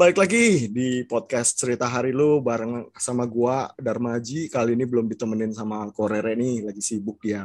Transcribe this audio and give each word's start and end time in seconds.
Balik 0.00 0.16
lagi 0.16 0.72
di 0.72 1.04
podcast 1.04 1.60
Cerita 1.60 1.84
Hari 1.84 2.16
Lu 2.16 2.40
bareng 2.40 2.88
sama 2.96 3.28
gua 3.28 3.68
Darmaji. 3.76 4.48
Kali 4.48 4.72
ini 4.72 4.88
belum 4.88 5.04
ditemenin 5.04 5.52
sama 5.52 5.92
Korere 5.92 6.32
nih, 6.32 6.64
lagi 6.64 6.80
sibuk 6.80 7.20
dia. 7.20 7.44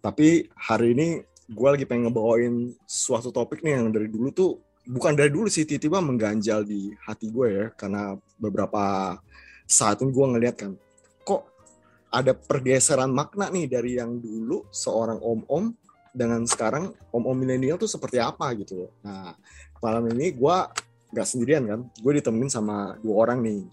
Tapi 0.00 0.48
hari 0.48 0.96
ini 0.96 1.20
gua 1.52 1.76
lagi 1.76 1.84
pengen 1.84 2.08
ngebawain 2.08 2.72
suatu 2.88 3.28
topik 3.28 3.60
nih 3.60 3.76
yang 3.76 3.92
dari 3.92 4.08
dulu 4.08 4.32
tuh 4.32 4.56
bukan 4.88 5.12
dari 5.12 5.28
dulu 5.28 5.44
sih 5.52 5.68
tiba-tiba 5.68 6.00
mengganjal 6.00 6.64
di 6.64 6.88
hati 7.04 7.28
gue 7.28 7.48
ya 7.52 7.66
karena 7.76 8.16
beberapa 8.40 9.20
saat 9.68 10.00
ini 10.00 10.08
gue 10.08 10.24
ngeliat 10.24 10.56
kan 10.56 10.72
kok 11.20 11.52
ada 12.08 12.32
pergeseran 12.32 13.12
makna 13.12 13.52
nih 13.52 13.68
dari 13.68 14.00
yang 14.00 14.16
dulu 14.16 14.64
seorang 14.72 15.20
om-om 15.20 15.76
dengan 16.16 16.48
sekarang 16.48 16.96
om-om 17.12 17.36
milenial 17.36 17.76
tuh 17.76 17.92
seperti 17.92 18.16
apa 18.24 18.56
gitu. 18.56 18.88
Nah 19.04 19.36
malam 19.84 20.08
ini 20.16 20.32
gue 20.32 20.88
nggak 21.10 21.26
sendirian 21.26 21.64
kan, 21.66 21.80
gue 21.86 22.12
ditemenin 22.18 22.50
sama 22.50 22.94
dua 23.02 23.26
orang 23.26 23.42
nih. 23.42 23.66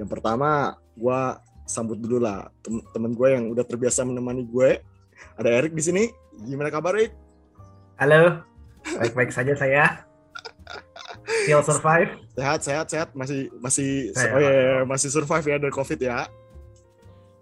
Yang 0.00 0.08
pertama 0.12 0.76
gue 0.96 1.20
sambut 1.64 1.96
dulu 1.96 2.20
lah 2.20 2.50
tem 2.60 2.82
temen 2.92 3.16
gue 3.16 3.28
yang 3.32 3.44
udah 3.48 3.64
terbiasa 3.64 4.04
menemani 4.04 4.44
gue. 4.44 4.80
Ada 5.38 5.48
Erik 5.62 5.72
di 5.72 5.82
sini. 5.84 6.04
Gimana 6.44 6.68
kabar 6.68 6.96
Erik? 6.96 7.14
Halo, 7.96 8.42
baik-baik 8.98 9.30
saja 9.30 9.54
saya. 9.54 10.04
Still 11.46 11.62
survive. 11.62 12.10
Sehat, 12.34 12.60
sehat, 12.66 12.86
sehat. 12.90 13.08
Masih, 13.14 13.50
masih, 13.62 14.10
Sehat. 14.14 14.34
oh 14.34 14.40
iya, 14.42 14.52
iya, 14.52 14.76
masih 14.82 15.08
survive 15.10 15.46
ya 15.46 15.56
dari 15.58 15.72
COVID 15.74 16.00
ya. 16.02 16.26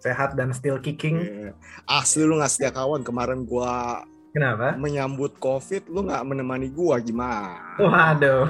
Sehat 0.01 0.33
dan 0.33 0.53
still 0.53 0.77
kicking. 0.81 1.21
Iya. 1.21 1.53
Asli 1.85 2.25
lu 2.25 2.37
nggak 2.37 2.51
setia 2.51 2.71
kawan. 2.73 3.01
Kemarin 3.05 3.45
gua 3.45 4.01
Kenapa? 4.31 4.79
menyambut 4.79 5.35
COVID, 5.37 5.91
lu 5.91 6.07
nggak 6.07 6.23
menemani 6.23 6.71
gua 6.71 7.03
gimana? 7.03 7.75
Waduh. 7.75 8.47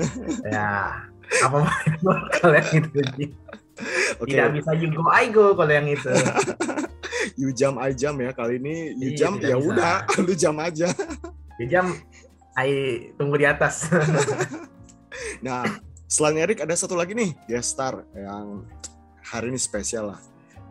ya, 0.52 1.04
apa 1.44 1.56
mau 2.00 2.16
kalian 2.40 2.80
itu 2.80 3.00
Ji? 3.16 3.26
Oke, 4.16 4.32
Tidak 4.32 4.56
bisa 4.56 4.72
you 4.72 4.88
go 4.88 5.04
I 5.12 5.28
go 5.28 5.52
kalau 5.52 5.68
yang 5.68 5.84
itu. 5.84 6.08
you 7.40 7.52
jam 7.52 7.76
I 7.76 7.92
jam 7.92 8.16
ya 8.16 8.32
kali 8.32 8.56
ini. 8.56 8.96
You 8.96 9.12
Iya, 9.12 9.18
jam 9.20 9.32
ya 9.36 9.56
udah, 9.60 10.08
lu 10.24 10.32
jam 10.32 10.56
aja. 10.56 10.88
Di 11.60 11.68
jam 11.68 11.92
I 12.56 12.70
tunggu 13.20 13.36
di 13.36 13.44
atas. 13.44 13.92
Nah, 15.44 15.64
selain 16.08 16.40
Erik 16.40 16.64
ada 16.64 16.72
satu 16.72 16.96
lagi 16.96 17.12
nih 17.12 17.36
guest 17.44 17.76
star 17.76 18.00
yang 18.16 18.64
hari 19.20 19.52
ini 19.52 19.60
spesial 19.60 20.16
lah. 20.16 20.20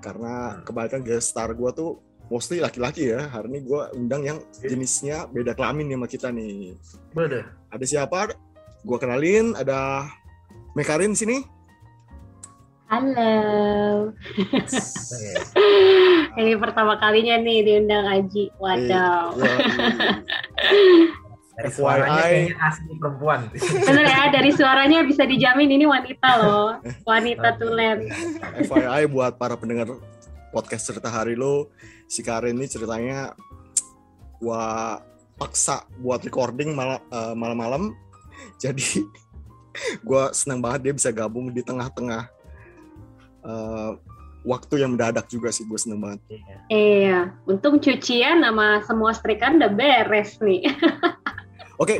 Karena 0.02 0.58
Hmm. 0.58 0.62
kebanyakan 0.66 1.02
guest 1.06 1.30
star 1.30 1.54
gua 1.54 1.70
tuh 1.70 2.02
mostly 2.30 2.60
laki-laki 2.60 3.12
ya. 3.14 3.30
Hari 3.30 3.48
ini 3.52 3.60
gua 3.66 3.90
undang 3.94 4.22
yang 4.26 4.38
jenisnya 4.62 5.30
beda 5.30 5.54
kelamin 5.54 5.90
nih 5.92 5.96
sama 5.98 6.08
kita 6.10 6.28
nih. 6.34 6.76
Bodoh. 7.14 7.46
Ada 7.72 7.86
siapa? 7.86 8.34
Gua 8.86 8.98
kenalin, 9.02 9.58
ada 9.58 10.06
Mekarin 10.76 11.16
sini. 11.16 11.40
Halo. 12.92 13.34
Ini 16.38 16.54
pertama 16.60 17.00
kalinya 17.00 17.40
nih 17.42 17.64
diundang 17.64 18.06
Aji. 18.06 18.52
Wadaw. 18.60 19.40
Eh, 19.40 19.42
iya, 19.42 19.58
Dari 21.56 21.72
FYI. 21.72 21.80
suaranya 21.80 22.20
kayaknya 22.20 22.56
asli 22.60 22.94
perempuan. 23.00 23.40
Bener 23.56 24.06
ya, 24.12 24.24
dari 24.28 24.52
suaranya 24.52 25.00
bisa 25.08 25.24
dijamin 25.24 25.72
ini 25.72 25.88
wanita 25.88 26.30
loh. 26.44 26.76
Wanita 27.10 27.56
tulen. 27.56 28.12
iya. 28.12 28.68
FYI 28.68 29.08
buat 29.08 29.40
para 29.40 29.56
pendengar 29.56 29.88
podcast 30.52 30.92
cerita 30.92 31.08
hari 31.08 31.40
lo, 31.40 31.72
si 32.06 32.22
Karin 32.22 32.58
ini 32.58 32.68
ceritanya 32.70 33.34
gua 34.38 35.00
paksa 35.36 35.84
buat 36.00 36.24
recording 36.24 36.72
mal- 36.74 37.04
eh, 37.04 37.34
malam-malam. 37.36 37.92
Jadi 38.64 39.04
gua 40.04 40.32
senang 40.32 40.60
banget 40.64 40.92
dia 40.92 40.94
bisa 40.96 41.10
gabung 41.12 41.52
di 41.52 41.60
tengah-tengah 41.60 42.24
eh, 43.46 43.92
waktu 44.46 44.86
yang 44.86 44.94
mendadak 44.94 45.26
juga 45.26 45.50
sih 45.50 45.66
gue 45.66 45.74
seneng 45.74 46.06
banget. 46.06 46.22
Iya. 46.30 46.58
Iya, 46.70 47.20
untung 47.50 47.82
cucian 47.82 48.46
sama 48.46 48.78
semua 48.86 49.10
setrikaan 49.10 49.58
udah 49.58 49.74
beres 49.74 50.38
nih. 50.38 50.70
Oke, 51.82 52.00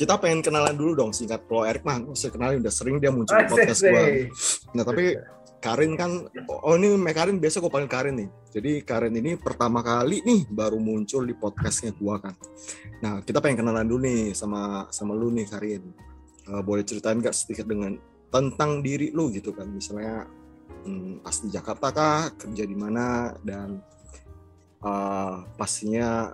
kita 0.00 0.16
pengen 0.16 0.40
kenalan 0.40 0.72
dulu 0.78 0.96
dong 0.96 1.12
singkat. 1.12 1.44
Kalau 1.44 1.66
Erik 1.66 1.84
mah 1.84 2.00
usah 2.08 2.32
kenalin, 2.32 2.64
udah 2.64 2.72
sering 2.72 2.96
dia 3.02 3.12
muncul 3.12 3.36
di 3.36 3.44
Oh, 3.44 3.52
podcast 3.52 3.82
gue. 3.84 4.32
Nah 4.72 4.80
tapi 4.86 5.18
Karin 5.60 5.92
kan, 5.92 6.24
oh 6.48 6.74
ini 6.80 6.96
Mek 6.96 7.20
Karin 7.20 7.36
biasa 7.36 7.60
gue 7.60 7.68
panggil 7.68 7.92
Karin 7.92 8.16
nih. 8.16 8.28
Jadi 8.48 8.72
Karin 8.80 9.12
ini 9.12 9.36
pertama 9.36 9.84
kali 9.84 10.24
nih 10.24 10.48
baru 10.48 10.80
muncul 10.80 11.28
di 11.28 11.36
podcastnya 11.36 11.92
gue 11.92 12.14
kan. 12.16 12.34
Nah 13.04 13.20
kita 13.20 13.44
pengen 13.44 13.62
kenalan 13.62 13.84
dulu 13.84 14.08
nih 14.08 14.32
sama 14.32 14.88
sama 14.88 15.12
lu 15.12 15.28
nih 15.28 15.44
Karin. 15.44 15.84
Eh, 16.48 16.62
boleh 16.64 16.80
ceritain 16.80 17.20
gak 17.20 17.36
sedikit 17.36 17.68
dengan 17.68 17.94
tentang 18.32 18.80
diri 18.80 19.12
lu 19.12 19.28
gitu 19.28 19.52
kan? 19.52 19.68
Misalnya 19.68 20.24
hmm, 20.88 21.28
asli 21.28 21.52
Jakarta 21.52 21.92
kah, 21.92 22.32
kerja 22.40 22.64
di 22.64 22.74
mana 22.74 23.36
dan 23.44 23.84
eh, 24.80 25.36
pastinya 25.60 26.32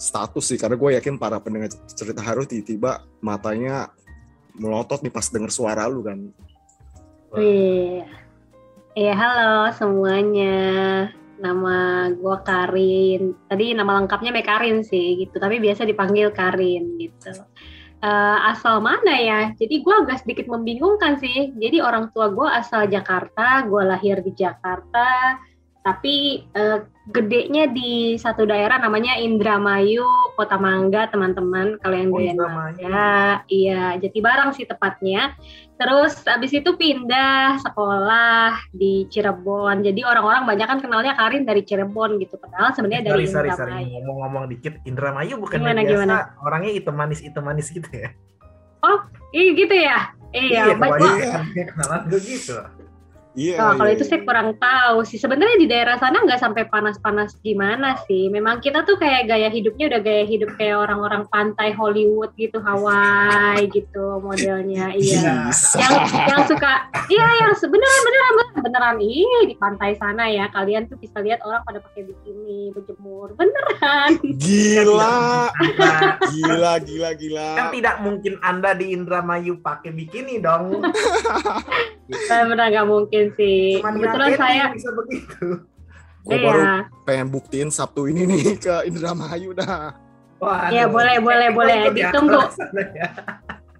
status 0.00 0.54
sih 0.54 0.58
karena 0.58 0.78
gue 0.78 0.90
yakin 1.02 1.18
para 1.20 1.36
pendengar 1.42 1.68
cerita 1.92 2.24
haru 2.24 2.48
tiba-tiba 2.48 3.04
matanya 3.20 3.92
melotot 4.56 5.04
nih 5.04 5.12
pas 5.12 5.26
denger 5.26 5.50
suara 5.50 5.90
lu 5.90 6.06
kan. 6.06 6.30
Iya. 7.30 8.10
Iya, 8.98 9.12
halo 9.14 9.70
semuanya. 9.78 10.58
Nama 11.38 12.10
gue 12.10 12.36
Karin. 12.42 13.22
Tadi 13.46 13.70
nama 13.70 14.02
lengkapnya 14.02 14.34
Mekarin 14.34 14.82
sih 14.82 15.14
gitu, 15.22 15.38
tapi 15.38 15.62
biasa 15.62 15.86
dipanggil 15.86 16.34
Karin 16.34 16.98
gitu. 16.98 17.30
Eh, 18.02 18.38
asal 18.50 18.82
mana 18.82 19.14
ya? 19.14 19.40
Jadi 19.54 19.78
gue 19.78 19.94
agak 19.94 20.26
sedikit 20.26 20.50
membingungkan 20.50 21.22
sih. 21.22 21.54
Jadi 21.54 21.78
orang 21.78 22.10
tua 22.10 22.34
gue 22.34 22.48
asal 22.50 22.90
Jakarta, 22.90 23.62
gue 23.62 23.82
lahir 23.86 24.26
di 24.26 24.34
Jakarta, 24.34 25.38
tapi 25.80 26.44
eh, 26.52 26.78
gedenya 27.08 27.66
di 27.66 28.14
satu 28.14 28.44
daerah 28.44 28.76
namanya 28.76 29.16
Indramayu, 29.16 30.04
Kota 30.36 30.60
Mangga, 30.60 31.08
teman-teman. 31.08 31.80
Kalau 31.80 31.96
yang 31.96 32.12
Oh, 32.12 32.20
doyan 32.20 32.36
Indramayu. 32.36 32.76
Mangga, 32.84 33.16
iya, 33.48 33.84
Jatibarang 33.96 34.52
sih 34.52 34.68
tepatnya. 34.68 35.32
Terus 35.74 36.20
abis 36.28 36.52
itu 36.52 36.76
pindah 36.76 37.56
sekolah 37.64 38.60
di 38.70 39.08
Cirebon. 39.08 39.80
Jadi 39.80 40.04
orang-orang 40.04 40.44
banyak 40.44 40.66
kan 40.68 40.78
kenalnya 40.78 41.16
Karin 41.16 41.48
dari 41.48 41.64
Cirebon 41.64 42.20
gitu. 42.20 42.36
Padahal 42.36 42.76
sebenarnya 42.76 43.10
dari 43.10 43.24
Sorry, 43.24 43.48
sorry, 43.48 43.50
sorry. 43.56 43.72
Indramayu. 43.72 43.96
Ngomong-ngomong 44.04 44.44
dikit, 44.52 44.74
Indramayu 44.84 45.34
bukan 45.40 45.58
Gimana, 45.58 45.80
biasa 45.80 45.90
gimana? 45.96 46.16
orangnya 46.44 46.70
hitam 46.76 46.94
manis, 46.94 47.18
hitam 47.24 47.42
manis 47.42 47.72
gitu 47.72 47.88
ya? 47.88 48.12
Ih 49.30 49.54
gitu 49.54 49.72
ya? 49.72 50.12
Iya, 50.30 50.74
Iya. 50.74 51.64
kenalan 51.74 52.00
gue 52.06 52.20
gitu. 52.22 52.54
Iya. 53.40 53.56
Oh, 53.56 53.72
kalau 53.80 53.88
iya, 53.88 53.96
itu 53.96 54.04
saya 54.04 54.20
iya. 54.20 54.26
kurang 54.28 54.48
tahu 54.60 54.96
sih. 55.08 55.16
Sebenarnya 55.16 55.56
di 55.56 55.66
daerah 55.70 55.96
sana 55.96 56.20
nggak 56.20 56.40
sampai 56.40 56.68
panas-panas 56.68 57.40
gimana 57.40 57.96
sih. 58.04 58.28
Memang 58.28 58.60
kita 58.60 58.84
tuh 58.84 59.00
kayak 59.00 59.32
gaya 59.32 59.48
hidupnya 59.48 59.88
udah 59.96 60.00
gaya 60.04 60.24
hidup 60.28 60.52
kayak 60.60 60.76
orang-orang 60.76 61.24
pantai 61.32 61.72
Hollywood 61.72 62.36
gitu, 62.36 62.60
Hawaii 62.60 63.64
gitu 63.72 64.20
modelnya. 64.20 64.92
Iya. 65.00 65.48
Bisa. 65.48 65.80
yang 65.80 65.96
yang 66.28 66.42
suka 66.44 66.86
iya 67.08 67.26
yang 67.40 67.52
sebenarnya 67.56 68.00
beneran 68.04 68.32
beneran 68.36 68.62
beneran 68.68 68.96
iya 69.00 69.40
di 69.48 69.54
pantai 69.56 69.96
sana 69.96 70.28
ya 70.28 70.44
kalian 70.52 70.86
tuh 70.92 71.00
bisa 71.00 71.24
lihat 71.24 71.40
orang 71.40 71.64
pada 71.64 71.80
pakai 71.80 72.04
bikini 72.04 72.68
berjemur 72.76 73.32
beneran 73.32 74.20
Gila, 74.20 75.50
Nah, 75.80 76.16
gila, 76.32 76.72
gila, 76.84 77.10
gila. 77.16 77.48
kan 77.56 77.66
tidak 77.72 77.96
mungkin 78.04 78.36
Anda 78.44 78.76
di 78.76 78.92
Indramayu 78.92 79.60
pakai 79.64 79.90
bikini 79.94 80.40
dong. 80.40 80.80
beneran 82.10 82.68
nggak 82.74 82.88
mungkin 82.88 83.24
sih 83.38 83.78
Cuman 83.78 83.94
kebetulan 83.98 84.30
saya 84.34 84.64
bisa 84.74 84.90
begitu. 84.92 85.46
Gue 86.20 86.36
baru 86.36 86.60
iya 86.60 86.74
pengen 87.08 87.28
buktiin 87.32 87.70
Sabtu 87.72 88.06
ini 88.10 88.28
nih 88.28 88.42
ke 88.64 88.74
Indramayu 88.86 89.56
dah. 89.56 89.96
Waduh. 90.40 90.72
Iya, 90.72 90.88
boleh, 90.88 91.20
boleh, 91.20 91.48
boleh. 91.52 91.76
ya, 91.92 91.92
Ditunggu. 91.92 92.40
ya. 92.96 93.08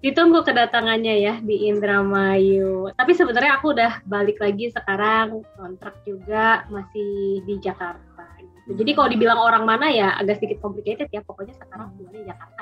ditunggu 0.01 0.41
kedatangannya 0.41 1.15
ya 1.21 1.33
di 1.45 1.69
Indramayu 1.69 2.89
tapi 2.97 3.13
sebenarnya 3.13 3.61
aku 3.61 3.77
udah 3.77 4.01
balik 4.09 4.41
lagi 4.41 4.73
sekarang 4.73 5.45
kontrak 5.53 5.93
juga 6.09 6.65
masih 6.73 7.45
di 7.45 7.61
Jakarta 7.61 8.25
gitu. 8.41 8.81
jadi 8.81 8.97
kalau 8.97 9.09
dibilang 9.13 9.37
orang 9.37 9.61
mana 9.61 9.93
ya 9.93 10.17
agak 10.17 10.41
sedikit 10.41 10.65
complicated 10.65 11.05
ya 11.13 11.21
pokoknya 11.21 11.53
sekarang 11.53 11.93
semuanya 11.93 12.17
di 12.17 12.25
Jakarta 12.33 12.61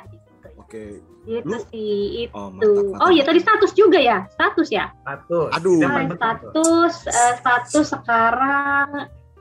gitu 0.70 1.02
Oke. 1.02 1.02
itu 1.28 1.46
Lu- 1.46 1.66
sih 1.70 1.94
itu 2.26 2.34
Oh, 2.34 2.50
mantap, 2.50 2.70
mantap. 2.94 3.02
oh 3.02 3.10
ya 3.12 3.24
tadi 3.26 3.40
status 3.42 3.72
juga 3.74 4.00
ya 4.00 4.18
status 4.30 4.70
ya 4.70 4.86
Status. 5.02 5.50
Aduh. 5.58 5.82
Ah, 5.84 6.06
tuh. 6.06 6.16
status 6.16 6.94
eh, 7.06 7.34
status 7.42 7.86
sekarang 7.90 8.88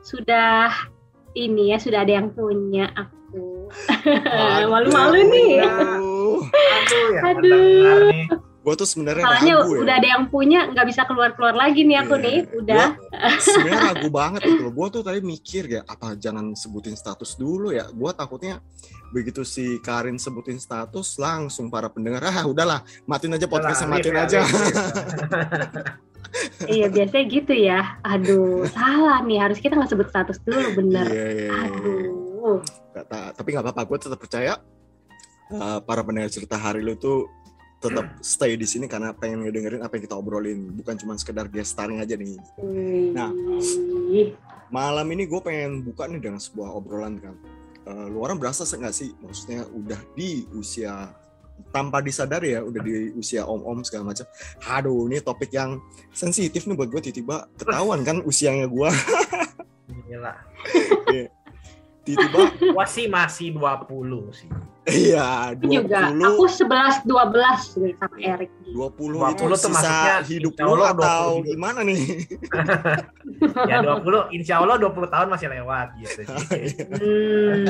sudah 0.00 0.72
ini 1.36 1.72
ya 1.72 1.78
sudah 1.78 2.02
ada 2.02 2.12
yang 2.18 2.32
punya 2.32 2.88
aku 2.96 3.68
malu-malu 4.72 5.20
nih 5.28 5.60
Aduh. 5.60 6.40
Aduh, 6.48 7.08
yang 7.12 7.24
Aduh. 7.36 8.47
Gue 8.68 8.76
tuh 8.76 8.84
sebenarnya 8.84 9.24
ragu 9.24 9.48
ya. 9.48 9.80
udah 9.80 9.94
ada 9.96 10.08
yang 10.12 10.28
punya 10.28 10.68
nggak 10.68 10.92
bisa 10.92 11.08
keluar-keluar 11.08 11.56
lagi 11.56 11.88
nih 11.88 12.04
aku 12.04 12.20
nih 12.20 12.44
udah 12.52 13.00
sebenarnya 13.40 13.96
ragu 13.96 14.12
banget 14.12 14.44
gitu 14.44 14.68
loh. 14.68 14.72
Gue 14.76 14.92
tuh 14.92 15.00
tadi 15.00 15.24
mikir 15.24 15.72
ya, 15.72 15.80
apa 15.88 16.12
jangan 16.20 16.52
sebutin 16.52 16.92
status 16.92 17.40
dulu 17.40 17.72
ya. 17.72 17.88
Gue 17.88 18.12
takutnya 18.12 18.60
begitu 19.08 19.40
si 19.40 19.80
Karin 19.80 20.20
sebutin 20.20 20.60
status 20.60 21.16
langsung 21.16 21.72
para 21.72 21.88
pendengar 21.88 22.28
ah 22.28 22.44
udahlah 22.44 22.84
matiin 23.08 23.40
aja 23.40 23.48
podcastnya 23.48 23.88
matiin 23.88 24.20
ya, 24.20 24.28
aja. 24.28 24.40
iya 26.68 26.92
biasanya 26.92 27.24
gitu 27.24 27.52
ya. 27.56 27.96
Aduh, 28.04 28.68
salah 28.68 29.24
nih. 29.24 29.48
Harus 29.48 29.64
kita 29.64 29.80
nggak 29.80 29.96
sebut 29.96 30.12
status 30.12 30.44
dulu, 30.44 30.76
bener. 30.76 31.08
Iya, 31.08 31.26
iya, 31.32 31.46
iya. 31.48 31.72
Aduh. 31.72 32.60
Ta- 32.92 33.32
tapi 33.32 33.56
nggak 33.56 33.64
apa-apa, 33.64 33.88
gue 33.88 33.96
tetap 33.96 34.20
percaya 34.20 34.60
uh, 35.56 35.80
para 35.80 36.04
pendengar 36.04 36.28
cerita 36.28 36.60
hari 36.60 36.84
lu 36.84 36.92
tuh 37.00 37.32
tetap 37.78 38.06
stay 38.18 38.58
di 38.58 38.66
sini 38.66 38.90
karena 38.90 39.14
pengen 39.14 39.46
ngedengerin 39.46 39.82
apa 39.86 39.98
yang 39.98 40.04
kita 40.10 40.16
obrolin, 40.18 40.74
bukan 40.74 40.98
cuma 40.98 41.14
sekedar 41.14 41.46
starring 41.62 42.02
aja 42.02 42.18
nih. 42.18 42.34
Nah. 43.14 43.30
Malam 44.68 45.06
ini 45.14 45.24
gue 45.24 45.40
pengen 45.40 45.80
buka 45.80 46.10
nih 46.10 46.20
dengan 46.20 46.42
sebuah 46.42 46.74
obrolan 46.74 47.16
kan. 47.22 47.34
Uh, 47.88 48.04
lu 48.12 48.20
orang 48.20 48.36
berasa 48.36 48.68
nggak 48.68 48.92
sih, 48.92 49.16
maksudnya 49.24 49.64
udah 49.72 49.96
di 50.12 50.44
usia 50.52 51.08
tanpa 51.72 52.04
disadari 52.04 52.52
ya, 52.52 52.60
udah 52.60 52.80
di 52.84 53.14
usia 53.16 53.48
om-om 53.48 53.80
segala 53.86 54.12
macam. 54.12 54.26
Aduh, 54.68 55.08
ini 55.08 55.24
topik 55.24 55.54
yang 55.54 55.80
sensitif 56.12 56.68
nih 56.68 56.76
buat 56.76 56.92
gue 56.92 57.00
tiba-tiba 57.00 57.48
ketahuan 57.56 58.04
kan 58.04 58.20
usianya 58.26 58.68
gue. 58.68 58.90
Gila. 60.08 60.32
tiba-tiba 62.08 62.38
Gua 62.74 62.86
sih 62.88 63.04
masih 63.06 63.52
20 63.52 64.32
sih. 64.32 64.48
iya 64.88 65.52
Aku 65.52 65.68
juga. 65.68 66.08
20 66.16 66.24
Aku 66.24 66.44
11 66.48 67.04
12 67.04 67.84
nih 67.84 67.92
sama 68.00 68.16
Erik. 68.16 68.50
20 68.72 68.72
itu 68.72 69.44
20 69.44 69.60
tuh 69.60 69.68
maksudnya 69.68 70.16
sisa 70.16 70.24
hidup 70.24 70.52
lu 70.56 70.80
atau 70.80 71.44
20 71.44 71.44
hidup. 71.44 71.48
gimana 71.52 71.80
nih? 71.84 72.00
Ya 73.70 73.84
20, 73.84 74.32
insya 74.32 74.64
Allah 74.64 74.80
20 74.80 75.12
tahun 75.12 75.28
masih 75.28 75.48
lewat 75.52 75.88
gitu. 76.00 76.20
Hmm. 76.88 77.64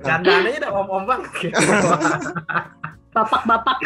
Candaan 0.06 0.48
aja 0.48 0.58
udah 0.64 0.72
om-om 0.72 1.04
banget 1.04 1.30
gitu. 1.38 1.60
Bapak-bapak. 3.12 3.76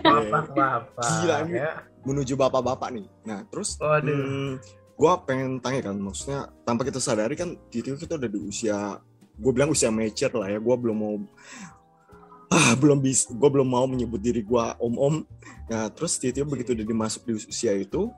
Bapak-bapak. 0.00 1.04
Gila, 1.20 1.36
ya. 1.48 1.70
Menuju 2.00 2.32
bapak-bapak 2.34 2.88
nih. 2.92 3.06
Nah, 3.24 3.44
terus 3.48 3.76
Waduh. 3.76 4.08
hmm, 4.08 4.52
gua 5.00 5.16
pengen 5.24 5.56
tanya 5.64 5.88
kan, 5.88 5.96
maksudnya 5.96 6.52
tanpa 6.68 6.84
kita 6.84 7.00
sadari 7.00 7.32
kan 7.32 7.56
titik 7.72 7.96
kita 7.96 8.20
udah 8.20 8.28
di 8.28 8.40
usia 8.44 9.00
gue 9.40 9.52
bilang 9.56 9.72
usia 9.72 9.88
mature 9.88 10.36
lah 10.36 10.52
ya, 10.52 10.60
gua 10.60 10.76
belum 10.76 10.96
mau 11.00 11.16
ah 12.52 12.76
belum 12.76 13.00
bisa 13.00 13.32
gue 13.32 13.48
belum 13.48 13.64
mau 13.64 13.88
menyebut 13.88 14.20
diri 14.20 14.44
gua 14.44 14.76
om-om. 14.76 15.24
Nah 15.72 15.88
terus 15.88 16.20
tiba-tiba 16.20 16.52
begitu 16.52 16.76
udah 16.76 16.84
dimasuk 16.84 17.24
di 17.24 17.32
usia 17.40 17.72
itu 17.72 18.12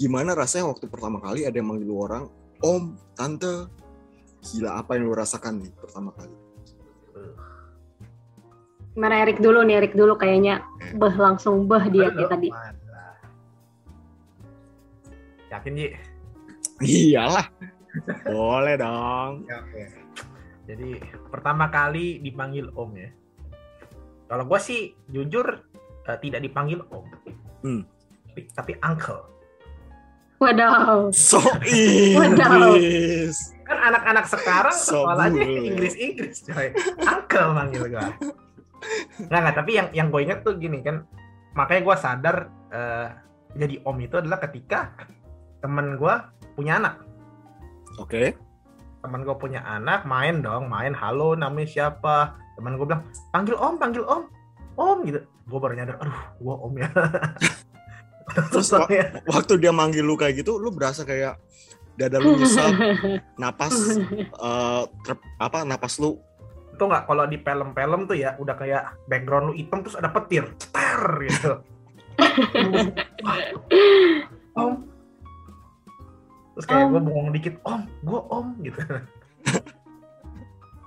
gimana 0.00 0.32
rasanya 0.32 0.72
waktu 0.72 0.88
pertama 0.88 1.20
kali 1.20 1.44
ada 1.44 1.60
yang 1.60 1.68
manggil 1.68 1.92
lu 1.92 2.00
orang 2.00 2.24
om 2.64 2.96
tante. 3.12 3.68
Gila 4.40 4.80
apa 4.80 4.96
yang 4.96 5.04
lu 5.04 5.12
rasakan 5.12 5.60
nih 5.60 5.68
pertama 5.76 6.16
kali? 6.16 6.32
Gimana 8.96 9.20
Erik 9.20 9.36
dulu 9.44 9.60
nih, 9.68 9.84
Erik 9.84 9.92
dulu 9.92 10.16
kayaknya 10.16 10.64
beh 10.96 11.14
langsung 11.20 11.68
beh 11.68 11.92
dia 11.92 12.08
kayak 12.08 12.32
tadi. 12.32 12.48
Yakin 15.50 15.74
Ji? 15.74 15.88
iyalah 16.80 17.46
boleh 18.24 18.74
dong 18.76 19.44
Ya, 19.44 19.60
Oke. 19.60 19.82
Jadi 20.64 21.02
pertama 21.26 21.66
kali 21.66 22.22
dipanggil 22.22 22.70
Om 22.70 22.90
ya. 22.94 23.10
Kalau 24.30 24.46
gue 24.46 24.60
sih 24.62 24.80
jujur 25.06 25.66
eh, 26.06 26.18
tidak 26.22 26.40
dipanggil 26.40 26.78
Om, 26.86 27.06
Hmm. 27.60 27.82
tapi, 28.24 28.40
tapi 28.54 28.72
Uncle. 28.78 29.26
Wadaw. 30.38 31.10
so. 31.12 31.42
Inggris 31.66 33.36
Kan 33.66 33.78
anak-anak 33.82 34.24
sekarang 34.24 34.72
So 34.72 35.02
sekolahnya. 35.04 35.42
Inggris-Inggris 35.42 36.46
coy. 36.46 36.70
Uncle 37.02 37.50
manggil 37.50 37.82
gue. 37.86 38.06
Nggak, 39.20 39.40
nggak, 39.42 39.56
tapi 39.58 39.70
yang 39.74 39.88
yang 39.92 40.08
gue 40.08 40.22
inget 40.22 40.40
tuh 40.40 40.56
gini 40.56 40.80
kan, 40.80 41.04
makanya 41.52 41.82
gue 41.84 41.96
sadar 41.98 42.36
eh, 42.70 43.06
jadi 43.52 43.82
Om 43.82 43.98
itu 44.00 44.16
adalah 44.16 44.38
ketika 44.38 44.94
temen 45.60 45.96
gue 45.96 46.14
punya 46.54 46.80
anak. 46.80 46.94
oke 47.96 48.36
Temen 49.00 49.24
gue 49.24 49.32
punya 49.32 49.64
anak, 49.64 50.04
main 50.04 50.44
dong, 50.44 50.68
main 50.68 50.92
halo 50.92 51.32
namanya 51.32 51.64
siapa. 51.64 52.36
Temen 52.52 52.76
gue 52.76 52.84
bilang, 52.84 53.00
panggil 53.32 53.56
Om, 53.56 53.80
panggil 53.80 54.04
Om. 54.04 54.28
Om 54.76 54.98
gitu. 55.08 55.24
Gue 55.48 55.56
baru 55.56 55.72
nyadar, 55.72 55.96
aduh, 55.96 56.20
gue 56.36 56.54
Om 56.54 56.74
ya. 56.76 56.88
Terus, 58.52 58.68
Soalnya- 58.68 59.24
waktu 59.24 59.56
dia 59.56 59.72
manggil 59.72 60.04
lu 60.04 60.14
kayak 60.14 60.44
gitu 60.44 60.54
lu 60.54 60.70
berasa 60.70 61.02
kayak 61.02 61.40
dada 61.98 62.22
lu 62.22 62.38
nyesel 62.38 62.70
napas 63.42 63.74
eh, 63.98 64.82
ter- 65.02 65.26
apa 65.36 65.66
napas 65.66 65.98
lu 65.98 66.14
itu 66.70 66.78
nggak 66.80 67.04
kalau 67.04 67.26
di 67.26 67.36
film-film 67.42 68.06
tuh 68.06 68.16
ya 68.16 68.38
udah 68.38 68.54
kayak 68.54 68.96
background 69.04 69.50
lu 69.50 69.54
hitam 69.58 69.82
terus 69.82 69.98
ada 69.98 70.08
petir 70.08 70.46
cetar 70.56 71.00
gitu 71.20 71.52
om 74.56 74.86
terus 76.60 76.68
kayak 76.68 76.92
gue 76.92 77.00
bengong 77.00 77.30
dikit 77.32 77.54
om 77.64 77.80
gue 78.04 78.20
om 78.28 78.46
gitu. 78.60 78.80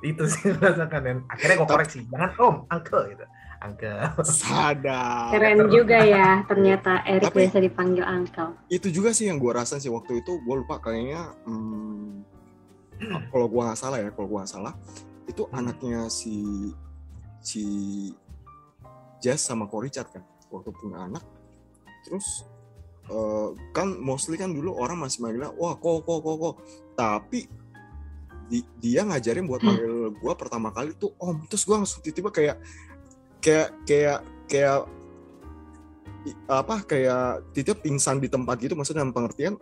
Itu 0.03 0.23
sih 0.27 0.51
rasakan 0.53 1.01
dan 1.01 1.17
akhirnya 1.31 1.55
gue 1.63 1.67
koreksi 1.67 1.97
jangan 2.13 2.29
om 2.37 2.55
uncle 2.69 3.03
gitu. 3.09 3.25
Uncle. 3.63 3.95
Sadar. 4.27 5.31
Keren 5.31 5.71
juga 5.71 6.03
ya, 6.19 6.43
ternyata 6.43 6.99
Erik 7.07 7.31
Tapi- 7.31 7.47
biasa 7.47 7.57
dipanggil 7.63 8.03
Uncle. 8.03 8.51
itu 8.67 8.91
juga 8.91 9.15
sih 9.15 9.31
yang 9.31 9.39
gue 9.39 9.49
rasain 9.49 9.79
sih 9.79 9.87
waktu 9.87 10.19
itu 10.19 10.35
gue 10.43 10.55
lupa 10.59 10.83
kayaknya 10.83 11.31
hmm, 11.47 12.27
kalau 13.31 13.47
gue 13.47 13.61
nggak 13.63 13.79
salah 13.79 13.97
ya 14.03 14.11
kalau 14.11 14.27
gue 14.27 14.37
nggak 14.43 14.51
salah 14.51 14.75
itu 15.25 15.47
anaknya 15.55 16.11
si 16.11 16.69
si 17.39 17.63
Jazz 19.23 19.39
sama 19.39 19.71
Ko 19.71 19.79
Richard 19.79 20.11
kan 20.11 20.21
waktu 20.51 20.69
punya 20.75 21.07
anak. 21.07 21.23
Terus 22.03 22.43
eh, 23.05 23.47
kan 23.71 23.87
mostly 23.95 24.35
kan 24.35 24.49
dulu 24.49 24.73
orang 24.73 24.97
masih 24.97 25.21
manggilnya 25.21 25.51
wah 25.53 25.73
kok 25.73 26.03
kok 26.03 26.19
kok 26.19 26.35
kok. 26.37 26.55
Tapi 26.93 27.39
di- 28.43 28.69
dia 28.77 29.01
ngajarin 29.01 29.43
buat 29.43 29.59
Hmm. 29.59 29.67
manggil 29.71 29.93
gue 30.13 30.33
pertama 30.35 30.69
kali 30.69 30.93
tuh 30.93 31.15
om 31.17 31.41
terus 31.47 31.63
gue 31.63 31.73
langsung 31.73 31.99
tiba-tiba 32.01 32.29
kayak 32.29 32.57
kayak 33.39 33.69
kayak 33.83 34.19
kayak 34.45 34.79
apa 36.45 36.75
kayak 36.83 37.23
tiba 37.51 37.73
pingsan 37.73 38.19
di 38.19 38.27
tempat 38.27 38.55
gitu 38.57 38.75
maksudnya 38.75 39.03
dalam 39.03 39.11
pengertian 39.11 39.55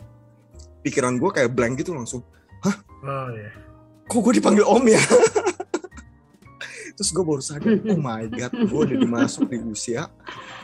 pikiran 0.81 1.17
gue 1.17 1.29
kayak 1.29 1.53
blank 1.53 1.77
gitu 1.77 1.93
langsung 1.93 2.21
oh 2.61 3.27
iya. 3.31 3.49
Kok 4.05 4.19
gue 4.19 4.33
dipanggil 4.37 4.65
om 4.67 4.83
ya? 4.83 4.99
Terus 6.97 7.09
gue 7.09 7.23
baru 7.23 7.39
sadar 7.39 7.79
oh 7.79 7.97
my 7.97 8.27
god 8.27 8.51
gue 8.51 8.79
udah 8.83 8.97
dimasuk 8.99 9.47
di 9.47 9.57
usia 9.63 10.05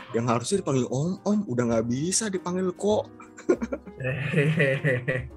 yang 0.10 0.26
harusnya 0.26 0.60
dipanggil 0.60 0.88
om 0.88 1.20
om 1.22 1.40
udah 1.46 1.64
nggak 1.68 1.86
bisa 1.86 2.28
dipanggil 2.28 2.72
kok 2.72 3.08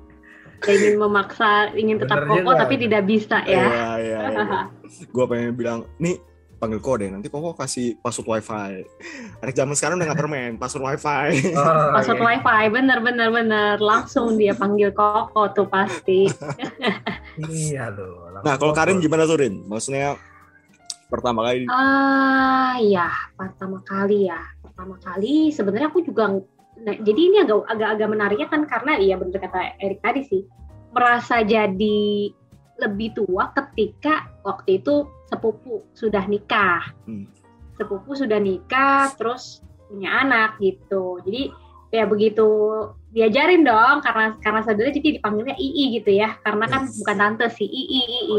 Kayak 0.61 0.77
ingin 0.79 0.97
memaksa, 1.01 1.53
ingin 1.73 1.97
tetap 1.97 2.21
Bener 2.21 2.29
kokoh 2.37 2.53
juga. 2.53 2.61
tapi 2.61 2.75
tidak 2.77 3.03
bisa 3.05 3.41
ya. 3.43 3.65
iya 3.65 3.89
iya 3.97 4.19
iya 4.29 4.45
gue 5.15 5.25
pengen 5.25 5.57
bilang 5.57 5.89
nih 5.97 6.21
panggil 6.55 6.77
kok 6.79 7.01
deh 7.01 7.09
nanti 7.09 7.27
kok 7.27 7.57
kasih 7.57 7.97
password 7.97 8.29
wifi 8.31 8.85
anak 9.41 9.57
zaman 9.57 9.73
sekarang 9.73 9.97
udah 9.97 10.07
nggak 10.07 10.21
permen 10.21 10.51
password 10.55 10.85
wifi 10.85 11.57
Oh, 11.57 11.89
Password 11.97 12.21
iya. 12.21 12.27
wifi, 12.29 12.63
bener 12.69 12.99
bener 13.01 13.29
bener. 13.31 13.75
Langsung 13.81 14.37
dia 14.37 14.53
panggil 14.53 14.93
Koko 14.93 15.49
tuh 15.51 15.65
pasti. 15.65 16.29
iya 17.41 17.89
loh 17.89 18.29
nah 18.41 18.61
kalau 18.61 18.71
Karin 18.71 19.01
gimana 19.01 19.25
tuh 19.25 19.41
Rin 19.41 19.65
maksudnya 19.65 20.21
pertama 21.09 21.41
kali 21.43 21.65
Ah, 21.67 22.77
ya, 22.79 23.09
pertama 23.33 23.81
kali 23.81 24.29
ya. 24.29 24.41
Pertama 24.81 24.97
kali 25.05 25.53
sebenarnya 25.53 25.93
aku 25.93 26.01
juga 26.01 26.41
nah, 26.81 26.97
jadi 27.05 27.21
ini 27.21 27.37
agak 27.45 27.69
agak-agak 27.69 28.09
menariknya 28.17 28.49
kan 28.49 28.65
karena 28.65 28.97
iya 28.97 29.21
bener 29.21 29.37
kata 29.37 29.77
Erik 29.77 30.01
tadi 30.01 30.25
sih. 30.25 30.43
Merasa 30.97 31.45
jadi 31.45 32.33
lebih 32.81 33.13
tua 33.13 33.53
ketika 33.53 34.33
waktu 34.41 34.81
itu 34.81 35.05
sepupu 35.29 35.85
sudah 35.93 36.25
nikah. 36.25 36.97
Hmm. 37.05 37.29
Sepupu 37.77 38.17
sudah 38.17 38.41
nikah 38.41 39.13
terus 39.21 39.61
punya 39.85 40.25
anak 40.25 40.57
gitu. 40.65 41.21
Jadi 41.29 41.53
ya 41.91 42.07
begitu 42.07 42.47
diajarin 43.11 43.67
dong 43.67 43.99
karena 44.07 44.39
karena 44.39 44.63
saudara 44.63 44.95
jadi 44.95 45.19
dipanggilnya 45.19 45.59
Ii 45.59 45.99
gitu 45.99 46.11
ya. 46.15 46.39
Karena 46.47 46.71
kan 46.71 46.87
Yes. 46.87 46.95
bukan 47.03 47.17
tante 47.19 47.47
sih 47.59 47.67
Ii 47.67 47.85
Ii. 47.91 48.23
Oh, 48.31 48.39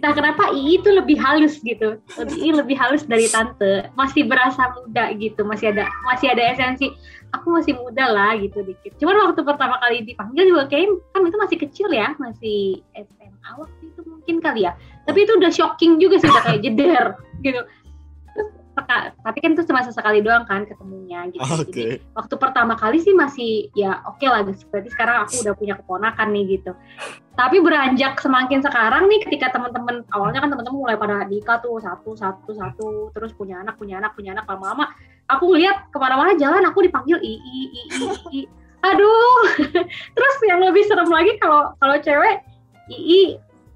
Entah 0.00 0.12
kenapa 0.16 0.48
Ii 0.56 0.80
itu 0.80 0.88
lebih 0.88 1.20
halus 1.20 1.60
gitu. 1.60 2.00
Lebih 2.16 2.36
Ii 2.40 2.52
lebih 2.56 2.76
halus 2.80 3.04
dari 3.04 3.28
tante. 3.28 3.92
Masih 3.92 4.24
berasa 4.24 4.72
muda 4.80 5.12
gitu. 5.12 5.44
Masih 5.44 5.76
ada 5.76 5.84
masih 6.08 6.32
ada 6.32 6.42
esensi 6.56 6.88
aku 7.36 7.52
masih 7.52 7.76
muda 7.76 8.08
lah 8.08 8.32
gitu 8.40 8.64
dikit. 8.64 8.96
Cuman 8.96 9.28
waktu 9.28 9.44
pertama 9.44 9.76
kali 9.76 10.08
dipanggil 10.08 10.48
juga 10.48 10.64
kayak 10.72 10.88
kan 11.12 11.28
itu 11.28 11.36
masih 11.36 11.58
kecil 11.60 11.88
ya, 11.92 12.16
masih 12.16 12.80
SMA 12.96 13.50
waktu 13.60 13.82
itu 13.92 14.00
mungkin 14.08 14.36
kali 14.40 14.64
ya. 14.64 14.72
Tapi 15.04 15.28
itu 15.28 15.32
udah 15.36 15.52
shocking 15.52 16.00
juga 16.00 16.16
sih 16.20 16.28
udah 16.32 16.44
kayak 16.48 16.60
jeder 16.64 17.04
gitu. 17.44 17.60
Tapi 18.86 19.38
kan 19.40 19.50
itu 19.56 19.62
cuma 19.66 19.80
sesekali 19.82 20.20
doang 20.22 20.44
kan 20.46 20.68
ketemunya 20.68 21.26
gitu. 21.32 21.42
Oke. 21.42 21.66
Jadi 21.72 21.82
waktu 22.14 22.34
pertama 22.38 22.74
kali 22.78 22.98
sih 23.02 23.14
masih 23.16 23.72
ya 23.74 24.02
oke 24.06 24.22
lah 24.26 24.44
berarti 24.44 24.88
sekarang 24.92 25.26
aku 25.26 25.42
udah 25.42 25.54
punya 25.56 25.74
keponakan 25.78 26.28
nih 26.34 26.44
gitu. 26.58 26.72
Tapi 27.38 27.62
beranjak 27.62 28.18
semakin 28.18 28.60
sekarang 28.62 29.06
nih 29.06 29.22
ketika 29.26 29.54
teman-teman 29.54 30.02
awalnya 30.10 30.42
kan 30.42 30.50
teman-teman 30.50 30.78
mulai 30.78 30.96
pada 30.98 31.22
nikah 31.26 31.62
tuh 31.62 31.78
satu 31.78 32.18
satu 32.18 32.50
satu 32.50 32.88
terus 33.14 33.30
punya 33.34 33.62
anak 33.62 33.78
punya 33.78 34.02
anak 34.02 34.14
punya 34.18 34.34
anak 34.34 34.46
lama-lama 34.50 34.90
aku 35.28 35.44
ngeliat 35.52 35.92
ke 35.92 35.96
mana-mana 36.00 36.34
jalan 36.40 36.64
aku 36.64 36.82
dipanggil 36.88 37.20
i 37.20 37.34
i 37.36 37.60
i 37.68 37.82
i, 37.92 38.08
i. 38.32 38.40
aduh 38.82 39.40
terus 40.16 40.34
yang 40.48 40.64
lebih 40.64 40.82
serem 40.88 41.12
lagi 41.12 41.36
kalau 41.38 41.76
kalau 41.78 41.96
cewek 42.00 42.42
i 42.88 42.96
i 42.96 43.20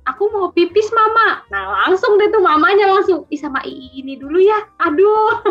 aku 0.07 0.23
mau 0.35 0.51
pipis 0.51 0.91
mama. 0.91 1.47
Nah 1.51 1.87
langsung 1.87 2.19
deh 2.19 2.29
tuh 2.31 2.43
mamanya 2.43 2.91
langsung 2.91 3.27
ih 3.31 3.39
sama 3.39 3.63
i 3.63 4.03
ini 4.03 4.19
dulu 4.19 4.39
ya. 4.43 4.59
Aduh. 4.83 5.43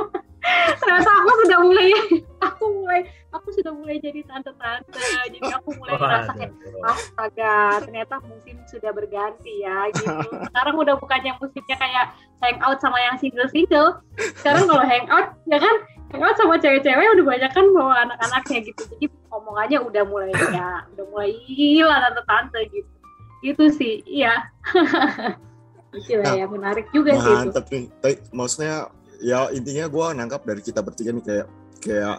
Ternyata 0.81 1.11
aku 1.21 1.31
sudah 1.45 1.59
mulai 1.61 1.93
aku 2.41 2.63
mulai 2.81 3.01
aku 3.29 3.47
sudah 3.53 3.71
mulai 3.77 4.01
jadi 4.01 4.25
tante-tante. 4.25 4.97
Jadi 5.29 5.37
aku 5.53 5.69
mulai 5.77 5.95
ngerasa 6.01 6.31
kayak 6.33 6.53
astaga 6.81 7.85
ternyata 7.85 8.15
musim 8.25 8.57
sudah 8.65 8.89
berganti 8.89 9.61
ya 9.61 9.87
gitu. 9.93 10.09
Sekarang 10.49 10.75
udah 10.81 10.97
bukannya 10.97 11.37
musimnya 11.37 11.77
kayak 11.77 12.05
hangout 12.41 12.81
sama 12.81 12.97
yang 12.97 13.15
single-single. 13.21 14.01
Sekarang 14.41 14.65
kalau 14.65 14.81
hangout 14.81 15.37
ya 15.45 15.61
kan 15.61 15.75
hangout 16.09 16.35
sama 16.41 16.57
cewek-cewek 16.57 17.07
udah 17.21 17.25
banyak 17.37 17.51
kan 17.53 17.65
bawa 17.77 18.09
anak-anaknya 18.09 18.59
gitu. 18.65 18.81
Jadi 18.97 19.05
omongannya 19.29 19.77
udah 19.77 20.03
mulai 20.09 20.33
ya 20.33 20.89
udah 20.97 21.05
mulai 21.05 21.31
gila 21.45 21.95
tante-tante 22.01 22.59
gitu 22.73 23.00
gitu 23.43 23.69
sih 23.73 24.05
iya 24.05 24.49
Gitu 25.91 26.23
lah 26.23 26.39
ya 26.39 26.47
menarik 26.47 26.87
juga 26.95 27.19
sih 27.19 27.51
itu 27.51 27.51
nih. 27.51 27.85
Tapi, 27.99 28.11
maksudnya 28.31 28.87
ya 29.19 29.51
intinya 29.51 29.91
gue 29.91 30.05
nangkap 30.15 30.41
dari 30.47 30.63
kita 30.63 30.79
bertiga 30.79 31.11
nih 31.11 31.23
kayak 31.23 31.47
kayak 31.83 32.17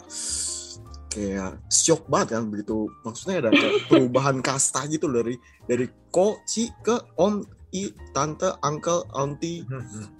kayak 1.08 1.50
shock 1.72 2.04
banget 2.04 2.36
kan 2.36 2.52
begitu. 2.52 2.84
Maksudnya 3.00 3.48
ada 3.48 3.50
kayak 3.52 3.74
perubahan 3.88 4.44
kasta 4.44 4.84
gitu 4.92 5.08
dari 5.08 5.40
dari 5.64 5.88
ko, 6.12 6.36
ci 6.44 6.68
ke 6.84 7.00
om, 7.16 7.40
i, 7.72 7.88
tante, 8.12 8.52
uncle, 8.60 9.08
auntie. 9.16 9.64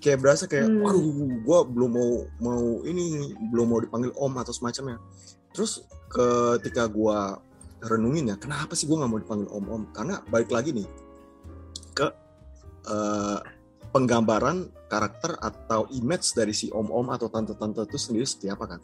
Kayak 0.01 0.25
berasa 0.25 0.45
kayak, 0.49 0.73
Hmm. 0.73 0.89
aduh, 0.89 1.05
gue 1.45 1.59
belum 1.77 1.91
mau 1.93 2.13
mau 2.41 2.61
ini 2.89 3.37
belum 3.53 3.67
mau 3.69 3.81
dipanggil 3.85 4.17
om 4.17 4.33
atau 4.41 4.53
semacamnya. 4.57 4.97
Terus 5.53 5.85
ketika 6.09 6.89
gue 6.89 7.19
renungin 7.87 8.31
ya, 8.33 8.37
kenapa 8.39 8.73
sih 8.79 8.87
gue 8.87 8.95
nggak 8.95 9.11
mau 9.11 9.21
dipanggil 9.21 9.49
om-om? 9.51 9.91
Karena 9.91 10.23
balik 10.31 10.55
lagi 10.55 10.71
nih 10.75 10.89
ke 11.93 12.07
eh, 12.89 13.39
penggambaran 13.93 14.71
karakter 14.89 15.37
atau 15.41 15.85
image 15.93 16.33
dari 16.33 16.57
si 16.57 16.73
om-om 16.73 17.13
atau 17.13 17.29
tante-tante 17.29 17.85
itu 17.85 17.99
sendiri 18.01 18.25
seperti 18.25 18.49
apa 18.49 18.65
kan. 18.77 18.81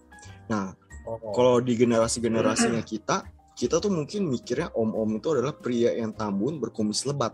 Nah, 0.48 0.64
Oh. 1.08 1.32
kalau 1.32 1.56
di 1.64 1.72
generasi-generasinya 1.72 2.84
kita, 2.84 3.24
kita 3.56 3.80
tuh 3.80 3.88
mungkin 3.88 4.28
mikirnya 4.28 4.68
om-om 4.76 5.16
itu 5.16 5.32
adalah 5.32 5.56
pria 5.56 5.96
yang 5.96 6.12
tambun 6.12 6.60
berkumis 6.60 7.08
lebat. 7.08 7.32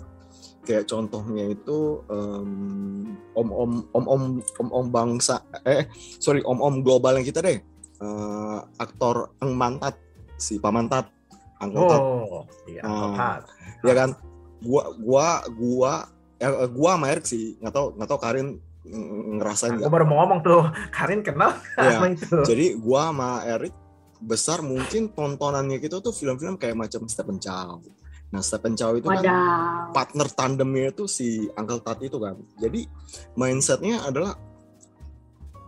Kayak 0.62 0.88
contohnya 0.88 1.50
itu 1.50 2.00
em, 2.08 3.18
om-om 3.34 3.84
om-om 3.92 4.22
om-om 4.62 4.86
bangsa 4.88 5.42
eh 5.66 5.90
sorry 6.22 6.40
om-om 6.46 6.80
global 6.86 7.18
yang 7.18 7.26
kita 7.26 7.42
deh. 7.42 7.58
Eh, 7.98 8.58
aktor 8.78 9.34
Eng 9.42 9.58
Mantat 9.58 9.98
si 10.38 10.62
Pamantat 10.62 11.10
Uncle 11.58 11.86
Oh, 11.86 12.42
iya. 12.66 12.82
Tat. 12.82 13.42
ya 13.80 13.94
kan 13.94 14.10
gua 14.60 14.82
gua 14.96 15.26
gua 15.50 15.92
eh, 16.36 16.68
gua 16.68 16.90
sama 16.96 17.06
Erik 17.10 17.24
sih 17.24 17.54
nggak 17.58 17.70
tahu 17.70 17.86
nggak 17.94 18.08
tahu 18.08 18.20
Karin 18.20 18.48
ngerasain 19.38 19.76
nggak 19.76 19.88
baru 19.88 20.04
mau 20.04 20.22
ngomong 20.22 20.40
tuh, 20.40 20.62
Karin 20.90 21.20
kenal 21.20 21.56
Iya. 21.74 21.90
sama 21.96 22.06
itu. 22.10 22.36
jadi 22.44 22.66
gua 22.76 23.08
sama 23.08 23.30
Erik 23.44 23.74
besar 24.18 24.60
mungkin 24.60 25.10
tontonannya 25.10 25.78
kita 25.78 26.00
tuh 26.00 26.12
film-film 26.12 26.56
kayak 26.56 26.74
macam 26.74 27.04
Stephen 27.04 27.36
Chow 27.36 27.80
nah 28.28 28.40
Stephen 28.40 28.74
Chow 28.74 28.92
itu 28.92 29.04
kan 29.04 29.20
wadaw 29.20 29.92
partner 29.92 30.26
tandemnya 30.28 30.90
itu 30.90 31.04
si 31.06 31.46
Uncle 31.52 31.78
Tat 31.78 32.00
itu 32.00 32.16
kan 32.16 32.34
jadi 32.56 32.82
mindsetnya 33.34 34.02
adalah 34.02 34.34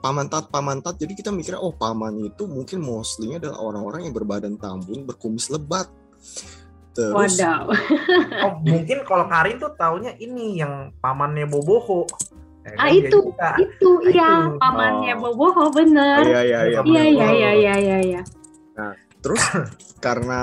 paman 0.06 0.30
tat 0.30 0.46
paman 0.54 0.78
tat 0.78 0.94
jadi 0.94 1.18
kita 1.18 1.34
mikirnya 1.34 1.58
oh 1.58 1.74
paman 1.74 2.14
itu 2.22 2.46
mungkin 2.46 2.78
mostly 2.78 3.34
adalah 3.34 3.58
orang-orang 3.58 4.06
yang 4.06 4.14
berbadan 4.14 4.54
tambun 4.54 5.02
berkumis 5.02 5.50
lebat 5.50 5.90
terus 6.94 7.42
oh 8.46 8.54
mungkin 8.62 9.02
kalau 9.02 9.26
Karin 9.26 9.58
tuh 9.58 9.74
taunya 9.74 10.14
ini 10.22 10.62
yang 10.62 10.94
pamannya 11.02 11.50
Boboho 11.50 12.06
Ya, 12.66 12.74
ah 12.82 12.90
kan? 12.90 12.98
ya 12.98 12.98
itu, 12.98 13.18
juga. 13.22 13.50
itu, 13.62 13.90
ah, 13.94 14.10
iya, 14.10 14.30
itu. 14.42 14.58
pamannya 14.58 15.14
oh. 15.14 15.18
Boboho 15.22 15.64
bener. 15.70 16.18
Iya, 16.26 16.40
iya, 16.42 16.58
iya. 16.66 16.80
Iya, 16.82 16.82
iya, 16.82 17.28
iya, 17.30 17.50
iya, 17.54 17.74
iya, 17.78 17.98
iya. 18.02 18.22
Nah, 18.74 18.90
terus 19.22 19.38
karena 20.04 20.42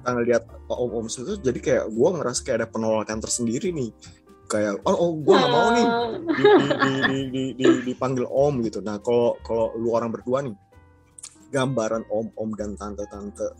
ngelihat 0.00 0.48
om-om 0.64 1.12
itu 1.12 1.36
jadi 1.44 1.60
kayak 1.60 1.84
gue 1.92 2.08
ngerasa 2.08 2.40
kayak 2.40 2.56
ada 2.64 2.68
penolakan 2.72 3.20
tersendiri 3.20 3.68
nih 3.68 3.92
kayak 4.50 4.82
oh, 4.82 4.96
oh 4.98 5.10
gue 5.16 5.30
gak 5.32 5.48
mau 5.48 5.68
nih 5.70 5.86
di, 6.34 6.42
di, 6.42 6.66
di, 6.74 6.90
di, 7.06 7.18
di, 7.30 7.42
di- 7.54 7.82
dipanggil 7.86 8.26
om 8.26 8.58
gitu 8.60 8.82
nah 8.82 8.98
kalau 8.98 9.38
kalau 9.46 9.70
lu 9.78 9.94
orang 9.94 10.10
berdua 10.10 10.42
nih 10.42 10.54
gambaran 11.50 12.06
om-om 12.10 12.50
dan 12.54 12.74
tante-tante 12.74 13.54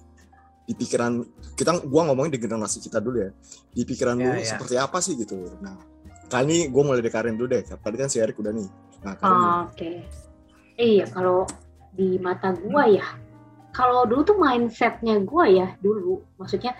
di 0.62 0.74
pikiran 0.74 1.22
kita 1.54 1.82
gua 1.82 2.06
ngomongin 2.06 2.30
di 2.30 2.38
generasi 2.38 2.78
kita 2.78 3.02
dulu 3.02 3.26
ya 3.26 3.30
di 3.70 3.82
pikiran 3.82 4.14
Ya, 4.14 4.26
lu 4.26 4.38
ya. 4.38 4.46
seperti 4.46 4.74
apa 4.78 4.98
sih 4.98 5.14
gitu 5.14 5.38
nah 5.58 5.74
kali 6.26 6.42
ini 6.46 6.58
gue 6.70 6.82
mulai 6.82 7.02
dari 7.02 7.10
Karin 7.10 7.34
dulu 7.34 7.50
deh 7.50 7.62
tadi 7.62 7.96
kan 7.98 8.06
si 8.06 8.22
Erik 8.22 8.38
udah 8.38 8.54
nih 8.54 8.68
nah 9.02 9.14
Karin 9.14 9.34
Oh. 9.34 9.60
Oke. 9.66 9.90
Iya, 10.74 11.04
kalau 11.12 11.44
di 11.92 12.16
mata 12.16 12.56
gua 12.56 12.88
ya, 12.88 13.04
kalau 13.74 14.08
dulu 14.08 14.22
tuh 14.24 14.38
mindsetnya 14.38 15.20
gua 15.20 15.44
ya 15.44 15.76
dulu, 15.82 16.24
maksudnya 16.40 16.72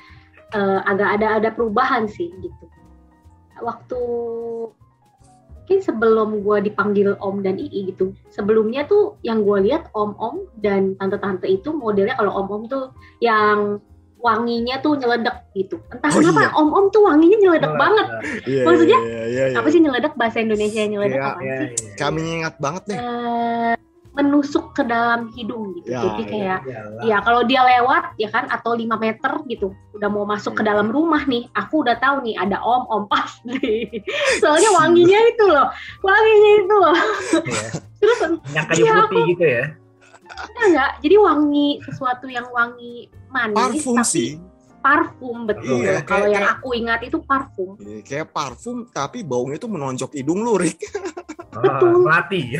eh, 0.50 0.80
agak 0.88 1.20
ada 1.20 1.36
ada 1.36 1.48
perubahan 1.52 2.08
sih 2.08 2.32
gitu. 2.40 2.64
Waktu 3.60 4.00
mungkin 5.70 5.86
sebelum 5.86 6.42
gua 6.42 6.58
dipanggil 6.58 7.14
om 7.22 7.46
dan 7.46 7.54
ii 7.54 7.94
gitu, 7.94 8.10
sebelumnya 8.26 8.90
tuh 8.90 9.22
yang 9.22 9.46
gua 9.46 9.62
lihat 9.62 9.86
om-om 9.94 10.50
dan 10.58 10.98
tante-tante 10.98 11.46
itu 11.46 11.70
modelnya 11.70 12.18
kalau 12.18 12.34
om-om 12.34 12.66
tuh 12.66 12.90
yang 13.22 13.78
wanginya 14.18 14.82
tuh 14.82 14.98
nyeledek 14.98 15.48
gitu. 15.54 15.80
Entah 15.88 16.10
Oh, 16.10 16.18
kenapa 16.18 16.40
iya. 16.44 16.50
om-om 16.52 16.90
tuh 16.90 17.06
wanginya 17.06 17.38
nyeledek 17.40 17.72
banget. 17.72 18.06
Iya, 18.44 18.62
maksudnya, 18.68 18.98
iya, 19.00 19.22
iya, 19.24 19.44
iya. 19.48 19.56
Apa 19.56 19.68
sih 19.70 19.80
nyeledek 19.80 20.12
bahasa 20.12 20.42
Indonesia 20.42 20.82
nyeledek 20.84 21.16
Iya, 21.16 21.30
apa 21.30 21.40
Iya, 21.40 21.54
sih? 21.56 21.68
iya. 21.70 21.94
kami 21.96 22.20
ingat 22.42 22.54
banget 22.60 22.82
deh 22.90 22.98
eh, 23.00 23.74
menusuk 24.12 24.72
ke 24.72 24.82
dalam 24.82 25.30
hidung 25.30 25.70
gitu. 25.72 25.86
Ya, 25.88 26.02
Jadi 26.02 26.20
ya. 26.20 26.28
kayak 26.28 26.60
Iyalah. 26.62 27.02
ya 27.04 27.16
kalau 27.20 27.42
dia 27.42 27.62
lewat 27.62 28.04
ya 28.16 28.28
kan 28.28 28.44
atau 28.46 28.72
5 28.72 28.96
meter 28.96 29.32
gitu 29.46 29.68
udah 29.92 30.08
mau 30.08 30.24
masuk 30.24 30.52
ke 30.52 30.60
Hmm. 30.60 30.68
dalam 30.68 30.88
rumah 30.88 31.22
nih 31.24 31.46
aku 31.52 31.80
udah 31.80 31.94
tahu 31.96 32.20
nih 32.20 32.34
ada 32.34 32.58
om 32.58 32.84
om 32.86 33.04
pasti 33.06 33.86
soalnya 34.42 34.70
wanginya 34.76 35.20
itu 35.24 35.44
loh 35.44 35.68
wanginya 36.00 36.50
itu 36.56 36.74
loh 36.76 36.96
Iya. 37.40 37.68
terus 38.00 38.18
Minyak 38.42 38.64
kayu 38.66 38.80
Iya, 38.80 38.94
putih 39.04 39.22
gitu 39.28 39.44
ya. 39.46 39.64
enggak 40.26 40.64
enggak 40.66 40.90
jadi 40.98 41.16
wangi 41.16 41.68
sesuatu 41.84 42.26
yang 42.26 42.46
wangi 42.48 42.94
manis 43.28 43.56
parfum 43.56 43.96
tapi 43.96 44.08
sih 44.08 44.30
parfum 44.80 45.36
betul 45.44 45.78
Iya, 45.78 46.02
kalau 46.02 46.24
kayak- 46.24 46.32
yang 46.32 46.44
kayak- 46.44 46.56
aku 46.56 46.68
ingat 46.72 47.00
itu 47.04 47.18
parfum 47.20 47.70
Iya, 47.78 48.00
kayak 48.02 48.26
parfum 48.30 48.76
tapi 48.88 49.22
baunya 49.22 49.54
tuh 49.54 49.68
menonjok 49.68 50.10
hidung 50.12 50.42
lu 50.42 50.56
Rick 50.56 50.82
Oh, 51.52 51.98
melati. 52.00 52.54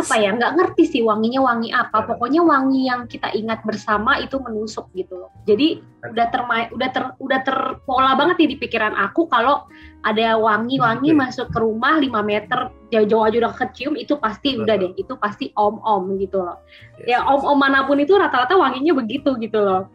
Apa 0.00 0.16
ya 0.16 0.32
nggak 0.32 0.52
ngerti 0.56 0.84
sih 0.88 1.02
wanginya 1.04 1.44
wangi 1.44 1.68
apa. 1.70 2.02
Ya. 2.02 2.06
pokoknya 2.08 2.40
wangi 2.40 2.80
yang 2.88 3.04
kita 3.04 3.28
ingat 3.36 3.60
bersama 3.62 4.16
itu 4.18 4.40
menusuk 4.40 4.88
gitu 4.96 5.20
loh. 5.20 5.30
Jadi 5.44 5.84
udah 6.00 6.26
termain 6.32 6.66
udah 6.72 6.88
ter 6.90 7.04
udah 7.20 7.40
terpola 7.44 8.16
banget 8.16 8.44
nih 8.44 8.48
di 8.52 8.56
pikiran 8.56 8.96
aku 8.96 9.28
kalau 9.28 9.68
ada 10.00 10.40
wangi-wangi 10.40 11.12
Gitu. 11.12 11.20
masuk 11.20 11.46
ke 11.52 11.58
rumah 11.60 12.00
5 12.00 12.24
meter 12.24 12.72
jauh-jauh 12.88 13.24
aja 13.28 13.36
udah 13.46 13.54
kecium 13.54 13.94
itu 14.00 14.16
pasti 14.16 14.56
udah 14.56 14.74
deh. 14.80 14.92
Itu 14.96 15.20
pasti 15.20 15.52
om-om 15.54 16.16
gitu 16.16 16.40
loh. 16.40 16.58
Ya 17.04 17.20
om-om 17.22 17.60
mana 17.60 17.84
pun 17.84 18.00
itu 18.00 18.16
rata-rata 18.16 18.56
wanginya 18.56 18.96
begitu 18.96 19.36
gitu 19.36 19.60
loh. 19.60 19.86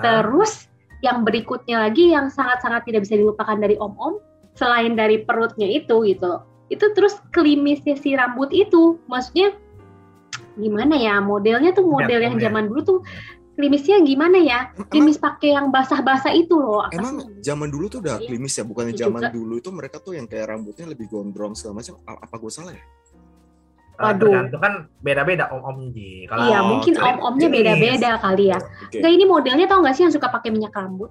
Ah, 0.00 0.24
terus 0.24 0.72
yang 1.04 1.22
berikutnya 1.22 1.86
lagi 1.86 2.16
yang 2.16 2.32
sangat-sangat 2.32 2.88
tidak 2.88 3.04
bisa 3.04 3.20
dilupakan 3.20 3.60
dari 3.60 3.76
om-om 3.76 4.16
selain 4.56 4.96
dari 4.96 5.20
perutnya 5.20 5.68
itu 5.68 6.00
gitu. 6.08 6.24
loh 6.26 6.55
itu 6.66 6.86
terus 6.92 7.14
klimisnya 7.30 7.94
si 7.94 8.12
rambut 8.12 8.50
itu 8.50 8.98
maksudnya 9.06 9.54
gimana 10.54 10.94
ya 10.94 11.20
modelnya 11.20 11.70
tuh 11.70 11.84
model 11.84 12.18
yang 12.18 12.36
zaman 12.36 12.66
dulu 12.66 12.80
tuh 12.82 12.98
klimisnya 13.54 14.00
gimana 14.00 14.36
ya 14.36 14.58
klimis 14.86 15.16
pakai 15.16 15.52
yang 15.52 15.68
basah-basah 15.68 16.28
itu 16.30 16.52
loh 16.52 16.82
apa 16.82 16.92
emang 16.92 17.14
sih? 17.20 17.40
zaman 17.46 17.68
dulu 17.68 17.86
tuh 17.86 18.00
udah 18.00 18.18
Iya. 18.18 18.26
klimis 18.26 18.52
ya 18.52 18.64
bukannya 18.64 18.92
Iya 18.92 19.00
zaman 19.02 19.22
juga. 19.22 19.32
dulu 19.32 19.54
itu 19.56 19.70
mereka 19.70 19.96
tuh 19.98 20.12
yang 20.12 20.26
kayak 20.26 20.46
rambutnya 20.46 20.86
lebih 20.86 21.06
gondrong 21.06 21.52
segala 21.52 21.80
macam 21.80 21.94
A- 22.02 22.20
apa 22.20 22.34
gue 22.36 22.52
salah 22.52 22.72
ya 22.72 22.84
ah, 23.96 24.12
Waduh. 24.12 24.28
tergantung 24.28 24.60
kan 24.60 24.72
beda-beda 24.98 25.44
om-om 25.50 25.88
Ji. 25.88 26.26
Kalau 26.26 26.42
iya 26.44 26.58
Oh, 26.58 26.68
mungkin 26.68 26.92
oke. 26.94 27.04
om-omnya 27.06 27.48
beda-beda 27.48 28.10
kali 28.18 28.44
ya 28.46 28.58
Oke. 28.60 28.96
Nggak 28.98 29.12
ini 29.14 29.24
modelnya 29.24 29.66
tau 29.66 29.80
gak 29.80 29.94
sih 29.94 30.04
yang 30.04 30.12
suka 30.12 30.28
pakai 30.28 30.50
minyak 30.50 30.72
rambut 30.72 31.08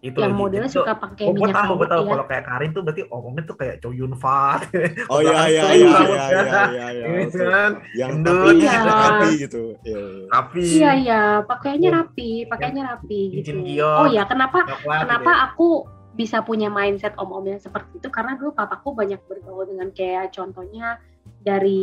itu 0.00 0.16
yang 0.16 0.32
modelnya 0.32 0.64
tuh, 0.66 0.80
suka 0.80 0.96
pakai 0.96 1.24
Oh, 1.28 1.36
minyak 1.36 1.52
tahu, 1.52 1.72
gue 1.76 1.88
tahu. 1.88 2.02
ya. 2.02 2.10
Kalau 2.10 2.24
kayak 2.24 2.44
Karin 2.44 2.70
tuh 2.72 2.82
berarti 2.82 3.02
omongnya 3.06 3.42
tuh 3.44 3.56
kayak 3.56 3.74
Chow 3.78 3.92
Yun 3.92 4.12
Fat. 4.16 4.60
Oh 5.12 5.20
iya 5.20 5.44
iya 5.44 5.62
iya 5.70 5.88
iya 6.00 6.24
iya 6.32 6.64
iya 6.72 6.86
iya. 6.88 7.04
Kan 7.28 7.72
Yang 7.92 8.10
gendut. 8.16 8.36
tapi 8.40 8.64
Iya. 8.64 8.80
rapi 8.80 9.30
gitu. 9.38 9.62
Iya. 9.82 10.00
iya. 10.00 10.24
rapi. 10.26 10.64
Iya 10.64 10.90
iya, 10.96 11.20
pakainya 11.44 11.88
rapi, 11.92 12.30
pakainya 12.44 12.82
rapi 12.88 13.20
gitu. 13.30 13.36
Cincin 13.44 13.58
giok. 13.62 13.96
Oh 13.98 14.06
ya, 14.08 14.22
kenapa 14.24 14.58
coklat 14.66 14.98
kenapa 15.04 15.20
gitu 15.26 15.36
ya. 15.36 15.46
aku 15.46 15.68
bisa 16.10 16.36
punya 16.40 16.68
mindset 16.68 17.14
om-om 17.16 17.44
yang 17.44 17.56
seperti 17.56 17.96
itu 17.96 18.08
karena 18.08 18.34
dulu 18.34 18.50
papaku 18.50 18.92
banyak 18.92 19.20
bergaul 19.24 19.64
dengan 19.64 19.88
kayak 19.90 20.28
contohnya 20.30 20.98
dari 21.40 21.80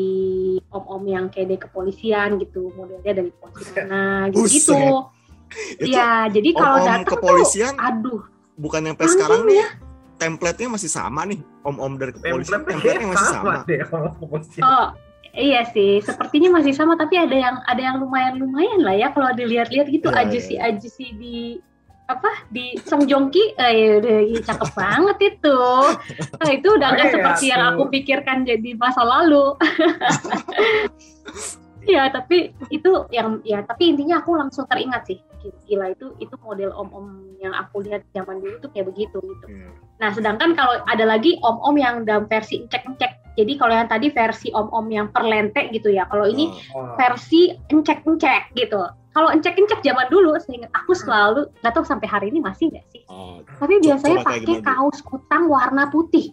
om-om 0.70 1.04
yang 1.04 1.26
kayak 1.28 1.48
dari 1.50 1.60
kepolisian 1.60 2.38
gitu 2.38 2.70
modelnya 2.74 3.14
dari 3.14 3.32
polisi 3.32 3.72
mana 3.74 4.30
gitu 4.30 4.46
gitu 4.46 4.78
Itu 5.82 5.94
ya 5.94 6.28
jadi 6.28 6.50
kalau 6.54 6.78
datang 6.84 7.02
tuh 7.04 7.12
kepolisian 7.18 7.74
aduh. 7.78 8.22
bukan 8.56 8.82
yang 8.86 8.96
Langsung 8.98 9.14
sekarang 9.16 9.42
nih. 9.46 9.64
template-nya 10.18 10.70
masih 10.74 10.90
sama 10.90 11.22
nih 11.26 11.40
om-om 11.62 11.94
dari 11.96 12.12
kepolisian 12.12 12.66
Template-nya 12.66 12.74
template-nya 12.82 13.08
masih 13.14 13.28
sama. 13.30 13.54
deh 13.64 13.80
oh 14.66 14.88
iya 15.38 15.62
sih 15.70 16.02
sepertinya 16.02 16.58
masih 16.58 16.74
sama 16.74 16.98
tapi 16.98 17.22
ada 17.22 17.38
yang 17.38 17.56
ada 17.70 17.78
yang 17.78 18.02
lumayan 18.02 18.42
lumayan 18.42 18.82
lah 18.82 18.98
ya 18.98 19.14
kalau 19.14 19.30
dilihat-lihat 19.38 19.88
gitu 19.88 20.10
Iya, 20.10 20.20
aja 20.26 20.34
iya, 20.34 20.42
sih 20.42 20.58
iya. 20.58 20.74
aja 20.74 20.88
sih 20.90 21.10
di 21.14 21.38
apa 22.08 22.32
di 22.48 22.80
Song 22.88 23.04
Jongki 23.04 23.60
eh 23.60 24.00
udah 24.00 24.18
ih, 24.32 24.40
cakep 24.40 24.72
banget 24.74 25.18
itu. 25.36 25.60
Nah, 26.40 26.50
itu 26.56 26.68
udah 26.72 26.88
nggak 26.96 27.10
seperti 27.12 27.46
ya, 27.52 27.60
yang 27.60 27.62
tuh. 27.68 27.70
aku 27.76 27.84
pikirkan 27.92 28.48
jadi 28.48 28.70
masa 28.80 29.04
lalu 29.04 29.60
ya 31.88 32.12
tapi 32.12 32.52
itu 32.70 32.92
yang 33.10 33.40
ya 33.42 33.64
tapi 33.64 33.96
intinya 33.96 34.20
aku 34.20 34.36
langsung 34.36 34.68
teringat 34.68 35.08
sih 35.08 35.20
gila 35.64 35.96
itu 35.96 36.12
itu 36.20 36.36
model 36.44 36.76
om-om 36.76 37.32
yang 37.40 37.56
aku 37.56 37.80
lihat 37.80 38.04
zaman 38.12 38.44
dulu 38.44 38.60
tuh 38.60 38.70
kayak 38.76 38.92
begitu 38.92 39.18
gitu 39.24 39.48
Iya. 39.48 39.70
Nah, 39.98 40.14
sedangkan 40.14 40.54
kalau 40.54 40.78
ada 40.86 41.06
lagi 41.10 41.42
om-om 41.42 41.74
yang 41.74 42.06
dalam 42.06 42.30
versi 42.30 42.62
encek-encek. 42.62 43.34
Jadi 43.34 43.58
kalau 43.58 43.74
yang 43.74 43.90
tadi 43.90 44.14
versi 44.14 44.54
om-om 44.54 44.86
yang 44.94 45.10
perlente 45.10 45.74
gitu 45.74 45.90
ya. 45.90 46.06
Kalau 46.06 46.30
ini 46.30 46.54
Oh, 46.78 46.86
Oh. 46.86 46.94
versi 46.94 47.50
encek-encek 47.74 48.54
gitu. 48.54 48.78
Kalau 49.10 49.34
encek-encek 49.34 49.82
zaman 49.82 50.06
dulu, 50.14 50.38
seingat 50.38 50.70
aku 50.78 50.94
selalu, 50.94 51.50
nggak 51.66 51.74
tahu 51.74 51.82
sampai 51.82 52.06
hari 52.06 52.30
ini 52.30 52.38
masih 52.38 52.70
nggak 52.70 52.86
sih. 52.94 53.02
oh. 53.10 53.42
Tapi 53.58 53.82
biasanya 53.82 54.22
pakai 54.22 54.62
kaos 54.62 55.02
kutang 55.02 55.50
warna 55.50 55.90
putih. 55.90 56.30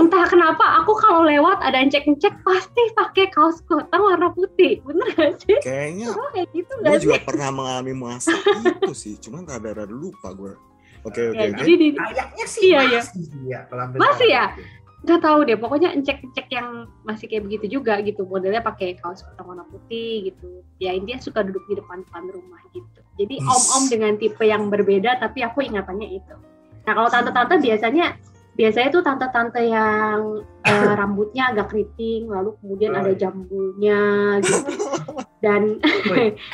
Entah 0.00 0.24
kenapa 0.24 0.80
aku 0.80 0.96
kalau 0.96 1.22
lewat 1.22 1.60
ada 1.60 1.76
encek-encek 1.78 2.40
pasti 2.40 2.82
pakai 2.92 3.28
kaos 3.28 3.60
kutang 3.62 4.00
warna 4.00 4.32
putih. 4.32 4.80
Bener 4.80 5.12
gak 5.12 5.36
sih? 5.38 5.56
Kayaknya 5.60 6.08
Oh, 6.10 6.28
kayak 6.32 6.48
gitu 6.50 6.72
gue 6.74 6.88
sih? 6.96 7.04
juga 7.04 7.18
pernah 7.20 7.48
mengalami 7.50 7.92
masa 7.92 8.32
itu 8.80 8.92
sih, 8.92 9.14
cuman 9.20 9.44
rada-rada 9.44 9.90
lupa 9.90 10.32
gue. 10.32 10.56
Oke 11.02 11.20
oke 11.26 11.36
Ya, 11.38 11.48
oke. 11.48 11.60
jadi 11.60 11.72
di, 11.74 11.86
Kayaknya 11.92 12.46
sih 12.46 12.62
Iya, 12.66 12.80
iya. 12.82 13.00
masih 13.00 13.22
sih 13.22 13.40
ya. 13.46 13.60
Masih 13.94 14.28
ya? 14.28 14.44
sekarang. 14.48 14.78
nggak 15.00 15.20
tahu 15.24 15.38
deh 15.42 15.56
pokoknya 15.56 15.88
encek-encek 15.96 16.46
yang 16.50 16.68
masih 17.02 17.24
kayak 17.24 17.48
begitu 17.48 17.66
juga 17.72 17.96
gitu 18.00 18.20
modelnya 18.22 18.60
pakai 18.60 19.00
kaos 19.00 19.24
kutang 19.24 19.48
warna 19.48 19.64
putih 19.66 20.28
gitu 20.28 20.60
ya 20.76 20.92
intinya 20.92 21.16
suka 21.16 21.40
duduk 21.40 21.64
di 21.66 21.80
depan-depan 21.80 22.28
rumah 22.28 22.60
gitu 22.70 23.00
jadi 23.16 23.40
Yes. 23.40 23.48
om-om 23.48 23.88
dengan 23.88 24.12
tipe 24.16 24.44
yang 24.44 24.68
berbeda 24.68 25.16
tapi 25.16 25.40
aku 25.40 25.64
ingatannya 25.64 26.04
itu 26.14 26.36
nah 26.84 26.92
kalau 26.92 27.08
tante-tante 27.08 27.56
biasanya 27.58 28.12
biasanya 28.60 28.88
tuh 28.92 29.00
tante-tante 29.00 29.62
yang 29.64 30.44
eh, 30.68 30.92
rambutnya 31.00 31.48
agak 31.48 31.72
keriting 31.72 32.28
lalu 32.28 32.52
kemudian 32.60 32.92
Oh, 32.92 33.00
ada 33.00 33.12
iya. 33.16 33.20
jambulnya 33.24 34.00
gitu 34.44 34.72
dan 35.40 35.62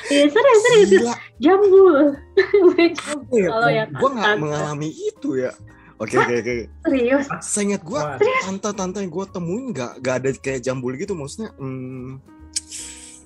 ya 0.06 0.26
serius 0.30 0.60
serius 0.62 0.90
Gila, 0.94 1.14
jambul 1.42 1.96
ya, 3.34 3.48
Kalau 3.50 3.70
yang 3.74 3.90
gue 3.90 4.10
nggak 4.14 4.34
mengalami 4.38 4.88
itu 4.94 5.42
ya. 5.42 5.50
Oke 5.98 6.14
oke 6.20 6.34
oke. 6.38 6.54
serius 6.86 7.26
Seingat 7.42 7.82
gue 7.82 7.98
Wah, 7.98 8.14
tante-tante 8.46 9.02
yang 9.02 9.10
gue 9.10 9.26
temuin 9.26 9.74
nggak 9.74 9.92
nggak 9.98 10.14
ada 10.22 10.28
kayak 10.38 10.62
jambul 10.62 10.94
gitu 10.94 11.18
maksudnya. 11.18 11.50
Hmm, 11.58 12.22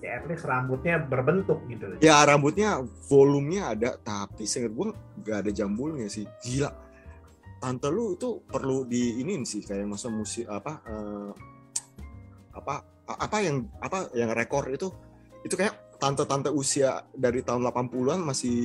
ya, 0.00 0.16
at 0.16 0.24
least 0.24 0.48
rambutnya 0.48 0.96
berbentuk 1.04 1.60
gitu. 1.68 1.92
ya 2.00 2.24
rambutnya 2.24 2.80
volumenya 3.12 3.76
ada 3.76 3.90
tapi 4.00 4.48
seingat 4.48 4.72
gue 4.72 4.96
nggak 5.20 5.38
ada 5.44 5.50
jambulnya 5.52 6.08
sih. 6.08 6.24
Gila. 6.40 6.89
Tante 7.60 7.88
lu 7.92 8.16
itu 8.16 8.40
perlu 8.48 8.88
diinin 8.88 9.44
sih 9.44 9.60
kayak 9.60 9.84
masa 9.84 10.08
musik 10.08 10.48
apa 10.48 10.80
eh, 10.88 11.30
apa 12.56 12.74
apa 13.04 13.36
yang 13.44 13.68
apa 13.84 14.08
yang 14.16 14.32
rekor 14.32 14.64
itu 14.72 14.88
itu 15.44 15.54
kayak 15.56 15.90
tante-tante 16.00 16.48
usia 16.48 17.04
dari 17.12 17.44
tahun 17.44 17.68
80-an 17.68 18.20
masih 18.24 18.56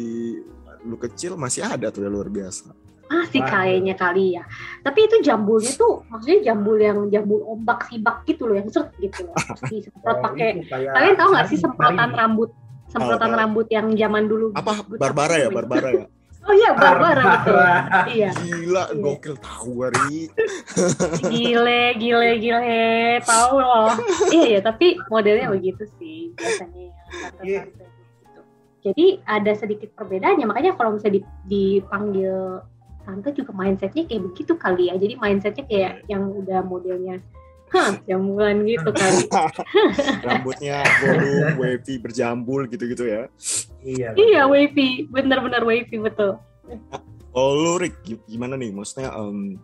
lu 0.87 0.95
kecil 0.95 1.35
masih 1.35 1.67
ada 1.67 1.91
tuh 1.91 2.07
ya 2.07 2.09
luar 2.09 2.31
biasa. 2.31 2.71
masih 3.05 3.37
Wah. 3.45 3.49
kayaknya 3.53 3.93
kali 3.93 4.33
ya. 4.33 4.43
Tapi 4.81 5.05
itu 5.05 5.21
jambulnya 5.21 5.77
tuh 5.77 6.01
maksudnya 6.09 6.41
jambul 6.41 6.73
yang 6.73 7.05
jambul 7.13 7.37
ombak 7.53 7.85
sibak 7.85 8.25
gitu 8.25 8.49
loh 8.49 8.57
yang 8.57 8.65
seret 8.73 8.89
gitu 8.97 9.29
loh. 9.29 9.37
Disemprot 9.69 10.09
Oh, 10.09 10.21
pakai. 10.25 10.65
Kalian 10.73 11.13
tahu 11.13 11.29
nggak 11.37 11.47
sih 11.53 11.57
semprotan 11.61 12.09
rambut? 12.17 12.49
Semprotan 12.89 13.29
tahu. 13.29 13.41
rambut 13.45 13.67
yang 13.69 13.93
zaman 13.93 14.25
dulu. 14.25 14.57
Apa 14.57 14.81
Barbara 14.97 15.37
ya 15.37 15.53
tahu. 15.53 15.57
Barbara 15.61 15.89
ya? 15.93 16.05
Oh 16.45 16.53
iya 16.53 16.71
Barbara 16.73 17.23
betul. 17.41 17.57
Barbara. 17.57 18.05
Iya. 18.07 18.29
Gila, 18.37 18.83
Iya. 18.87 19.01
gokil 19.01 19.35
tahu 19.41 19.71
Ari. 19.83 20.29
Gile, 21.33 21.81
gile, 21.97 22.31
gile. 22.37 22.77
Tahu 23.21 23.55
loh. 23.57 23.89
Iya 24.29 24.45
ya, 24.47 24.59
tapi 24.61 25.01
modelnya 25.09 25.49
begitu 25.49 25.89
sih 25.97 26.29
biasanya 26.37 26.81
ya. 26.85 26.93
tante-tante 27.65 27.85
gitu. 28.21 28.41
Jadi 28.85 29.05
ada 29.25 29.51
sedikit 29.51 29.89
perbedaannya. 29.91 30.45
Makanya 30.45 30.77
kalau 30.77 30.93
misalnya 30.93 31.17
di- 31.17 31.33
dipanggil 31.49 32.61
tante 33.01 33.33
juga 33.33 33.51
mindsetnya 33.51 34.05
kayak 34.05 34.23
begitu 34.23 34.53
kali 34.53 34.83
ya. 34.89 34.95
Jadi 34.95 35.13
mindsetnya 35.17 35.65
kayak 35.65 35.93
yang 36.05 36.29
udah 36.29 36.61
modelnya 36.61 37.25
Hah, 37.65 37.97
jamuan 38.05 38.61
gitu 38.63 38.93
kali. 38.93 39.25
Rambutnya 40.25 40.85
volume, 41.01 41.57
wavy, 41.57 41.97
berjambul 41.97 42.69
gitu-gitu 42.69 43.09
ya. 43.09 43.25
Iya. 43.85 44.17
iya, 44.17 44.41
wavy. 44.49 45.05
Bener-bener 45.13 45.61
wavy, 45.61 46.01
betul. 46.01 46.41
Oh 47.35 47.51
lu 47.53 47.77
Rick, 47.77 48.01
gi- 48.01 48.25
gimana 48.25 48.57
nih? 48.57 48.73
Maksudnya 48.73 49.13
em, 49.13 49.59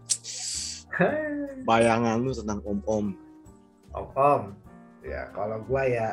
bayangan 1.64 2.20
lu 2.22 2.32
tentang 2.36 2.60
om-om. 2.68 3.16
Om 3.92 4.08
Om. 4.14 4.42
Ya 5.02 5.32
kalau 5.34 5.58
gua 5.66 5.82
ya 5.88 6.08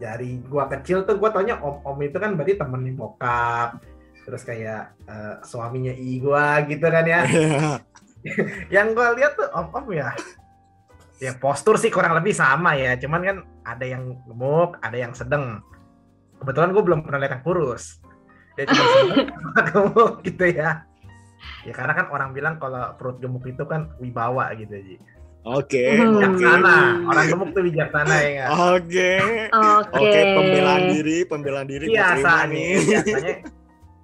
dari 0.00 0.40
gua 0.48 0.64
kecil 0.70 1.04
tuh 1.04 1.20
gua 1.20 1.30
taunya 1.30 1.60
Om 1.60 1.84
Om 1.84 1.98
itu 2.00 2.16
kan 2.16 2.38
berarti 2.38 2.56
temennya 2.56 2.94
bokap. 2.96 3.82
Terus 4.24 4.42
kayak 4.46 4.96
eh, 5.04 5.34
suaminya 5.44 5.92
i 5.92 6.16
gua 6.22 6.64
gitu 6.64 6.86
kan 6.88 7.04
ya. 7.04 7.26
Yang 8.74 8.88
gua 8.96 9.12
lihat 9.12 9.36
tuh 9.36 9.50
Om 9.52 9.68
Om 9.74 9.86
ya. 9.92 10.10
Ya 11.22 11.32
postur 11.36 11.76
sih 11.76 11.92
kurang 11.92 12.16
lebih 12.16 12.32
sama 12.32 12.74
ya. 12.74 12.96
Cuman 12.96 13.20
kan 13.22 13.36
ada 13.62 13.84
yang 13.84 14.16
gemuk, 14.24 14.78
ada 14.80 14.96
yang 14.96 15.12
sedang. 15.12 15.60
Kebetulan 16.44 16.76
gua 16.76 16.84
belum 16.84 17.00
pernah 17.00 17.18
lihat 17.18 17.32
yang 17.32 17.44
kurus. 17.44 18.04
Dia 18.54 18.68
cuma 18.68 18.84
sama 18.84 19.14
gemuk 19.72 20.12
gitu 20.22 20.44
ya. 20.46 20.84
Ya 21.64 21.72
karena 21.72 21.92
kan 21.96 22.06
orang 22.08 22.30
bilang 22.30 22.54
kalau 22.56 22.92
perut 22.94 23.16
gemuk 23.18 23.44
itu 23.44 23.64
kan 23.64 23.88
wibawa 23.96 24.52
gitu 24.54 24.76
Ji. 24.76 24.96
Oke, 25.44 25.84
Hmm. 25.92 26.16
oke. 26.16 26.40
Bijaksana. 26.40 26.76
Orang 27.04 27.24
gemuk 27.28 27.48
tuh 27.52 27.62
bijaksana 27.64 28.14
ya 28.16 28.28
nggak? 28.30 28.48
Oke. 28.72 29.10
Oke. 29.52 29.96
Oke, 29.96 30.20
pembelaan 30.32 30.82
diri, 30.88 31.16
pembelaan 31.24 31.68
diri 31.68 31.84
biasa 31.86 32.30
nih 32.44 32.52
nih. 32.52 32.72
biasanya 32.84 33.34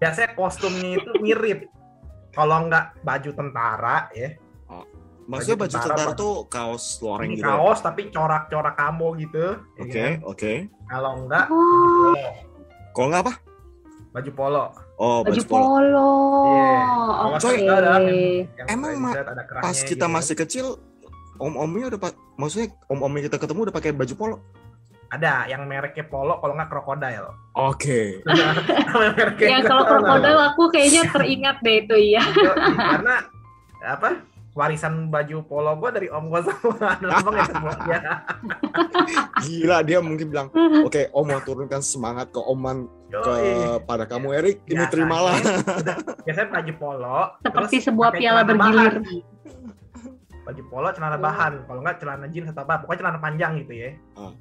biasanya 0.01 0.31
kostumnya 0.33 0.89
itu 0.97 1.11
mirip 1.21 1.61
kalau 2.33 2.65
nggak 2.65 2.97
baju 3.01 3.31
tentara 3.33 4.09
ya 4.13 4.33
Maksudnya 5.31 5.59
baju 5.59 5.77
tentara 5.77 6.13
tuh 6.13 6.35
kaos 6.47 6.85
loreng 6.99 7.31
gitu. 7.33 7.47
kaos 7.47 7.79
tapi 7.79 8.11
corak-corak 8.11 8.75
kamu 8.75 9.07
gitu 9.21 9.47
ya 9.79 9.81
Oke, 9.81 9.95
kan? 9.95 10.13
oke. 10.27 10.53
kalau 10.87 11.11
enggak 11.17 11.45
Oh, 11.47 12.31
Kok 12.91 13.05
nggak 13.07 13.23
apa? 13.23 13.35
baju 14.11 14.31
polo 14.35 14.65
Oh, 14.99 15.23
baju 15.23 15.31
baju 15.33 15.43
polo. 15.47 15.65
polo. 15.65 16.13
Iya. 16.45 17.39
Coy, 17.39 17.57
yang, 17.63 18.05
yang 18.53 18.67
Emang, 18.69 19.15
Pas 19.57 19.79
kita 19.81 20.05
gitu. 20.05 20.13
masih 20.13 20.35
kecil, 20.37 20.67
om-omnya 21.39 21.89
udah 21.89 22.01
pak, 22.01 22.13
maksudnya 22.37 22.69
om-omnya 22.85 23.25
kita 23.25 23.39
ketemu 23.39 23.71
udah 23.71 23.75
pakai 23.75 23.95
baju 23.95 24.15
polo. 24.15 24.37
ada 25.09 25.43
yang 25.47 25.65
mereknya 25.65 26.07
polo 26.07 26.39
kalau 26.39 26.55
nggak 26.55 26.69
krokodil 26.69 27.35
Oke. 27.53 28.23
Mereknya 29.17 29.49
Ya 29.49 29.59
kalau 29.65 29.83
krokodil. 29.83 30.39
aku 30.39 30.63
kayaknya 30.71 31.03
teringat 31.09 31.57
deh 31.63 31.77
itu 31.81 31.97
iya. 32.15 32.23
Karena 32.77 33.17
apa 33.83 34.23
warisan 34.53 35.07
baju 35.07 35.43
polo 35.43 35.73
gua 35.75 35.91
dari 35.91 36.07
om 36.07 36.27
gua 36.27 36.43
sama 36.43 36.91
abang 37.17 37.35
ya 37.35 37.45
semuanya 37.47 37.99
Gila 39.43 39.79
dia 39.81 39.99
mungkin 39.99 40.27
bilang, 40.27 40.49
oke 40.81 41.09
om 41.11 41.25
mau 41.25 41.41
turunkan 41.41 41.81
semangat 41.81 42.29
ke 42.29 42.39
oman 42.39 42.85
ke 43.09 43.35
pada 43.83 44.05
kamu 44.05 44.29
Erik, 44.35 44.59
ini 44.65 44.77
Biasanya- 44.77 44.91
terimalah. 44.91 45.35
biasanya 46.27 46.49
baju 46.51 46.73
polo 46.77 47.19
Seperti 47.41 47.75
terus 47.75 47.87
sebuah 47.87 48.11
piala 48.13 48.41
bergilir. 48.43 48.95
bahan. 48.95 49.23
baju 50.43 50.63
polo 50.67 50.89
celana 50.91 51.15
bahan 51.17 51.53
kalau 51.65 51.81
nggak 51.81 51.97
celana 51.97 52.27
jeans 52.27 52.49
atau 52.49 52.63
apa 52.63 52.81
pokoknya 52.81 53.01
celana 53.01 53.19
panjang 53.19 53.53
gitu 53.59 53.73
ya 53.73 53.91
Ah. 54.15 54.33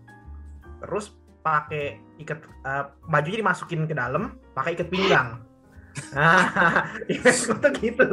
terus 0.80 1.14
pakai 1.40 1.86
ikat 2.18 2.40
eh, 2.42 2.84
bajunya 3.06 3.40
dimasukin 3.40 3.86
ke 3.86 3.94
dalam 3.94 4.24
pakai 4.52 4.74
ikat 4.74 4.90
pinggang 4.90 5.44
Nah, 6.10 6.42
gue 7.08 7.34
tuh 7.56 7.72
gitu. 7.76 8.06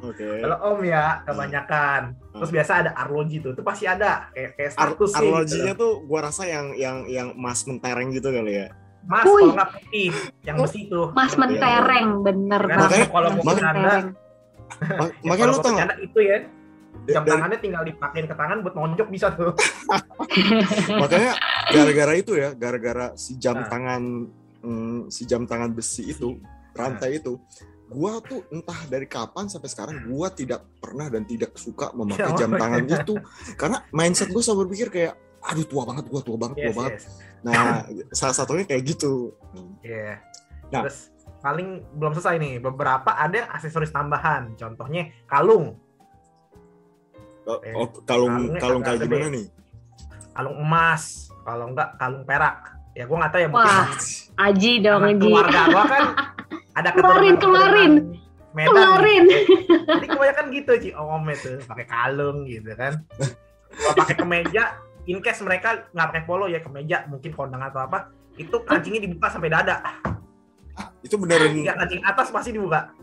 Oke. 0.00 0.26
Kalau 0.40 0.56
om 0.64 0.80
ya 0.80 1.20
kebanyakan. 1.22 2.14
Terus 2.32 2.50
biasa 2.50 2.72
ada 2.80 2.90
arloji 2.94 3.38
tuh, 3.38 3.52
itu 3.52 3.62
pasti 3.62 3.84
ada 3.84 4.26
kayak 4.30 4.50
kayak 4.54 4.70
Ar 4.74 4.90
status 4.90 5.10
sih. 5.12 5.18
arlojinya 5.20 5.72
gitu. 5.72 5.80
tuh 5.80 5.92
gua 6.02 6.20
rasa 6.26 6.42
yang 6.44 6.74
yang 6.74 6.96
yang 7.06 7.28
emas 7.32 7.62
mentereng 7.62 8.10
gitu 8.10 8.26
kali 8.26 8.52
ya. 8.58 8.66
Mas 9.04 9.22
Wih. 9.22 9.30
kalau 9.44 9.54
nggak 9.54 9.70
putih, 9.70 10.10
yang 10.42 10.56
besi 10.58 10.80
tuh. 10.88 11.06
Mas 11.12 11.32
mentereng, 11.34 12.08
bener 12.20 12.62
banget. 12.64 12.80
Makanya- 12.80 13.08
kalau 13.08 13.28
mau 13.28 13.36
Mas 13.36 13.44
makanya- 13.44 13.64
bercanda, 13.70 13.94
ya 13.94 14.00
makanya 15.28 15.38
kalau 15.44 15.52
lu 15.52 15.60
tau 15.60 15.70
bercanda 15.70 15.94
itu 16.00 16.18
ya, 16.20 16.36
jam 17.04 17.22
dari- 17.22 17.30
tangannya 17.30 17.58
tinggal 17.60 17.82
dipakein 17.84 18.26
ke 18.26 18.34
tangan 18.34 18.58
buat 18.64 18.74
nonjok 18.74 19.08
bisa 19.12 19.26
tuh. 19.30 19.52
makanya 21.02 21.32
gara-gara 21.68 22.12
itu 22.14 22.32
ya, 22.34 22.48
gara-gara 22.52 23.06
si 23.14 23.36
jam 23.36 23.56
Nah. 23.56 23.68
tangan 23.68 24.02
mm, 24.60 24.98
si 25.08 25.22
jam 25.24 25.44
tangan 25.44 25.70
besi 25.70 26.08
itu, 26.08 26.40
rantai 26.74 27.16
itu, 27.16 27.38
gua 27.86 28.18
tuh 28.20 28.42
entah 28.48 28.76
dari 28.86 29.06
kapan 29.06 29.46
sampai 29.46 29.66
sekarang 29.66 29.96
gua 30.04 30.28
tidak 30.28 30.66
pernah 30.76 31.06
dan 31.06 31.22
tidak 31.22 31.54
suka 31.54 31.90
memakai 31.92 32.26
Ya, 32.26 32.38
jam 32.40 32.50
oh, 32.50 32.58
tangan 32.58 32.82
itu 32.82 33.14
karena 33.54 33.78
mindset 33.90 34.28
gua 34.28 34.42
selalu 34.42 34.60
berpikir 34.66 34.88
kayak 34.90 35.14
aduh 35.40 35.62
tua 35.62 35.84
banget 35.84 36.04
gua 36.06 36.20
tua 36.20 36.36
banget 36.36 36.56
tua 36.58 36.66
Yes, 36.66 36.76
banget. 36.76 36.92
yes. 36.94 37.04
Nah, 37.40 37.84
salah 38.18 38.34
satunya 38.34 38.64
kayak 38.64 38.82
gitu. 38.84 39.32
Iya. 39.80 40.18
Nah. 40.68 40.82
Terus 40.82 41.12
paling 41.38 41.68
belum 41.92 42.12
selesai 42.12 42.36
nih, 42.36 42.54
beberapa 42.58 43.12
ada 43.12 43.34
yang 43.36 43.48
aksesoris 43.48 43.92
tambahan. 43.92 44.56
Contohnya 44.56 45.12
kalung, 45.24 45.76
Oh, 47.44 47.60
Eh, 47.60 47.76
oh, 47.76 47.92
kalung 48.08 48.48
kalungnya 48.48 48.58
kalung 48.58 48.82
kayak 48.82 49.00
gimana 49.04 49.28
nih? 49.28 49.46
kalung 50.32 50.56
emas, 50.58 51.02
kalau 51.44 51.64
enggak 51.68 51.88
kalung 51.94 52.24
perak. 52.24 52.58
Ya 52.90 53.04
gua 53.04 53.16
nggak 53.20 53.30
tahu 53.30 53.40
ya 53.42 53.48
mungkin 53.52 53.68
Wah, 53.68 53.86
Aji 54.40 54.72
dong, 54.80 55.02
Aji. 55.04 55.18
keluarga 55.20 55.60
gua 55.68 55.84
kan 55.84 56.02
ada 56.74 56.90
Keluarin, 56.90 57.36
keluarin. 57.38 57.92
Medan. 58.54 58.70
Keluarin. 58.70 59.24
Jadi 59.86 60.06
kebanyakan 60.06 60.44
gitu 60.54 60.72
Ci 60.78 60.90
Om 60.94 61.22
itu 61.30 61.58
pakai 61.66 61.86
kalung 61.90 62.46
gitu 62.46 62.70
kan. 62.78 63.02
Kalau 63.74 63.94
pakai 63.98 64.14
kemeja, 64.14 64.78
in 65.10 65.18
case 65.18 65.42
mereka 65.42 65.90
nggak 65.90 66.06
pakai 66.14 66.22
polo 66.22 66.46
ya 66.46 66.62
kemeja, 66.62 67.10
mungkin 67.10 67.34
kondangan 67.34 67.74
atau 67.74 67.82
apa, 67.82 68.14
itu 68.38 68.54
kancingnya 68.62 69.02
dibuka 69.02 69.26
sampai 69.30 69.50
dada. 69.50 69.82
Itu 71.02 71.18
beneran 71.18 71.50
Tiga 71.54 71.74
kancing 71.74 72.02
atas 72.06 72.30
pasti 72.30 72.50
dibuka. 72.54 72.94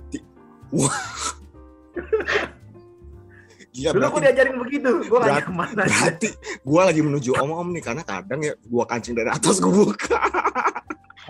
gila 3.72 3.96
Dulu 3.96 4.04
berarti 4.04 4.12
gue 4.12 4.24
diajarin 4.28 4.56
begitu, 4.60 4.92
gue 5.08 5.20
nyaman 5.20 5.72
aja. 5.80 5.88
berarti 5.88 6.28
gua 6.68 6.82
lagi 6.92 7.02
menuju 7.04 7.40
om-om 7.40 7.72
nih 7.72 7.80
karena 7.80 8.04
kadang 8.04 8.44
ya 8.44 8.52
gua 8.68 8.84
kancing 8.84 9.16
dari 9.16 9.32
atas 9.32 9.64
gua 9.64 9.72
buka. 9.72 10.20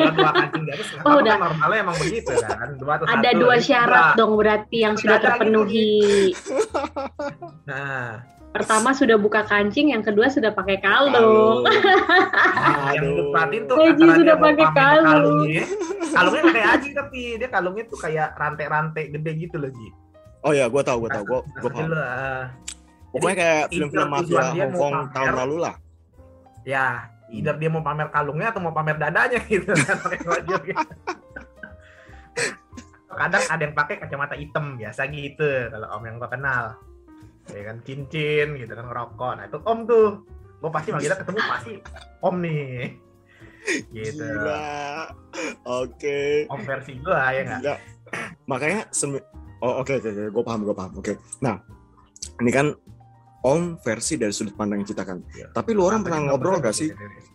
Kalau 0.04 0.14
dua 0.14 0.32
kancing 0.34 0.64
di 0.64 0.72
atas, 0.72 0.88
nggak 0.88 1.00
Oh, 1.00 1.08
apa-apa, 1.08 1.22
udah. 1.22 1.36
normalnya 1.40 1.80
emang 1.80 1.98
begitu 1.98 2.32
kan. 2.36 2.68
Dua 2.82 2.92
atau 2.94 3.06
Ada 3.06 3.22
satu, 3.28 3.40
dua 3.40 3.56
syarat 3.58 4.04
dua. 4.06 4.18
dong 4.18 4.34
berarti 4.36 4.78
yang 4.80 4.94
sudah 4.96 5.14
Ada 5.14 5.22
gitu. 5.22 5.30
terpenuhi. 5.32 5.92
Nah, 7.64 8.26
Pertama 8.52 8.92
sudah 8.92 9.16
buka 9.16 9.42
kancing, 9.42 9.96
yang 9.96 10.04
kedua 10.04 10.28
sudah 10.28 10.52
pakai 10.52 10.76
kalung. 10.78 11.64
yang 12.92 13.00
Aduh. 13.00 13.32
gue 13.32 13.40
tuh 13.64 13.80
antara 13.80 14.12
sudah 14.14 14.36
pakai 14.36 14.68
kalung. 14.68 15.08
kalungnya, 15.08 15.64
kalungnya 16.12 16.42
kayak 16.52 16.68
Haji 16.70 16.90
tapi 16.92 17.20
dia 17.38 17.48
kalungnya 17.48 17.84
tuh 17.88 17.96
kayak 17.98 18.28
rantai-rantai 18.36 19.08
gede 19.10 19.32
gitu 19.40 19.56
loh 19.56 19.72
Ji. 19.72 19.88
Oh 20.42 20.52
ya, 20.52 20.68
gua 20.68 20.84
tahu, 20.84 21.06
gua 21.06 21.12
tahu, 21.12 21.24
gua 21.24 21.40
gua 21.40 21.64
Nah, 21.64 21.72
paham. 21.72 21.90
ah, 21.96 22.44
Pokoknya 23.10 23.36
kayak 23.38 23.64
film-film 23.70 24.10
mafia 24.10 24.42
dia 24.50 24.64
Hong 24.64 24.72
mau 24.74 24.80
Kong 24.82 24.92
pamer. 24.92 25.14
tahun 25.14 25.34
lalu 25.38 25.56
lah. 25.58 25.76
ya, 26.64 26.88
either 27.32 27.56
dia 27.56 27.72
mau 27.72 27.80
pamer 27.82 28.12
kalungnya 28.12 28.52
atau 28.52 28.62
mau 28.62 28.76
pamer 28.76 29.00
dadanya 29.00 29.40
gitu 29.52 29.72
kan 29.72 29.98
pakai 30.00 30.20
baju 30.22 30.56
gitu. 30.68 30.86
Kadang 33.12 33.44
ada 33.44 33.62
yang 33.62 33.76
pakai 33.76 33.96
kacamata 34.00 34.36
hitam 34.40 34.80
biasa 34.80 35.08
gitu 35.12 35.50
kalau 35.68 35.88
om 36.00 36.04
yang 36.08 36.16
gua 36.16 36.32
kenal. 36.32 36.64
Ya 37.52 37.62
kan 37.68 37.84
cincin 37.84 38.56
gitu 38.56 38.72
kan 38.72 38.86
ngerokok. 38.88 39.32
Nah, 39.36 39.46
itu 39.48 39.58
om 39.68 39.80
tuh. 39.84 40.24
Gua 40.62 40.70
pasti 40.70 40.94
manggilnya 40.94 41.20
ketemu 41.20 41.40
pasti 41.44 41.74
om 42.22 42.36
nih. 42.40 42.76
Gitu. 43.92 44.24
Gila. 44.26 45.12
Oke. 45.68 46.48
Om 46.48 46.62
versi 46.64 46.92
gua 47.04 47.32
ya 47.36 47.42
nggak? 47.46 47.78
Makanya 48.48 48.88
semi- 48.92 49.24
Oh, 49.62 49.86
oke 49.86 50.02
oke 50.02 50.10
oke, 50.10 50.24
gue 50.34 50.44
paham, 50.44 50.66
gue 50.66 50.74
paham. 50.74 50.92
Oke. 50.98 51.14
Nah, 51.46 51.62
ini 52.42 52.50
kan 52.50 52.74
om 53.42 53.78
versi 53.82 54.22
dari 54.22 54.30
sudut 54.30 54.54
pandang 54.54 54.86
kita 54.86 55.02
kan. 55.02 55.22
Iya. 55.34 55.50
Tapi 55.54 55.74
lu 55.74 55.86
orang 55.86 56.06
Sampai 56.06 56.14
pernah 56.14 56.22
ngobrol 56.34 56.62
gak 56.62 56.76
sih 56.78 56.90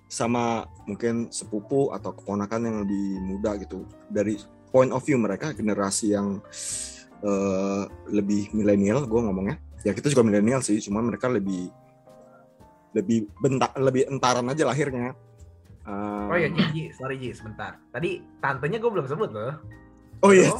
sama 0.07 0.63
mungkin 0.87 1.35
sepupu 1.35 1.91
atau 1.91 2.15
keponakan 2.15 2.61
yang 2.63 2.77
lebih 2.87 3.07
muda 3.27 3.59
gitu 3.59 3.83
dari 4.07 4.39
point 4.71 4.95
of 4.95 5.03
view 5.03 5.19
mereka 5.19 5.51
generasi 5.51 6.15
yang 6.15 6.39
eh, 7.27 7.83
lebih 8.15 8.55
milenial 8.55 9.03
gue 9.03 9.19
ngomongnya 9.19 9.59
ya 9.83 9.91
kita 9.91 10.07
juga 10.07 10.23
milenial 10.23 10.63
sih 10.63 10.79
cuma 10.79 11.03
mereka 11.03 11.27
lebih 11.27 11.75
lebih 12.95 13.27
bentak 13.43 13.75
lebih 13.83 14.07
entaran 14.07 14.47
aja 14.47 14.63
lahirnya 14.63 15.11
Eh, 15.87 16.27
Oh 16.27 16.35
iya, 16.35 16.51
Ji, 16.51 16.63
Ji, 16.75 16.85
sorry 16.91 17.15
Ji, 17.15 17.31
sebentar. 17.31 17.79
Tadi 17.95 18.19
tantenya 18.43 18.83
gue 18.83 18.91
belum 18.91 19.07
sebut 19.07 19.31
loh. 19.31 19.55
oh 20.27 20.33
iya 20.35 20.51
Om. 20.51 20.59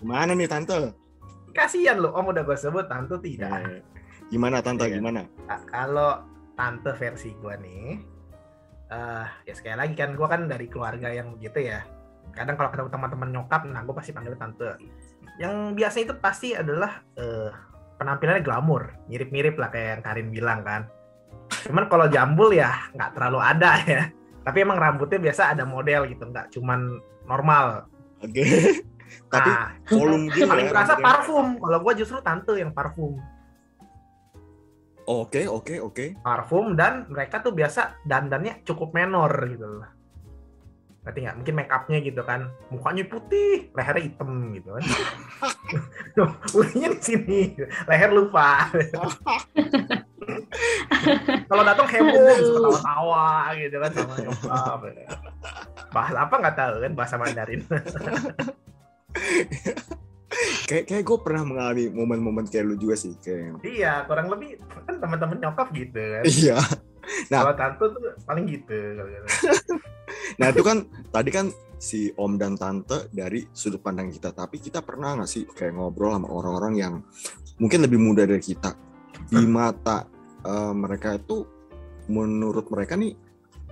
gimana 0.00 0.32
nih 0.32 0.48
tante 0.48 0.92
Kasian 1.56 2.04
loh, 2.04 2.12
Om 2.12 2.36
udah 2.36 2.44
gue 2.44 2.56
sebut, 2.60 2.84
tante 2.84 3.16
tidak. 3.24 3.64
Eh, 3.64 3.80
gimana 4.28 4.60
tante 4.60 4.84
Iya. 4.84 5.00
gimana 5.00 5.24
Nah, 5.24 5.60
kalau 5.64 6.20
tante 6.52 6.92
versi 7.00 7.32
gue 7.32 7.54
nih, 7.56 7.96
eh 8.92 9.26
ya 9.48 9.52
sekali 9.56 9.76
lagi 9.80 9.94
kan 9.96 10.12
gue 10.12 10.26
kan 10.28 10.44
dari 10.44 10.68
keluarga 10.68 11.08
yang 11.08 11.32
begitu 11.40 11.72
ya. 11.72 11.80
Kadang 12.36 12.60
kalau 12.60 12.68
ketemu 12.68 12.90
teman-teman 12.92 13.28
nyokap, 13.32 13.64
nah 13.72 13.80
gue 13.80 13.94
pasti 13.96 14.12
panggil 14.12 14.36
tante. 14.36 14.76
Yang 15.40 15.56
biasa 15.80 15.96
itu 16.04 16.12
pasti 16.20 16.52
adalah 16.52 17.00
eh, 17.16 17.48
penampilannya 17.96 18.44
glamor, 18.44 18.92
mirip-mirip 19.08 19.56
lah 19.56 19.72
kayak 19.72 19.88
yang 19.96 20.02
Karin 20.04 20.28
bilang 20.28 20.60
kan. 20.60 20.82
Cuman 21.64 21.88
kalau 21.88 22.06
jambul 22.12 22.52
ya 22.52 22.68
nggak 22.92 23.16
terlalu 23.16 23.40
ada 23.40 23.72
ya. 23.88 24.02
Tapi 24.44 24.62
emang 24.62 24.78
rambutnya 24.78 25.18
biasa 25.18 25.56
ada 25.56 25.64
model 25.64 26.06
gitu, 26.12 26.28
nggak 26.28 26.52
cuman 26.52 27.00
normal. 27.24 27.88
oke 28.24 28.44
tapi 29.26 29.50
Nah, 29.50 29.68
volume 29.86 30.24
gitu 30.30 30.46
paling 30.46 30.66
ya 30.66 30.72
kerasa 30.72 30.92
rambutnya. 30.94 31.06
parfum. 31.06 31.46
Kalau 31.58 31.78
gue 31.80 31.92
justru 31.96 32.18
tante 32.20 32.52
yang 32.54 32.72
parfum. 32.72 33.14
oke 35.06 35.38
oke 35.46 35.74
oke 35.86 36.04
parfum 36.18 36.74
dan 36.74 37.06
mereka 37.06 37.38
tuh 37.38 37.54
biasa 37.54 38.02
dandannya 38.02 38.66
cukup 38.66 38.90
menor 38.90 39.30
gitu 39.46 39.62
loh. 39.62 39.86
Berarti 41.06 41.22
nggak? 41.22 41.36
Mungkin 41.38 41.54
make 41.54 41.70
upnya 41.70 41.98
gitu 42.02 42.18
kan, 42.26 42.50
mukanya 42.66 43.06
putih, 43.06 43.70
lehernya 43.70 44.02
hitam 44.10 44.50
gitu 44.50 44.74
kan. 44.74 44.82
Putihnya 46.50 46.88
di 46.90 46.98
sini, 46.98 47.40
leher 47.86 48.10
lupa. 48.10 48.66
Kalau 51.46 51.62
datang 51.62 51.86
heboh, 51.86 52.10
Aduh. 52.10 52.42
suka 52.42 52.58
tawa-tawa 52.58 53.26
gitu 53.54 53.76
kan 53.78 53.90
sama 53.94 54.14
nyokap. 54.18 54.80
Bahasa 55.94 56.18
apa 56.26 56.34
nggak 56.42 56.56
tahu 56.58 56.74
kan 56.82 56.92
bahasa 56.98 57.14
Mandarin. 57.14 57.62
kayak 60.68 60.84
kayak 60.90 61.04
gue 61.06 61.18
pernah 61.22 61.42
mengalami 61.46 61.88
momen-momen 61.88 62.44
kayak 62.50 62.64
lu 62.66 62.76
juga 62.76 62.98
sih 62.98 63.14
kayak 63.22 63.62
iya, 63.64 64.04
kurang 64.04 64.28
lebih 64.28 64.58
kan 64.84 64.98
teman-teman 64.98 65.38
nyokap 65.40 65.68
gitu 65.72 65.96
kan. 65.96 66.24
iya 66.26 66.58
Nah. 67.30 67.40
Kalau 67.42 67.54
tante 67.54 67.84
tuh 67.94 68.02
paling 68.26 68.44
gitu. 68.50 68.74
gitu. 68.98 69.26
nah 70.40 70.50
itu 70.50 70.62
kan 70.62 70.86
tadi 71.10 71.30
kan 71.34 71.46
si 71.76 72.10
om 72.16 72.38
dan 72.38 72.54
tante 72.56 73.10
dari 73.12 73.44
sudut 73.52 73.82
pandang 73.82 74.08
kita 74.08 74.32
tapi 74.32 74.56
kita 74.62 74.80
pernah 74.80 75.18
nggak 75.18 75.28
sih 75.28 75.44
kayak 75.44 75.76
ngobrol 75.76 76.14
sama 76.14 76.28
orang-orang 76.30 76.74
yang 76.78 76.94
mungkin 77.60 77.84
lebih 77.84 78.00
muda 78.00 78.24
dari 78.24 78.40
kita 78.40 78.72
di 79.28 79.44
mata 79.44 80.08
eh, 80.46 80.72
mereka 80.72 81.18
itu 81.18 81.44
menurut 82.08 82.70
mereka 82.70 82.96
nih 82.96 83.12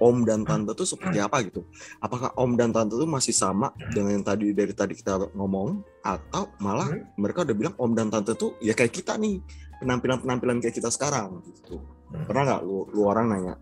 om 0.05 0.21
dan 0.29 0.45
tante 0.45 0.77
tuh 0.77 0.85
seperti 0.85 1.17
apa 1.17 1.41
gitu? 1.41 1.65
Apakah 1.97 2.37
om 2.37 2.53
dan 2.55 2.77
tante 2.77 2.93
tuh 2.93 3.09
masih 3.09 3.33
sama 3.33 3.73
dengan 3.89 4.21
yang 4.21 4.25
tadi 4.25 4.53
dari 4.53 4.77
tadi 4.77 4.93
kita 4.93 5.33
ngomong? 5.33 5.81
Atau 6.05 6.53
malah 6.61 6.93
Hmm. 6.93 7.09
mereka 7.17 7.41
udah 7.49 7.57
bilang 7.57 7.75
om 7.81 7.97
dan 7.97 8.13
tante 8.13 8.37
tuh 8.37 8.61
ya 8.61 8.77
kayak 8.77 8.93
kita 8.93 9.17
nih 9.17 9.41
penampilan 9.81 10.21
penampilan 10.21 10.61
kayak 10.61 10.77
kita 10.77 10.93
sekarang 10.93 11.41
gitu. 11.49 11.81
Pernah 12.29 12.43
nggak 12.45 12.61
lu, 12.63 12.85
lu 12.93 13.01
orang 13.09 13.33
nanya 13.33 13.55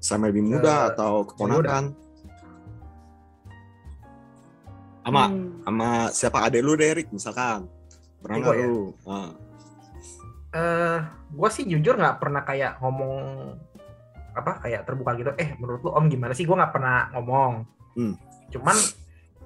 sama 0.00 0.32
lebih 0.32 0.42
muda 0.42 0.88
Eh, 0.88 0.96
atau 0.96 1.28
keponakan? 1.28 1.92
Sama 5.02 5.22
Hmm. 5.28 5.50
sama 5.66 5.88
siapa? 6.10 6.38
Adek 6.46 6.62
lu 6.62 6.72
Derek 6.74 7.08
misalkan. 7.10 7.66
Pernah 8.22 8.36
nggak 8.38 8.54
ya? 8.56 8.62
lu? 8.64 8.76
Ah, 9.04 9.30
eh 10.52 10.98
gue 11.28 11.48
sih 11.50 11.64
jujur 11.66 11.96
nggak 11.96 12.20
pernah 12.22 12.42
kayak 12.44 12.78
ngomong 12.78 13.14
apa 14.32 14.64
kayak 14.64 14.88
terbuka 14.88 15.12
gitu 15.16 15.30
eh 15.36 15.54
menurut 15.60 15.80
lu 15.84 15.90
om 15.92 16.08
gimana 16.08 16.32
sih 16.32 16.44
gue 16.44 16.56
nggak 16.56 16.72
pernah 16.74 17.10
ngomong 17.16 17.52
Hmm. 17.92 18.16
cuman 18.48 18.72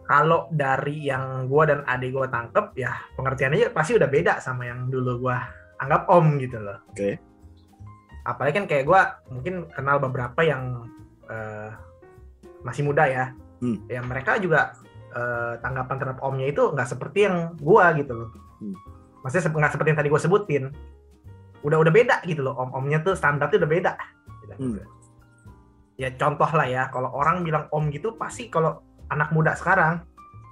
kalau 0.07 0.47
dari 0.55 1.11
yang 1.11 1.51
gue 1.51 1.63
dan 1.67 1.83
adik 1.83 2.15
gue 2.15 2.31
tangkep 2.31 2.79
ya 2.79 2.95
pengertiannya 3.19 3.75
pasti 3.75 3.99
udah 3.99 4.07
beda 4.07 4.39
sama 4.39 4.71
yang 4.71 4.87
dulu 4.87 5.27
gue 5.27 5.37
anggap 5.83 6.07
om 6.07 6.39
gitu 6.39 6.63
loh 6.63 6.79
Oke. 6.95 7.19
apalagi 8.23 8.55
kan 8.55 8.67
kayak 8.71 8.87
gue 8.87 9.01
mungkin 9.35 9.67
kenal 9.75 9.99
beberapa 9.99 10.47
yang 10.47 10.87
eh, 11.27 11.75
masih 12.63 12.87
muda 12.87 13.07
ya 13.11 13.35
Hmm. 13.57 13.83
ya 13.89 14.05
mereka 14.05 14.37
juga 14.37 14.77
eh, 15.17 15.55
tanggapan 15.65 15.97
terhadap 15.97 16.21
omnya 16.21 16.47
itu 16.53 16.61
nggak 16.77 16.89
seperti 16.93 17.25
yang 17.25 17.57
gua 17.57 17.89
gitu 17.97 18.13
loh. 18.13 18.29
Hmm. 18.61 18.77
Maksudnya 19.25 19.49
nggak 19.49 19.73
seperti 19.73 19.89
yang 19.97 20.01
tadi 20.05 20.11
gue 20.13 20.21
sebutin. 20.21 20.65
Udah 21.65 21.81
udah 21.81 21.89
beda 21.89 22.21
gitu 22.29 22.45
loh. 22.45 22.53
Om-omnya 22.53 23.01
tuh 23.01 23.17
standarnya 23.17 23.65
udah 23.65 23.71
beda. 23.71 23.93
Gitu. 24.59 24.83
Hmm. 24.83 24.95
Ya 25.97 26.09
contoh 26.13 26.51
lah 26.53 26.67
ya, 26.69 26.83
kalau 26.93 27.09
orang 27.13 27.41
bilang 27.41 27.73
om 27.73 27.89
gitu 27.89 28.17
pasti 28.21 28.53
kalau 28.53 28.85
anak 29.09 29.33
muda 29.33 29.57
sekarang, 29.57 30.05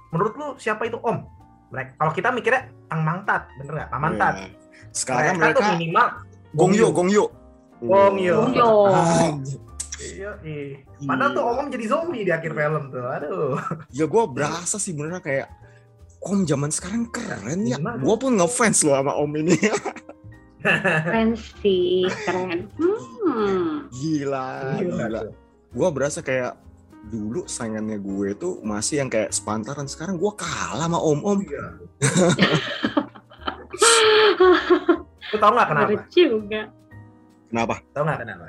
menurut 0.09 0.33
lu 0.37 0.47
siapa 0.57 0.89
itu 0.89 0.97
om? 1.05 1.21
Mereka, 1.69 2.01
kalau 2.01 2.11
kita 2.13 2.29
mikirnya 2.33 2.61
Tang 2.89 3.01
Mangtat, 3.05 3.45
bener 3.61 3.73
nggak? 3.83 3.89
Tang 3.93 4.01
Mangtat. 4.01 4.33
Iya. 4.41 4.49
Sekarang 4.95 5.35
tuh 5.37 5.41
mereka 5.41 5.65
minimal 5.75 6.07
Gongyo, 6.55 6.87
Gongyo. 6.95 7.25
Gongyo. 7.83 8.35
Gongyo. 8.47 8.69
Iya, 9.99 10.31
iya. 10.43 10.79
Padahal 11.03 11.31
tuh 11.35 11.43
om 11.43 11.67
jadi 11.67 11.85
zombie 11.87 12.23
di 12.23 12.31
akhir 12.31 12.55
film 12.55 12.83
tuh. 12.91 13.03
Aduh. 13.03 13.59
Ya 13.91 14.05
gue 14.07 14.23
berasa 14.31 14.79
sih 14.79 14.95
beneran 14.95 15.19
kayak 15.19 15.51
Om 16.25 16.41
zaman 16.49 16.73
sekarang 16.73 17.05
keren 17.13 17.69
ya. 17.69 17.77
Gue 17.77 18.15
pun 18.17 18.33
ngefans 18.33 18.81
loh 18.81 18.97
sama 18.97 19.13
Om 19.13 19.31
ini. 19.45 19.55
Keren 20.65 21.31
sih, 21.61 22.09
keren. 22.25 22.69
Hmm. 22.75 23.85
gila, 23.93 24.81
gila. 24.81 25.21
Gue 25.75 25.89
berasa 25.93 26.25
kayak 26.25 26.57
dulu 27.05 27.45
saingannya 27.45 28.01
gue 28.01 28.33
tuh 28.33 28.61
masih 28.65 29.05
yang 29.05 29.09
kayak 29.13 29.29
sepantaran. 29.29 29.85
Sekarang 29.85 30.17
gue 30.17 30.31
kalah 30.33 30.89
sama 30.89 30.97
Om-Om. 30.97 31.39
Iya. 31.45 31.65
Lu 35.33 35.37
tau 35.37 35.51
nggak 35.53 35.67
kenapa? 35.69 35.89
Bener 35.89 36.05
juga. 36.09 36.61
Kenapa? 37.49 37.75
Tau 37.93 38.03
nggak 38.05 38.19
kenapa? 38.25 38.45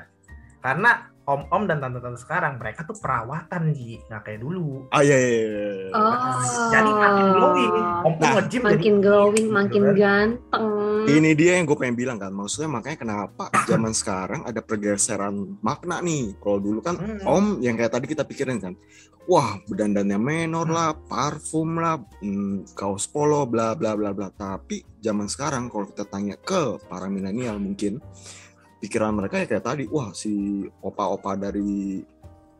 Karena 0.63 0.91
om-om 1.27 1.67
dan 1.67 1.83
tante-tante 1.83 2.23
sekarang 2.23 2.55
mereka 2.55 2.87
tuh 2.87 2.95
perawatan 2.95 3.75
ji, 3.75 3.99
nggak 4.07 4.21
kayak 4.23 4.39
dulu. 4.39 4.87
Ah 4.95 5.03
iya, 5.03 5.17
iya, 5.19 5.31
iya. 5.43 5.89
Oh. 5.91 6.39
Jadi 6.71 6.87
makin 6.89 7.27
glowing. 7.35 7.73
Om 7.97 8.13
Nah, 8.17 8.31
nge-gym 8.39 8.61
Makin 8.63 8.75
jadi 8.79 9.03
glowing, 9.03 9.45
gitu 9.45 9.57
makin 9.59 9.81
kan. 9.83 9.95
ganteng. 9.99 10.67
Ini 11.07 11.29
dia 11.35 11.51
yang 11.59 11.67
gue 11.67 11.75
pengen 11.75 11.97
bilang 11.99 12.17
kan. 12.17 12.31
Maksudnya 12.31 12.71
makanya 12.71 12.97
kenapa 12.97 13.51
zaman 13.67 13.91
sekarang 13.91 14.41
ada 14.47 14.63
pergeseran 14.63 15.35
makna 15.59 15.99
nih. 15.99 16.31
Kalau 16.39 16.57
dulu 16.57 16.79
kan 16.79 16.95
Hmm. 16.95 17.19
Om 17.27 17.45
yang 17.59 17.75
kayak 17.75 17.91
tadi 17.91 18.07
kita 18.07 18.23
pikirin 18.23 18.63
kan. 18.63 18.73
Wah, 19.27 19.59
bedandannya 19.67 20.15
menor 20.15 20.63
Hmm. 20.63 20.71
lah, 20.71 20.91
parfum 20.95 21.75
lah, 21.75 21.99
hmm, 22.23 22.71
kaos 22.71 23.03
polo, 23.05 23.43
bla 23.43 23.75
bla 23.75 23.99
bla 23.99 24.15
bla. 24.15 24.31
Tapi 24.31 24.79
zaman 25.03 25.27
sekarang 25.27 25.67
kalau 25.67 25.91
kita 25.91 26.07
tanya 26.07 26.39
ke 26.39 26.79
para 26.87 27.11
milenial 27.11 27.59
mungkin 27.59 27.99
pikiran 28.77 29.11
mereka 29.11 29.37
ya 29.37 29.47
kayak 29.47 29.65
tadi, 29.65 29.83
wah 29.85 30.09
si 30.11 30.33
opa-opa 30.79 31.33
dari 31.35 32.01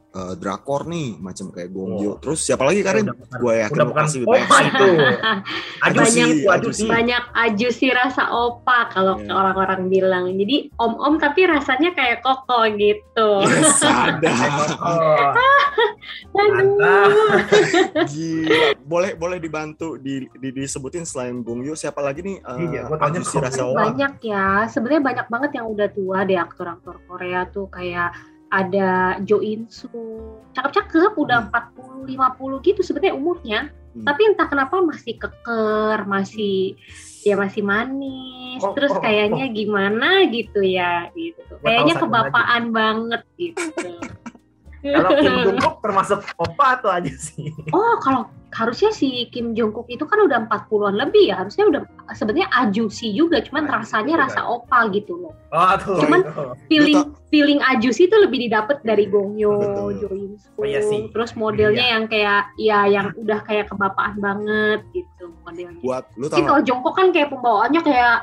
eh, 0.08 0.34
drakor 0.34 0.88
nih, 0.88 1.14
macam 1.16 1.52
kayak 1.52 1.70
Gongyo. 1.70 2.12
Oh. 2.12 2.18
Terus 2.18 2.42
siapa 2.42 2.66
lagi 2.66 2.82
Karin? 2.82 3.06
Bukan- 3.06 3.38
Gue 3.38 3.54
yakin 3.60 3.76
Udah 3.76 3.88
pasti 3.94 4.18
opa 4.20 4.34
banyak. 4.40 4.66
itu. 4.66 4.90
Banyak- 5.78 6.32
itu 6.34 6.50
ajusi. 6.50 6.86
Banyak 6.90 7.24
aju 7.38 7.68
sih 7.70 7.92
rasa 7.92 8.24
opa 8.28 8.90
kalau 8.90 9.22
Iya. 9.22 9.30
orang-orang 9.30 9.82
bilang. 9.86 10.26
Jadi 10.32 10.74
om-om 10.76 11.22
tapi 11.22 11.46
rasanya 11.46 11.94
kayak 11.94 12.26
koko 12.26 12.66
gitu. 12.74 13.30
Yes, 13.46 13.78
ada. 13.84 14.34
Oh, 14.82 15.34
Aduh. 16.42 17.14
Gila. 18.08 18.62
Boleh 18.88 19.20
boleh 19.20 19.38
dibantu 19.38 20.00
di, 20.00 20.32
di- 20.32 20.56
disebutin 20.56 21.04
selain 21.04 21.44
Gongyo 21.44 21.76
siapa 21.76 22.00
lagi 22.00 22.24
nih? 22.24 22.40
eh, 22.40 22.58
Iya, 22.64 22.82
opa. 23.68 23.84
banyak 23.92 24.14
ya. 24.24 24.48
Sebenarnya 24.66 25.04
banyak 25.04 25.28
banget 25.28 25.52
yang 25.60 25.68
udah 25.68 25.88
tua 25.92 26.24
deh 26.24 26.40
aktor-aktor 26.40 27.04
Korea 27.04 27.44
tuh. 27.52 27.68
Kayak 27.68 28.16
ada 28.48 29.20
Jo 29.22 29.44
In 29.44 29.68
Soo. 29.68 30.40
Cakep-cakep 30.56 31.14
udah 31.14 31.52
40 31.52 32.08
50 32.08 32.64
gitu 32.64 32.80
sebenarnya 32.82 33.14
umurnya. 33.14 33.62
Hmm. 33.98 34.06
tapi 34.06 34.30
entah 34.30 34.46
kenapa 34.46 34.78
masih 34.78 35.18
keker 35.18 36.06
masih 36.06 36.78
ya 37.26 37.34
masih 37.34 37.66
manis. 37.66 38.62
Oh, 38.62 38.78
terus 38.78 38.94
oh, 38.94 39.02
kayaknya 39.02 39.50
gimana 39.50 40.22
gitu 40.30 40.62
ya 40.62 41.10
gitu. 41.18 41.42
Kayaknya 41.66 41.98
kebapaan 41.98 42.64
banget 42.70 43.26
gitu. 43.42 43.66
Kalau 44.86 45.10
Kim 45.18 45.34
Jong-kook 45.50 45.76
termasuk 45.82 46.20
opa 46.38 46.78
atau 46.78 46.94
ajusi? 46.94 47.50
Oh, 47.74 47.98
kalau 47.98 48.30
harusnya 48.58 48.90
si 48.90 49.30
Kim 49.30 49.54
Jong 49.54 49.70
Kook 49.70 49.86
itu 49.88 50.02
kan 50.04 50.18
udah 50.18 50.50
40-an 50.50 50.98
lebih 50.98 51.30
ya. 51.30 51.46
Harusnya 51.46 51.70
udah 51.70 51.82
sebenarnya 52.12 52.50
ajusi 52.66 53.14
juga, 53.14 53.38
cuman 53.46 53.70
rasanya 53.70 54.26
rasa 54.26 54.42
opa 54.42 54.90
gitu 54.90 55.14
loh. 55.14 55.34
Oh, 55.54 55.74
tuh. 55.78 56.02
Cuman- 56.02 56.26
itu. 56.26 56.44
Feeling 56.68 56.98
feeling 57.30 57.60
ajusi 57.62 58.10
itu 58.10 58.18
lebih 58.18 58.50
didapat 58.50 58.82
dari 58.82 59.06
Gongyo, 59.06 59.54
Betul. 59.62 59.90
Jo 60.02 60.08
In 60.12 60.34
Soo. 60.42 60.58
Oh, 60.58 60.66
iya 60.66 60.82
sih. 60.82 61.06
Terus 61.14 61.38
modelnya 61.38 61.86
yang 61.86 62.10
kayak 62.10 62.50
ya 62.58 62.90
yang 62.90 63.14
udah 63.14 63.46
kayak 63.46 63.70
kebapaan 63.70 64.18
banget 64.18 64.82
gitu 64.92 65.30
modelnya. 65.46 65.78
Buat 65.86 66.10
lu 66.18 66.26
tahu 66.26 66.42
kalau 66.42 66.62
Jongkok 66.66 66.94
kan 66.98 67.14
kayak 67.14 67.30
pembawaannya 67.30 67.84
kayak 67.86 68.18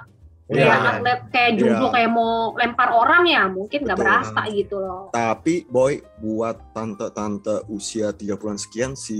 Iya, 0.44 0.60
kayak 0.60 0.76
iya. 0.76 0.90
atlet 0.92 1.20
kayak 1.32 1.52
judo 1.56 1.86
Iya. 1.88 1.92
kayak 1.96 2.10
mau 2.12 2.52
lempar 2.52 2.92
orang 2.92 3.24
ya, 3.24 3.48
mungkin 3.48 3.80
nggak 3.80 3.96
berasa 3.96 4.40
gitu 4.52 4.76
loh. 4.76 5.08
Tapi 5.08 5.64
boy, 5.64 6.04
buat 6.20 6.60
tante-tante 6.76 7.64
usia 7.72 8.12
30-an 8.12 8.60
sekian 8.60 8.92
si 8.92 9.16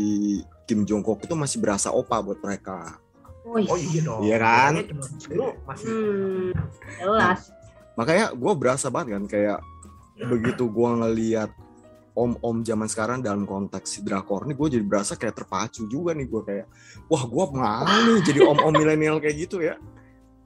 Kim 0.65 0.85
Jongkook 0.85 1.25
itu 1.25 1.35
masih 1.37 1.61
berasa 1.61 1.93
opa 1.93 2.21
buat 2.25 2.41
mereka. 2.41 2.99
Wih. 3.45 3.69
Oh 3.69 3.77
iya 3.77 4.01
dong. 4.01 4.21
Iya 4.25 4.37
kan? 4.41 4.73
Dulu 5.29 5.49
masih 5.69 5.87
Hmm, 5.89 6.51
jelas. 6.97 7.41
Makanya 7.95 8.27
gue 8.33 8.53
berasa 8.57 8.89
banget 8.89 9.21
kan 9.21 9.25
kayak 9.29 9.61
begitu 10.15 10.71
gue 10.71 10.89
ngeliat 10.95 11.51
om-om 12.15 12.63
zaman 12.63 12.87
sekarang 12.87 13.19
dalam 13.19 13.43
konteks 13.43 13.99
si 13.99 14.01
drakor 14.07 14.47
nih 14.47 14.55
gue 14.55 14.69
jadi 14.79 14.85
berasa 14.87 15.19
kayak 15.19 15.35
terpacu 15.35 15.91
juga 15.91 16.15
nih 16.15 16.31
gue 16.31 16.43
kayak 16.47 16.67
wah 17.11 17.27
gue 17.27 17.45
mau 17.51 17.83
nih 17.83 18.23
jadi 18.23 18.47
om-om 18.47 18.71
milenial 18.71 19.19
kayak 19.19 19.35
gitu 19.35 19.59
ya 19.59 19.75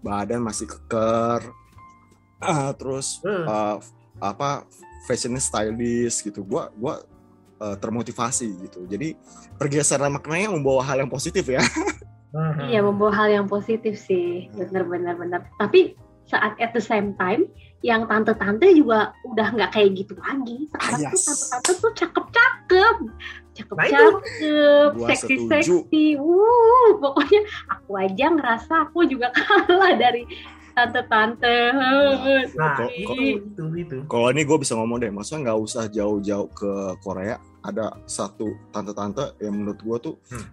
badan 0.01 0.41
masih 0.41 0.65
keker 0.65 1.45
ah, 2.41 2.73
terus 2.73 3.21
Hmm. 3.21 3.45
uh, 3.45 3.77
apa 4.17 4.65
fashionnya 5.05 5.45
stylish 5.45 6.25
gitu 6.25 6.41
gua 6.43 6.73
gua 6.75 7.05
uh, 7.61 7.77
termotivasi 7.79 8.49
gitu 8.69 8.87
jadi 8.87 9.15
pergeseran 9.59 10.15
maknanya 10.15 10.55
membawa 10.55 10.83
hal 10.83 11.03
yang 11.03 11.11
positif 11.11 11.47
ya 11.47 11.63
Mhm. 12.29 12.69
Iya 12.77 12.81
membawa 12.85 13.13
hal 13.25 13.29
yang 13.33 13.47
positif 13.49 13.97
sih, 13.97 14.53
bener-bener 14.53 15.17
bener. 15.17 15.49
Tapi 15.57 15.97
saat 16.29 16.61
at 16.61 16.77
the 16.77 16.85
same 16.85 17.17
time, 17.17 17.49
yang 17.81 18.05
tante-tante 18.05 18.69
juga 18.77 19.17
udah 19.25 19.49
nggak 19.49 19.73
kayak 19.73 19.97
gitu 19.97 20.13
lagi. 20.21 20.69
Sekarang 20.69 21.09
Ah, 21.09 21.09
tuh 21.09 21.17
yes. 21.17 21.25
tante-tante 21.25 21.73
tuh 21.81 21.93
cakep-cakep, 21.97 22.97
Nah, 23.01 23.57
cakep-cakep, 23.57 24.91
seksi-seksi. 25.09 26.05
Wuh, 26.21 26.91
pokoknya 27.01 27.41
aku 27.73 27.91
aja 27.97 28.27
ngerasa 28.29 28.73
aku 28.93 29.09
juga 29.09 29.33
kalah 29.37 29.97
dari 29.97 30.29
tante-tante. 30.79 31.57
Nah, 32.55 32.77
Kok- 32.77 32.93
itu 32.93 33.05
kok- 33.05 33.19
itu 33.19 33.63
itu. 33.77 33.97
kalau 34.07 34.29
ini 34.29 34.43
gue 34.43 34.57
bisa 34.57 34.73
ngomong 34.73 34.99
deh 34.99 35.11
maksudnya 35.11 35.41
nggak 35.45 35.59
usah 35.61 35.85
jauh-jauh 35.87 36.49
ke 36.49 36.71
Korea 36.99 37.35
ada 37.61 37.91
satu 38.05 38.47
tante-tante 38.69 39.35
yang 39.39 39.55
menurut 39.55 39.79
gua 39.81 39.97
tuh 39.99 40.15
Hmm. 40.29 40.47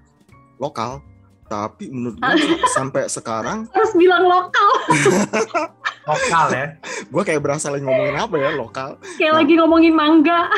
lokal 0.58 1.00
tapi 1.46 1.88
menurut 1.88 2.18
gua 2.18 2.34
sampai 2.76 3.06
sekarang 3.06 3.70
Terus 3.70 3.94
bilang 3.94 4.26
lokal, 4.26 4.70
Lokal 6.06 6.46
ya. 6.52 6.66
gue 7.04 7.24
kayak 7.24 7.40
berasa 7.40 7.68
lagi 7.68 7.82
ngomongin 7.82 8.14
apa 8.16 8.36
ya 8.36 8.50
lokal 8.54 8.90
kayak 9.16 9.26
Nah. 9.28 9.38
lagi 9.40 9.54
ngomongin 9.56 9.94
mangga. 9.94 10.50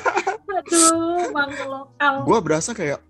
Aduh, 0.56 1.28
mangga 1.30 1.64
lokal. 1.66 2.14
gue 2.22 2.38
berasa 2.40 2.70
kayak 2.72 3.00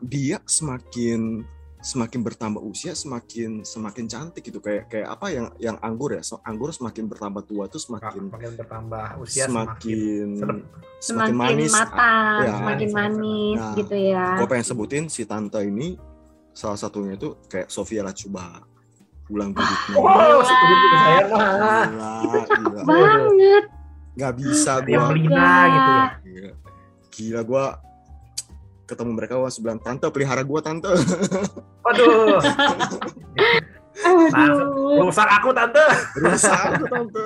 dia 0.00 0.38
semakin 0.44 1.42
semakin 1.84 2.24
bertambah 2.24 2.64
usia 2.64 2.92
semakin 2.92 3.60
semakin 3.60 4.08
cantik 4.08 4.40
gitu 4.40 4.56
kayak 4.56 4.88
kayak 4.88 5.04
apa 5.06 5.26
yang 5.28 5.46
yang 5.58 5.76
anggur 5.78 6.10
ya 6.10 6.24
So, 6.24 6.40
anggur 6.40 6.72
semakin 6.72 7.04
bertambah 7.06 7.44
tua 7.44 7.68
tuh 7.68 7.76
semakin 7.76 8.32
Makin 8.32 8.56
bertambah 8.56 9.20
usia 9.20 9.44
semakin 9.44 10.00
semakin 10.32 10.34
sedap. 10.34 10.58
semakin 10.98 11.34
manis 11.36 11.70
matang, 11.70 12.40
Ya. 12.40 12.54
semakin 12.56 12.88
manis 12.90 13.56
Nah, 13.60 13.74
gitu 13.76 13.96
ya. 14.00 14.24
gue 14.34 14.46
pengen 14.46 14.64
sebutin 14.64 15.04
si 15.06 15.22
tante 15.22 15.60
ini 15.60 16.00
salah 16.50 16.80
satunya 16.80 17.14
itu 17.14 17.36
kayak 17.44 17.68
Sofia 17.68 18.00
Lacuba 18.00 18.64
pulang 19.22 19.52
bibitnya 19.52 19.94
Wow, 19.94 20.40
Gila. 20.40 20.44
saya 20.94 21.22
mah. 21.26 21.84
gila 21.84 22.12
gila 22.48 22.80
banget. 22.82 23.64
nggak 24.14 24.32
bisa 24.34 24.72
gue 24.78 24.94
pelina 24.96 25.52
gitu 25.66 25.90
ya. 25.90 26.06
gila, 26.24 26.50
gila 27.10 27.40
gue 27.42 27.64
ketemu 28.84 29.10
mereka 29.16 29.40
gue 29.40 29.50
bilang 29.64 29.80
tante 29.80 30.06
pelihara 30.12 30.42
gue 30.44 30.60
tante. 30.60 30.90
Waduh, 31.84 32.40
Aduh, 34.04 35.00
rusak 35.06 35.28
aku 35.30 35.50
tante. 35.54 35.84
rusak 36.18 36.52
aku, 36.52 36.84
tante. 36.90 37.24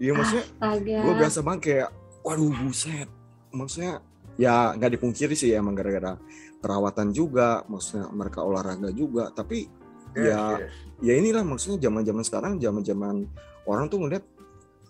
Iya 0.00 0.12
maksudnya 0.16 0.44
astaga. 0.56 0.96
gue 1.04 1.12
berasa 1.16 1.40
banget 1.44 1.60
kayak 1.60 1.88
waduh 2.24 2.52
buset. 2.64 3.08
Maksudnya 3.52 4.00
ya 4.40 4.72
nggak 4.72 4.96
dipungkiri 4.96 5.36
sih 5.36 5.52
emang 5.52 5.76
gara-gara 5.76 6.16
perawatan 6.64 7.12
juga 7.12 7.64
maksudnya 7.68 8.08
mereka 8.12 8.40
olahraga 8.40 8.88
juga. 8.92 9.28
Tapi 9.34 9.68
ya 10.16 10.56
ya 11.04 11.12
inilah 11.16 11.44
maksudnya 11.44 11.80
zaman 11.90 12.02
zaman 12.04 12.24
sekarang 12.24 12.52
zaman 12.56 12.82
zaman 12.82 13.16
orang 13.68 13.86
tuh 13.92 14.00
ngeliat 14.00 14.24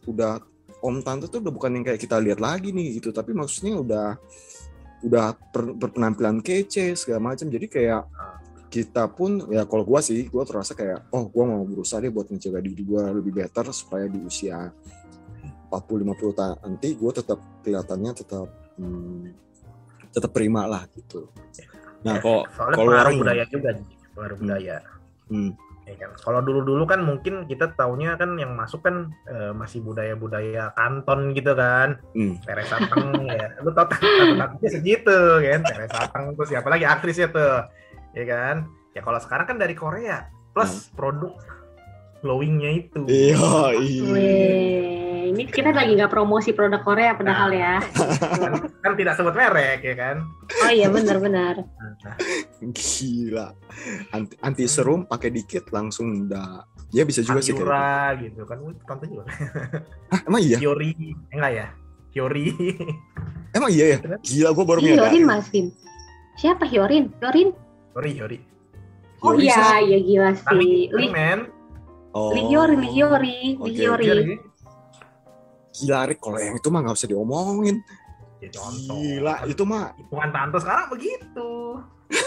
udah 0.06 0.38
om 0.80 0.96
tante 1.02 1.26
tuh 1.28 1.42
udah 1.42 1.52
bukan 1.52 1.76
yang 1.76 1.84
kayak 1.84 2.00
kita 2.00 2.16
lihat 2.22 2.38
lagi 2.38 2.70
nih 2.70 3.02
gitu. 3.02 3.10
Tapi 3.10 3.34
maksudnya 3.34 3.74
udah 3.78 4.06
udah 5.00 5.32
per- 5.32 5.72
berpenampilan 5.72 6.44
kece 6.44 6.92
segala 6.92 7.32
macam 7.32 7.48
jadi 7.48 7.66
kayak 7.66 8.02
kita 8.70 9.10
pun 9.10 9.50
ya 9.50 9.66
kalau 9.66 9.82
gua 9.82 9.98
sih 9.98 10.30
gua 10.30 10.46
terasa 10.46 10.78
kayak 10.78 11.10
oh 11.10 11.26
gua 11.26 11.44
mau 11.48 11.62
berusaha 11.66 11.98
deh 11.98 12.12
buat 12.12 12.30
menjaga 12.30 12.60
diri 12.62 12.82
gua 12.86 13.10
lebih 13.10 13.34
better 13.34 13.72
supaya 13.74 14.06
di 14.06 14.20
usia 14.22 14.70
40 15.70 16.06
50 16.06 16.38
tahun 16.38 16.56
nanti 16.62 16.88
gua 16.94 17.10
tetap 17.10 17.38
kelihatannya 17.66 18.12
tetap 18.14 18.46
hmm, 18.78 19.24
tetap 20.10 20.30
prima 20.30 20.66
lah 20.66 20.86
gitu. 20.94 21.30
Nah 22.02 22.18
Ya, 22.18 22.22
kalau 22.22 22.42
soalnya 22.54 22.76
kalau 22.78 22.88
pengaruh 22.90 23.12
budaya 23.18 23.44
juga 23.46 23.68
pengaruh 24.14 24.36
Hmm. 24.36 24.44
budaya. 24.46 24.76
Hmm, 25.30 25.50
ya 25.90 25.96
kan? 25.98 26.10
Kalau 26.22 26.40
dulu 26.46 26.62
dulu 26.62 26.86
kan 26.86 27.02
mungkin 27.02 27.50
kita 27.50 27.74
taunya 27.74 28.14
kan 28.14 28.38
yang 28.38 28.54
masuk 28.54 28.86
kan 28.86 29.10
eh, 29.26 29.50
masih 29.50 29.82
budaya 29.82 30.14
budaya 30.14 30.70
kanton 30.78 31.34
gitu 31.34 31.52
kan. 31.58 31.98
Hmm, 32.14 32.38
Teresa 32.46 32.78
Teng 32.78 33.26
ya. 33.26 33.58
Lu 33.66 33.74
tau 33.74 33.90
tatu 33.90 34.06
tatunya 34.38 34.70
segitu 34.70 35.18
kan. 35.42 35.60
Teresa 35.66 36.00
Teng 36.14 36.24
terus 36.38 36.48
siapa 36.54 36.68
lagi? 36.70 36.86
Aktrisnya 36.86 37.28
tuh 37.34 37.66
ya 38.14 38.24
kan? 38.30 38.70
Ya 38.94 39.02
kalau 39.02 39.18
sekarang 39.18 39.46
kan 39.50 39.58
dari 39.58 39.74
Korea 39.74 40.30
plus 40.54 40.90
produk 40.94 41.34
glowingnya 42.22 42.70
itu. 42.86 43.00
Iya 43.10 43.74
iya 43.82 45.09
ini 45.30 45.46
kita 45.46 45.70
lagi 45.70 45.94
nggak 45.94 46.10
promosi 46.10 46.50
produk 46.50 46.82
Korea 46.82 47.14
padahal 47.14 47.54
ya. 47.54 47.78
kan, 48.82 48.92
tidak 48.98 49.14
sebut 49.14 49.34
merek 49.38 49.80
ya 49.86 49.94
kan? 49.94 50.16
Oh 50.66 50.70
iya 50.70 50.90
benar-benar. 50.90 51.62
Gila. 52.58 53.54
Anti, 54.10 54.34
anti 54.42 54.64
serum 54.66 55.06
pakai 55.06 55.30
dikit 55.30 55.70
langsung 55.70 56.26
udah. 56.26 56.66
Ya 56.90 57.06
bisa 57.06 57.22
juga 57.22 57.38
sih 57.38 57.54
kayak 57.54 58.18
gitu. 58.18 58.42
Gitu 58.42 58.42
kan. 58.50 58.58
Tante 58.82 59.04
juga. 59.06 59.24
Hah, 60.10 60.20
emang 60.26 60.42
iya? 60.42 60.58
Hyori 60.58 60.90
eh, 60.98 61.36
enggak 61.38 61.52
ya? 61.54 61.66
Hyori 62.10 62.46
emang 63.56 63.70
iya 63.70 63.86
ya? 63.94 63.98
Gila 64.18 64.50
gua 64.50 64.64
baru 64.66 64.80
Hyorin 64.82 64.98
menyadari 64.98 65.18
Mas 65.22 65.46
Bim. 65.54 65.70
Siapa 66.34 66.66
Hyorin? 66.66 67.14
Hyorin? 67.22 67.54
Hyori 67.94 68.12
Hyori 68.18 68.38
Oh 69.20 69.36
iya, 69.36 69.84
iya 69.84 69.98
gila 70.00 70.32
sih. 70.32 70.88
Li, 70.88 71.06
men. 71.12 71.52
Oh, 72.16 72.32
Li 72.32 72.42
Hyori, 72.48 72.74
Li 72.80 72.88
Hyori, 72.88 73.36
Li 73.54 73.58
Oke, 73.60 73.76
Hyori. 73.76 74.06
Hyori 74.08 74.49
gila 75.82 76.00
Rik 76.04 76.18
kalau 76.18 76.38
yang 76.38 76.54
itu 76.54 76.68
mah 76.68 76.80
nggak 76.80 76.94
usah 76.94 77.08
diomongin 77.08 77.76
ya 78.38 78.48
contoh 78.50 78.96
gila 78.96 79.34
itu 79.44 79.62
mah 79.62 79.84
hitungan 79.94 80.30
tante 80.30 80.56
sekarang 80.58 80.86
begitu 80.88 81.50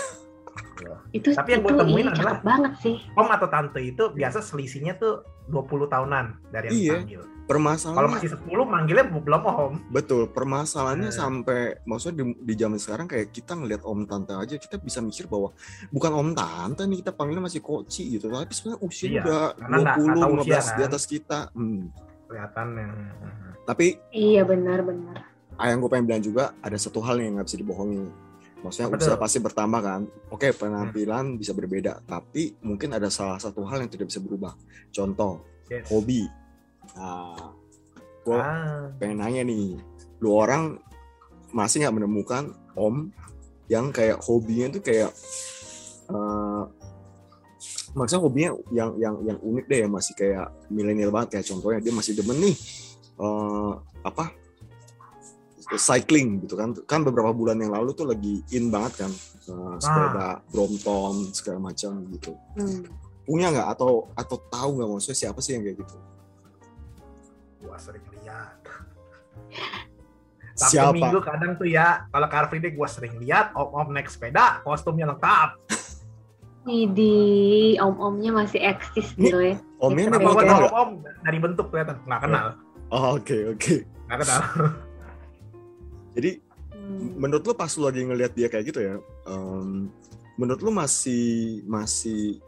Itu 1.12 1.32
Tapi 1.32 1.50
yang 1.50 1.62
gua 1.62 1.80
temuin 1.80 2.08
adalah- 2.08 2.42
banget 2.44 2.74
sih. 2.78 2.98
om 3.13 3.30
atau 3.30 3.48
tante 3.48 3.80
itu 3.80 4.04
biasa 4.12 4.42
selisihnya 4.42 4.98
tuh 4.98 5.22
20 5.46 5.88
tahunan 5.88 6.26
dari 6.50 6.68
yang 6.68 6.74
Iya. 6.74 6.94
dipanggil 7.00 7.22
kalau 7.24 7.46
permasalahannya 7.46 8.16
masih 8.16 8.32
10 8.34 8.63
manggilnya 8.66 9.06
belum 9.06 9.42
om 9.44 9.74
betul 9.89 10.28
permasalahannya 10.28 11.08
Eh. 11.08 11.16
sampai 11.16 11.60
maksudnya 11.84 12.16
di, 12.18 12.34
di 12.42 12.54
zaman 12.56 12.76
sekarang 12.78 13.06
kayak 13.06 13.30
kita 13.30 13.54
ngelihat 13.54 13.84
om 13.84 14.04
tante 14.04 14.34
aja 14.34 14.56
kita 14.56 14.76
bisa 14.78 15.00
mikir 15.00 15.28
bahwa 15.28 15.52
bukan 15.89 16.12
om 16.12 16.30
tante 16.34 16.82
nih 16.82 17.00
kita 17.00 17.12
panggilnya 17.12 17.44
masih 17.44 17.60
koci 17.60 18.04
gitu 18.12 18.28
tapi 18.28 18.50
sebenarnya 18.50 18.82
usia 18.82 19.08
Iya, 19.08 19.22
udah 19.22 19.42
karena 19.54 19.76
nggak- 19.78 19.96
nggak 19.96 19.98
20 20.10 20.20
tahu 20.20 20.34
15 20.34 20.42
usia, 20.42 20.74
di 20.74 20.82
kan. 20.82 20.89
atas 20.89 21.04
kita 21.06 21.39
hmm. 21.54 21.82
Kelihatannya 22.34 22.88
tapi 23.63 24.02
Iya 24.12 24.43
benar-benar. 24.43 25.24
ah, 25.56 25.69
yang 25.69 25.80
gue 25.80 25.89
pengen 25.93 26.06
bilang 26.10 26.24
juga 26.26 26.52
ada 26.60 26.76
satu 26.76 27.00
hal 27.06 27.22
yang 27.22 27.39
nggak 27.39 27.48
bisa 27.48 27.62
dibohongi 27.62 28.04
maksudnya 28.63 28.88
Apa 28.89 28.98
usia 28.98 29.19
pasti 29.19 29.38
bertambah 29.43 29.82
kan? 29.84 30.02
Oke 30.32 30.56
penampilan 30.56 31.36
bisa 31.36 31.52
berbeda 31.52 32.00
tapi 32.08 32.56
mungkin 32.63 32.96
ada 32.96 33.12
salah 33.12 33.38
satu 33.38 33.67
hal 33.67 33.84
yang 33.84 33.91
tidak 33.91 34.08
bisa 34.08 34.24
berubah. 34.24 34.56
Contoh 34.89 35.43
yes. 35.67 35.84
hobi. 35.91 36.24
Nah 36.96 37.52
gue 38.24 38.39
ah, 38.39 38.88
pengen 38.98 39.19
nanya 39.19 39.43
nih. 39.43 39.76
Lu 40.24 40.32
orang 40.32 40.80
masih 41.52 41.84
nggak 41.84 41.96
menemukan 42.00 42.56
om 42.80 43.12
yang 43.67 43.91
kayak 43.91 44.24
hobinya 44.24 44.80
tuh 44.80 44.82
kayak 44.82 45.12
eh 46.08 46.63
maksudnya 47.94 48.22
hobinya 48.26 48.52
yang 48.74 48.92
yang 48.98 49.16
yang 49.24 49.38
unik 49.40 49.66
deh 49.70 49.80
yang 49.86 49.94
masih 49.94 50.14
kayak 50.18 50.50
milenial 50.70 51.14
banget. 51.14 51.38
Kayak 51.38 51.46
contohnya 51.54 51.80
dia 51.80 51.94
masih 51.94 52.14
demen 52.18 52.38
nih 52.42 52.56
eh 53.14 53.74
apa 54.04 54.34
cycling 55.74 56.44
gitu 56.46 56.58
kan. 56.58 56.74
Kan 56.86 57.02
beberapa 57.06 57.34
bulan 57.34 57.58
yang 57.62 57.74
lalu 57.74 57.94
tuh 57.94 58.10
lagi 58.10 58.42
in 58.54 58.70
banget 58.74 59.06
kan 59.06 59.12
eh, 59.50 59.76
sepeda 59.82 60.42
Brompton 60.50 61.34
segala 61.34 61.72
macam 61.72 62.04
gitu. 62.14 62.34
Hmm. 62.58 62.84
punya 63.24 63.56
nggak? 63.56 63.68
Atau 63.72 64.12
atau 64.20 64.38
tahu 64.52 64.70
nggak 64.82 64.90
maksudnya 64.90 65.16
siapa 65.16 65.40
sih 65.40 65.56
yang 65.56 65.64
kayak 65.64 65.80
gitu? 65.80 65.96
Gua 67.64 67.80
sering 67.80 68.04
lihat. 68.20 68.60
Sabtu 70.54 70.76
siapa? 70.76 70.92
Minggu 70.92 71.20
kadang 71.24 71.52
tuh 71.56 71.66
ya 71.72 72.04
kalau 72.12 72.28
Car 72.28 72.52
Free 72.52 72.60
Day 72.60 72.76
gua 72.76 72.92
sering 72.92 73.16
lihat 73.24 73.56
om-om 73.56 73.96
naik 73.96 74.12
sepeda 74.12 74.60
kostumnya 74.68 75.08
lengkap 75.08 75.56
Widih, 76.63 77.76
om-omnya 77.84 78.32
masih 78.32 78.60
eksis 78.63 79.12
gitu 79.19 79.38
ya. 79.39 79.60
omnya 79.84 80.08
memang 80.08 80.32
tahu 80.32 80.47
nggak 80.47 80.71
om 80.73 80.91
dari 81.23 81.38
bentuk 81.43 81.67
kelihatan 81.67 81.99
nggak 82.08 82.21
kenal. 82.23 82.47
Oh, 82.88 83.19
oke 83.19 83.38
oke. 83.52 83.84
Nggak 84.08 84.19
kenal. 84.23 84.41
Jadi 86.15 86.32
Hmm. 86.84 87.15
menurut 87.15 87.47
lu 87.47 87.54
pas 87.56 87.71
lu 87.80 87.88
lagi 87.88 88.04
ngelihat 88.04 88.36
dia 88.36 88.52
kayak 88.52 88.65
gitu 88.67 88.84
ya 88.84 88.99
em, 89.23 89.88
menurut 90.36 90.60
lu 90.60 90.67
masih 90.67 91.63
masih 91.63 92.43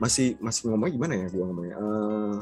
masih 0.00 0.40
masih 0.40 0.72
ngomong 0.72 0.88
gimana 0.88 1.20
ya 1.20 1.28
gua 1.28 1.52
ngomongnya? 1.52 1.76
Eh, 1.76 2.36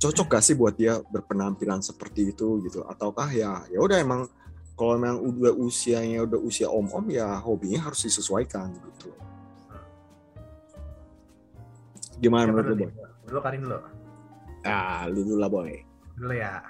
cocok 0.00 0.26
gak 0.26 0.42
sih 0.42 0.58
buat 0.58 0.74
dia 0.74 0.98
berpenampilan 1.06 1.84
seperti 1.86 2.34
itu 2.34 2.58
gitu? 2.66 2.82
Ataukah 2.82 3.30
ya 3.30 3.62
ya 3.70 3.78
udah 3.78 4.02
emang 4.02 4.26
kalau 4.74 4.98
memang 4.98 5.22
udah 5.22 5.54
usianya 5.54 6.26
udah 6.26 6.40
usia 6.42 6.66
om 6.66 6.88
om 6.90 7.06
ya 7.06 7.30
hobinya 7.38 7.86
harus 7.86 8.02
disesuaikan 8.02 8.74
gitu 8.74 9.14
gimana 12.20 12.44
Siapa 12.46 12.54
menurut 12.54 12.68
lu 12.68 12.76
boy? 12.78 12.90
Dulu 13.26 13.38
Karin 13.40 13.60
dulu. 13.64 13.78
Ah 14.62 15.08
lu 15.08 15.20
dulu 15.24 15.38
lah 15.38 15.48
boy. 15.48 15.72
Dulu 16.14 16.34
ya. 16.34 16.60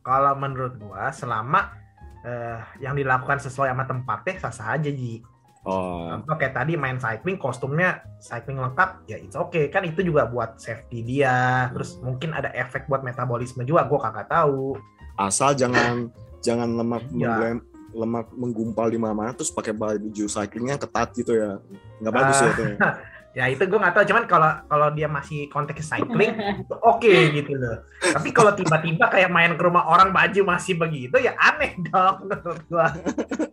Kalau 0.00 0.32
menurut 0.34 0.78
gua 0.78 1.10
selama 1.10 1.74
eh, 2.22 2.58
yang 2.78 2.94
dilakukan 2.94 3.38
sesuai 3.38 3.68
sama 3.68 3.84
tempatnya 3.84 4.38
sah 4.38 4.54
sah 4.54 4.68
aja 4.72 4.88
ji. 4.88 5.20
Oh. 5.60 6.08
Contoh 6.08 6.40
kayak 6.40 6.56
tadi 6.56 6.72
main 6.72 6.96
cycling 6.96 7.36
kostumnya 7.36 8.00
cycling 8.16 8.56
lengkap 8.56 9.04
ya 9.04 9.20
it's 9.20 9.36
okay. 9.36 9.68
Kan 9.68 9.84
itu 9.84 10.00
juga 10.00 10.24
buat 10.24 10.56
safety 10.56 11.02
dia. 11.02 11.68
Terus 11.70 12.00
mungkin 12.00 12.32
ada 12.32 12.48
efek 12.54 12.86
buat 12.86 13.02
metabolisme 13.02 13.60
juga 13.62 13.84
gua 13.84 14.08
kagak 14.08 14.30
tahu. 14.30 14.78
Asal 15.18 15.52
jangan 15.52 16.08
jangan 16.40 16.70
lemak 16.72 17.04
menggem- 17.12 17.66
lemak 17.90 18.30
menggumpal 18.32 18.86
di 18.86 18.96
mana-mana 18.96 19.34
terus 19.34 19.50
pakai 19.50 19.74
baju 19.74 20.24
cyclingnya 20.24 20.78
ketat 20.78 21.12
gitu 21.12 21.34
ya. 21.34 21.58
Nggak 21.98 22.14
bagus 22.14 22.36
Ah. 22.36 22.40
ya 22.40 22.50
itu 22.50 22.64
ya. 23.36 23.46
itu 23.46 23.62
gue 23.62 23.78
nggak 23.78 23.94
tahu 23.94 24.04
cuman 24.10 24.24
kalau 24.26 24.50
kalau 24.66 24.88
dia 24.90 25.06
masih 25.06 25.46
konteksnya 25.50 25.98
cycling 26.02 26.34
itu 26.66 26.74
oke 26.82 27.14
gitu 27.34 27.52
loh 27.54 27.78
tapi 28.00 28.28
kalau 28.34 28.52
tiba-tiba 28.54 29.06
kayak 29.06 29.30
main 29.30 29.54
ke 29.54 29.62
rumah 29.62 29.86
orang 29.86 30.10
baju 30.10 30.40
masih 30.50 30.74
begitu 30.74 31.14
ya 31.20 31.34
aneh 31.38 31.78
dong 31.90 32.26
menurut 32.26 32.62
gua 32.66 32.86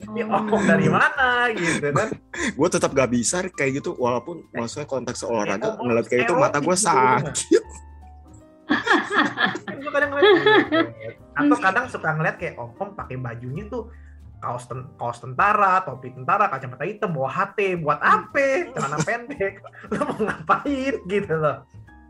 ini 0.08 0.22
Hmm. 0.24 0.50
om 0.50 0.64
dari 0.66 0.88
mana 0.90 1.52
gitu 1.54 1.88
kan 1.98 2.10
gue 2.58 2.68
tetap 2.72 2.92
gak 2.96 3.12
bisa 3.12 3.44
kayak 3.54 3.84
gitu 3.84 3.94
walaupun 4.00 4.48
maksudnya 4.56 4.88
konteks 4.90 5.22
olahraga 5.24 5.78
ngeliat 5.78 6.08
kayak 6.10 6.26
itu 6.26 6.34
mata 6.34 6.58
gue 6.58 6.76
gitu, 6.76 6.88
sakit 6.88 7.64
Kan 9.68 9.76
gua 9.80 9.92
kadang 9.96 10.10
ngeliat 10.12 10.28
gitu. 10.28 10.48
atau 11.38 11.58
kadang 11.62 11.86
suka 11.88 12.10
ngeliat 12.18 12.36
kayak 12.36 12.56
om 12.60 12.74
om 12.76 12.90
pakai 12.98 13.16
bajunya 13.16 13.64
tuh 13.70 13.88
kaos 14.38 14.70
ten- 14.70 14.90
kaos 14.98 15.18
tentara, 15.18 15.82
topi 15.82 16.14
tentara, 16.14 16.48
kacamata 16.48 16.86
hitam, 16.86 17.14
bawa 17.14 17.30
HT, 17.30 17.82
buat 17.82 18.00
apa? 18.00 18.70
Celana 18.74 18.98
pendek, 19.02 19.62
lu 19.94 20.02
mau 20.06 20.18
ngapain 20.30 20.96
gitu 21.10 21.36
loh? 21.38 21.66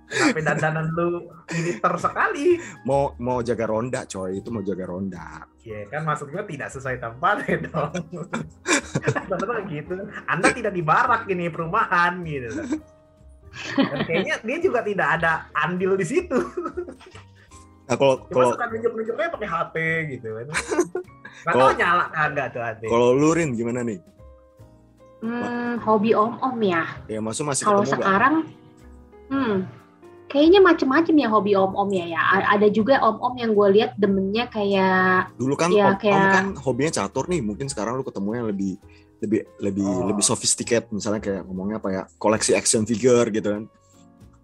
Kenapa 0.08 0.40
dandanan 0.40 0.88
lu 0.96 1.28
militer 1.52 1.94
sekali? 2.00 2.56
mau 2.88 3.12
mau 3.20 3.44
jaga 3.44 3.68
ronda 3.68 4.08
coy 4.08 4.40
itu 4.40 4.48
mau 4.56 4.64
jaga 4.64 4.88
ronda 4.88 5.44
Ya 5.68 5.84
kan 5.92 6.08
maksud 6.08 6.32
gue 6.32 6.40
tidak 6.48 6.72
sesuai 6.72 6.96
tempatnya 7.04 7.68
dong. 7.68 7.92
Betul 9.28 9.68
gitu. 9.68 10.00
Anda 10.24 10.56
tidak 10.56 10.72
di 10.72 10.80
barak 10.80 11.28
ini 11.28 11.52
perumahan 11.52 12.24
gitu. 12.24 12.80
Dan 13.76 14.00
kayaknya 14.08 14.40
dia 14.48 14.58
juga 14.64 14.80
tidak 14.80 15.20
ada 15.20 15.52
andil 15.52 16.00
di 16.00 16.08
situ. 16.08 16.40
nah 17.88 17.96
kalau 17.96 18.16
Cuma 18.22 18.36
kalau 18.38 18.52
suka 18.52 18.66
nunjuk-nunjuknya 18.68 19.30
pakai 19.32 19.48
HP 19.48 19.76
gitu 20.12 20.28
kan. 20.30 20.46
Gak 21.38 21.54
Kalau- 21.54 21.70
tau 21.70 21.76
nyala 21.76 22.06
kagak 22.10 22.48
tuh 22.50 22.60
HP. 22.60 22.82
kalau 22.86 23.10
lurin 23.12 23.54
gimana 23.54 23.82
nih 23.82 24.00
Hmm, 25.18 25.80
hobi 25.80 26.14
om-om 26.14 26.58
ya. 26.62 26.86
ya 27.08 27.18
maksud 27.18 27.42
masih 27.44 27.64
Kalau 27.64 27.82
ketemu 27.82 27.90
gak 27.90 27.98
sekarang, 27.98 28.36
hmm, 29.28 29.56
kayaknya 30.28 30.60
macem-macem 30.62 31.16
ya 31.16 31.28
hobi 31.28 31.52
om-om 31.54 31.90
ya. 31.90 32.06
ya. 32.08 32.22
A- 32.22 32.54
Ada 32.54 32.70
juga 32.70 33.02
om-om 33.02 33.34
yang 33.36 33.52
gue 33.52 33.68
lihat 33.72 33.98
demennya 33.98 34.46
kayak 34.46 35.34
dulu 35.34 35.54
kan 35.54 35.70
Ya, 35.72 35.90
om, 35.90 35.94
om 35.94 35.98
kayak- 35.98 36.34
kan 36.34 36.46
hobinya 36.60 36.92
catur 36.94 37.26
nih 37.26 37.42
mungkin 37.42 37.66
sekarang 37.66 37.98
lu 37.98 38.04
ketemu 38.04 38.30
yang 38.36 38.48
lebih 38.48 38.78
lebih 39.18 39.40
lebih 39.58 39.90
Oh. 39.90 40.06
lebih 40.06 40.22
sophisticated 40.22 40.86
misalnya 40.92 41.18
kayak 41.20 41.42
ngomongnya 41.44 41.78
apa 41.78 41.90
ya 41.90 42.02
koleksi 42.18 42.54
action 42.54 42.84
figure 42.84 43.26
gitu 43.30 43.48
kan 43.48 43.64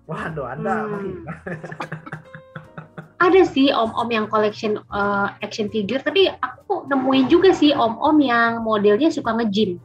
Waduh, 0.03 0.45
Anda 0.47 0.73
Hmm. 0.83 1.21
ada 2.97 3.41
sih 3.47 3.71
om-om 3.71 4.09
yang 4.11 4.25
collection 4.27 4.77
uh, 4.91 5.33
action 5.39 5.71
figure, 5.71 6.01
tapi 6.03 6.27
aku 6.29 6.85
nemuin 6.91 7.25
juga 7.31 7.55
sih 7.55 7.71
om-om 7.71 8.19
yang 8.19 8.61
modelnya 8.61 9.09
suka 9.09 9.31
nge-gym. 9.39 9.79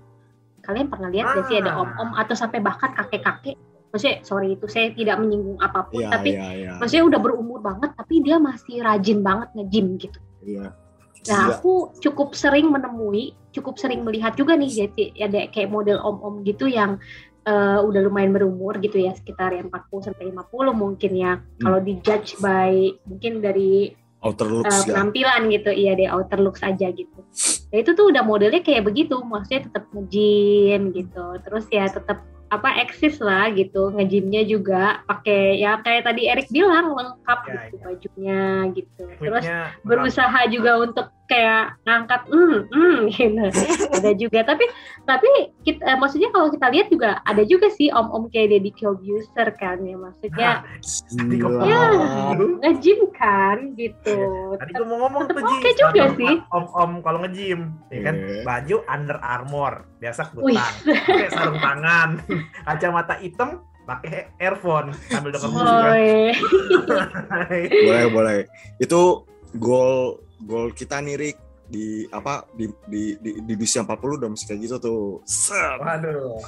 Kalian 0.67 0.91
pernah 0.93 1.09
lihat 1.09 1.33
nggak 1.33 1.47
sih 1.49 1.57
ada 1.63 1.79
Ah. 1.79 1.81
om-om 1.87 2.13
atau 2.19 2.35
sampai 2.37 2.61
bahkan 2.61 2.93
kakek-kakek? 2.93 3.57
Maksudnya 3.89 4.21
sorry 4.21 4.53
itu 4.53 4.69
saya 4.69 4.93
tidak 4.93 5.17
menyinggung 5.17 5.57
apa 5.65 5.89
pun, 5.89 6.05
Iya, 6.05 6.13
tapi 6.13 6.37
iya, 6.37 6.49
iya. 6.53 6.71
maksudnya 6.77 7.09
udah 7.09 7.21
berumur 7.25 7.65
banget, 7.65 7.97
tapi 7.97 8.21
dia 8.21 8.37
masih 8.37 8.85
rajin 8.85 9.25
banget 9.25 9.49
nge-gym 9.57 9.97
gitu. 9.97 10.21
Iya. 10.45 10.77
Nah, 11.29 11.57
aku 11.57 11.93
cukup 11.99 12.37
sering 12.37 12.71
menemui, 12.71 13.35
cukup 13.51 13.81
sering 13.81 14.07
melihat 14.07 14.39
juga 14.39 14.55
nih 14.55 14.71
jadi 14.71 15.05
ada 15.19 15.41
kayak 15.51 15.73
model 15.73 15.99
om-om 16.05 16.47
gitu 16.47 16.71
yang 16.71 17.01
eh, 17.45 17.78
udah 17.80 18.01
lumayan 18.07 18.32
berumur 18.32 18.78
gitu 18.78 18.99
ya, 18.99 19.12
sekitar 19.12 19.53
yang 19.53 19.68
40 19.68 20.09
sampai 20.11 20.30
50 20.30 20.72
mungkin 20.72 21.12
ya. 21.12 21.32
Kalau 21.59 21.78
dijudge 21.78 22.39
by 22.39 22.72
mungkin 23.05 23.39
dari 23.39 23.93
Outer 24.18 24.51
eh, 24.51 24.55
looks 24.59 24.78
ya. 24.82 24.99
penampilan 24.99 25.47
gitu, 25.47 25.70
iya 25.70 25.95
deh 25.95 26.11
outer 26.11 26.43
looks 26.43 26.59
aja 26.59 26.91
gitu. 26.91 27.20
Nah, 27.70 27.78
itu 27.78 27.95
tuh 27.95 28.11
udah 28.11 28.26
modelnya 28.26 28.66
kayak 28.66 28.82
begitu, 28.82 29.14
maksudnya 29.22 29.70
tetap 29.70 29.86
nge-gym 29.95 30.91
gitu. 30.91 31.39
Terus 31.47 31.64
ya 31.70 31.86
tetap 31.86 32.18
apa 32.49 32.80
eksis 32.80 33.20
lah 33.20 33.53
gitu 33.53 33.93
nge-gymnya 33.93 34.41
juga 34.49 35.05
pakai 35.05 35.61
ya 35.61 35.84
kayak 35.84 36.09
tadi 36.09 36.32
Erik 36.32 36.49
bilang 36.49 36.97
lengkap 36.97 37.39
Ya, 37.45 37.53
gitu 37.53 37.76
ya. 37.76 37.84
bajunya 37.84 38.43
gitu 38.72 39.03
terus 39.20 39.45
berusaha 39.84 40.41
juga 40.49 40.80
untuk 40.80 41.12
kayak 41.29 41.76
ngangkat 41.85 42.22
hmm 42.33 42.57
hmm 42.72 42.99
gitu 43.14 43.45
ada 43.93 44.11
juga 44.16 44.41
tapi 44.49 44.64
tapi 45.05 45.29
kita, 45.64 45.85
eh, 45.85 45.99
maksudnya 46.01 46.33
kalau 46.33 46.49
kita 46.49 46.66
lihat 46.72 46.89
juga 46.89 47.20
ada 47.24 47.45
juga 47.45 47.68
sih 47.68 47.93
om 47.93 48.09
om 48.09 48.24
kayak 48.33 48.57
Deddy 48.57 48.72
Corbuzier 48.72 49.49
kan 49.57 49.81
ya 49.85 49.97
maksudnya. 49.97 50.64
Ya. 50.64 51.89
nge-gym 52.64 53.01
kan 53.12 53.76
gitu 53.76 54.16
Tadi 54.59 54.72
gue 54.72 54.87
mau 54.87 54.99
ngomong 55.07 55.22
tuh 55.29 55.37
oke 55.39 55.70
juga 55.76 56.05
sih. 56.16 56.35
Om-om 56.51 56.91
kalau 57.05 57.18
nge-gym, 57.24 57.76
ya 57.93 58.01
kan 58.05 58.14
Iya. 58.18 58.43
baju 58.45 58.76
Under 58.89 59.18
Armour, 59.22 59.72
biasa 60.03 60.33
kutang, 60.33 60.74
pakai 60.85 61.29
sarung 61.31 61.61
tangan, 61.61 62.11
kacamata 62.66 63.14
hitam, 63.22 63.62
pakai 63.87 64.33
earphone 64.43 64.93
sambil 65.09 65.31
denger 65.33 65.51
musik 65.53 65.66
kan. 65.66 65.93
Boleh 67.87 68.05
boleh 68.16 68.39
itu 68.83 69.01
gol 69.57 70.20
gol 70.41 70.70
kita 70.70 70.99
nih 70.99 71.16
Rick 71.16 71.36
di 71.64 71.86
apa 72.09 72.49
di 72.51 72.64
di 72.86 73.03
di, 73.18 73.30
di 73.43 73.55
usia 73.57 73.82
40 73.82 74.18
udah 74.18 74.28
mesti 74.28 74.45
kayak 74.47 74.61
gitu 74.62 74.76
tuh 74.78 75.03
Set. 75.22 75.76
Waduh. 75.78 76.41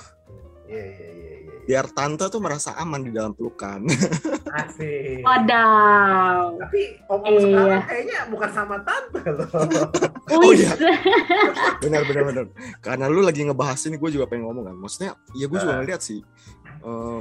Iya 0.65 0.85
iya 0.87 1.09
iya 1.11 1.35
iya. 1.43 1.55
biar 1.61 1.87
tante 1.91 2.27
tuh 2.27 2.39
merasa 2.39 2.75
aman 2.75 3.03
di 3.03 3.11
dalam 3.11 3.31
pelukan 3.31 3.83
Asik. 4.51 5.23
Wadaw. 5.23 6.59
Tapi 6.59 6.81
om-om 7.07 7.27
Iya. 7.29 7.43
sekarang 7.45 7.83
kayaknya 7.85 8.19
bukan 8.27 8.51
sama 8.51 8.77
tante 8.81 9.21
loh. 9.27 9.49
Oh, 10.31 10.55
iya. 10.55 10.71
benar 11.83 12.07
benar 12.07 12.23
benar 12.25 12.45
karena 12.79 13.11
lu 13.11 13.19
lagi 13.21 13.43
ngebahas 13.43 13.83
ini 13.85 13.99
gue 13.99 14.11
juga 14.11 14.25
pengen 14.25 14.47
ngomong 14.47 14.65
kan 14.65 14.77
maksudnya 14.79 15.11
ya 15.35 15.47
gue 15.47 15.59
juga 15.59 15.75
Ah. 15.75 15.79
ngeliat 15.83 16.01
sih 16.01 16.23
eh, 16.81 17.21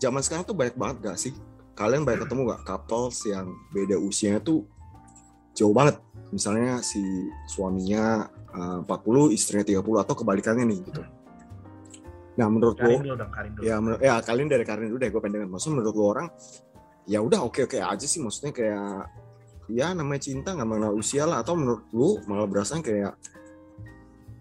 zaman 0.00 0.24
sekarang 0.24 0.42
tuh 0.42 0.56
banyak 0.56 0.72
banget 0.72 0.96
gak 1.02 1.18
sih 1.18 1.32
kalian 1.72 2.02
banyak 2.02 2.24
ketemu 2.24 2.50
gak 2.50 2.62
couples 2.64 3.20
yang 3.24 3.46
beda 3.68 3.96
usianya 3.96 4.40
tuh 4.40 4.64
jauh 5.52 5.74
banget. 5.74 6.00
Misalnya 6.32 6.80
si 6.80 7.00
suaminya 7.48 8.28
eh, 8.52 8.78
40 8.88 9.36
istrinya 9.36 9.64
30 9.64 10.04
atau 10.04 10.14
kebalikannya 10.16 10.64
nih 10.68 10.78
gitu. 10.88 11.02
Nah 12.32 12.46
menurut 12.48 12.80
lo 12.80 12.88
Karin 12.88 13.04
dulu 13.04 13.16
dong, 13.20 13.32
Karin 13.32 13.50
dulu. 13.52 13.62
ya 13.68 13.76
menurut 13.76 14.00
ya 14.00 14.14
kalian 14.24 14.48
dari 14.48 14.64
Karin 14.64 14.88
dulu 14.88 14.98
deh 15.04 15.10
gue 15.12 15.20
pengen 15.20 15.34
dengar 15.36 15.48
maksudnya 15.52 15.74
menurut 15.76 15.94
lo 15.96 16.04
orang 16.08 16.28
ya 17.04 17.18
udah 17.20 17.40
oke 17.44 17.68
oke 17.68 17.76
aja 17.76 18.06
sih. 18.08 18.20
Maksudnya 18.24 18.52
kayak 18.56 18.96
ya 19.68 19.92
namanya 19.92 20.20
cinta 20.24 20.56
nggak 20.56 20.68
mengenal 20.68 20.92
usia 20.96 21.28
lah. 21.28 21.44
Atau 21.44 21.60
menurut 21.60 21.84
lu 21.92 22.16
malah 22.24 22.48
berasa 22.48 22.80
kayak 22.80 23.12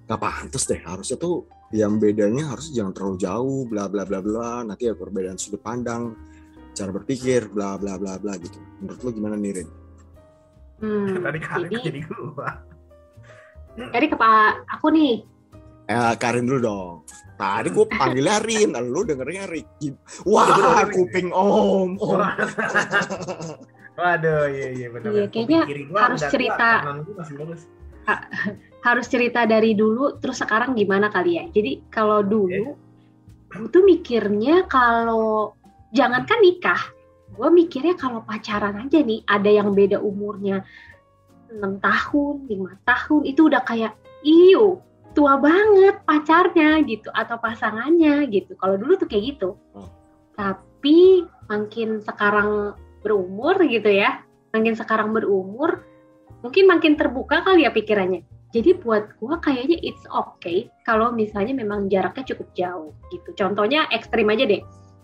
nggak 0.07 0.19
pantas 0.19 0.63
deh. 0.63 0.79
Harusnya 0.79 1.19
tuh 1.19 1.43
yang 1.71 1.99
bedanya 1.99 2.51
harus 2.51 2.71
jangan 2.71 2.95
terlalu 2.95 3.17
jauh 3.19 3.61
bla 3.67 3.91
bla 3.91 4.07
bla 4.07 4.23
bla. 4.23 4.63
Nanti 4.63 4.87
ada 4.87 4.95
perbedaan 4.95 5.35
sudut 5.35 5.59
pandang 5.59 6.15
cara 6.71 6.91
berpikir 6.95 7.51
bla 7.51 7.75
bla 7.75 7.99
bla 7.99 8.15
bla 8.15 8.39
gitu. 8.39 8.55
Menurut 8.79 8.99
lu 9.03 9.09
gimana 9.11 9.35
nih 9.35 9.51
Rin? 9.59 9.80
Hmm, 10.81 11.21
Tadi 11.21 11.39
Karin 11.39 11.69
jadi 11.69 11.83
jadi 11.87 11.99
gua. 12.09 12.49
jadi 13.93 14.05
ke 14.09 14.15
Pak 14.17 14.51
aku 14.77 14.87
nih 14.91 15.15
Eh, 15.91 16.13
Karin 16.23 16.47
dulu 16.47 16.59
dong. 16.63 16.95
Tadi 17.35 17.67
gue 17.67 17.83
panggilnya 17.83 18.39
Rin, 18.39 18.71
lu 18.79 19.03
dengernya 19.03 19.43
Ricky. 19.49 19.91
Wah, 20.23 20.47
Iya, 20.47 20.87
kuping 20.87 21.35
om, 21.35 21.99
om. 21.99 22.21
Waduh, 23.99 24.47
iya 24.47 24.67
iya 24.71 24.87
benar. 24.87 25.11
Iya, 25.11 25.25
kayaknya 25.27 25.61
harus 25.99 26.21
cerita. 26.31 26.69
gua 27.03 27.19
bagus. 27.19 27.67
harus 28.81 29.05
cerita 29.05 29.45
dari 29.45 29.77
dulu 29.77 30.17
terus 30.17 30.41
sekarang 30.41 30.73
gimana 30.73 31.13
kali 31.13 31.37
ya 31.37 31.45
jadi 31.53 31.85
kalau 31.93 32.25
dulu 32.25 32.73
gue 33.51 33.67
tuh 33.69 33.85
mikirnya 33.85 34.65
kalau 34.65 35.53
jangankan 35.93 36.39
nikah 36.41 36.81
gue 37.31 37.47
mikirnya 37.49 37.95
kalau 37.95 38.21
pacaran 38.23 38.75
aja 38.83 38.99
nih 38.99 39.23
ada 39.27 39.49
yang 39.49 39.71
beda 39.71 39.97
umurnya 40.03 40.63
6 41.51 41.59
tahun 41.79 42.35
5 42.47 42.87
tahun 42.87 43.21
itu 43.27 43.41
udah 43.47 43.63
kayak 43.63 43.93
iyo 44.23 44.83
tua 45.11 45.35
banget 45.39 45.99
pacarnya 46.07 46.79
gitu 46.87 47.11
atau 47.11 47.35
pasangannya 47.39 48.27
gitu 48.31 48.55
kalau 48.55 48.79
dulu 48.79 48.95
tuh 48.95 49.07
kayak 49.07 49.35
gitu 49.35 49.49
Oh. 49.75 49.87
tapi 50.35 51.27
makin 51.51 51.99
sekarang 52.03 52.75
berumur 53.03 53.59
gitu 53.67 53.91
ya 53.91 54.23
makin 54.55 54.75
sekarang 54.75 55.11
berumur 55.11 55.83
mungkin 56.43 56.67
makin 56.67 56.95
terbuka 56.95 57.43
kali 57.43 57.67
ya 57.67 57.71
pikirannya 57.71 58.23
jadi 58.51 58.75
buat 58.83 59.15
gua 59.23 59.39
kayaknya 59.39 59.79
it's 59.79 60.03
okay 60.11 60.67
kalau 60.83 61.07
misalnya 61.15 61.55
memang 61.55 61.87
jaraknya 61.87 62.35
cukup 62.35 62.51
jauh 62.51 62.91
gitu. 63.07 63.31
Contohnya 63.39 63.87
ekstrim 63.95 64.27
aja 64.27 64.43
deh. 64.43 64.59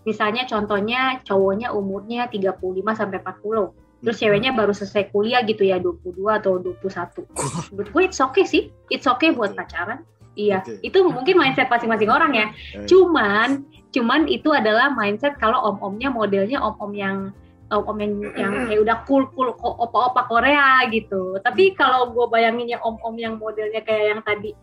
Misalnya 0.06 0.46
contohnya 0.46 1.18
cowoknya 1.24 1.74
umurnya 1.74 2.30
35 2.30 2.58
sampai 2.94 3.18
40. 3.22 3.74
Terus 3.98 4.16
ceweknya 4.22 4.54
baru 4.54 4.70
selesai 4.70 5.10
kuliah 5.10 5.42
gitu 5.42 5.66
ya 5.66 5.82
22 5.82 6.14
atau 6.30 6.62
21. 6.62 7.26
Menurut 7.74 7.88
gue 7.90 8.02
it's 8.06 8.22
okay 8.22 8.46
sih. 8.46 8.70
It's 8.90 9.10
okay 9.10 9.34
buat 9.34 9.58
pacaran. 9.58 10.06
Iya, 10.38 10.62
Oke. 10.62 10.78
itu 10.86 10.98
mungkin 11.02 11.34
mindset 11.34 11.66
masing-masing 11.66 12.06
orang 12.06 12.30
ya. 12.30 12.46
Eh, 12.78 12.86
Cuman 12.86 13.66
cuman 13.90 14.30
itu 14.30 14.54
adalah 14.54 14.94
mindset 14.94 15.34
kalau 15.42 15.58
om-omnya 15.74 16.14
modelnya 16.14 16.62
om-om 16.62 16.94
yang 16.94 17.34
om-om 17.74 17.98
yang, 17.98 18.12
yang 18.38 18.52
kayak 18.70 18.80
udah 18.86 18.96
cool 19.04 19.26
cool 19.34 19.50
opa-opa 19.58 20.30
Korea 20.30 20.86
gitu. 20.94 21.42
Tapi 21.42 21.74
kalau 21.74 22.14
gue 22.14 22.26
bayanginnya 22.30 22.78
om-om 22.86 23.18
yang 23.18 23.34
modelnya 23.42 23.82
kayak 23.82 24.14
yang 24.14 24.20
tadi 24.22 24.54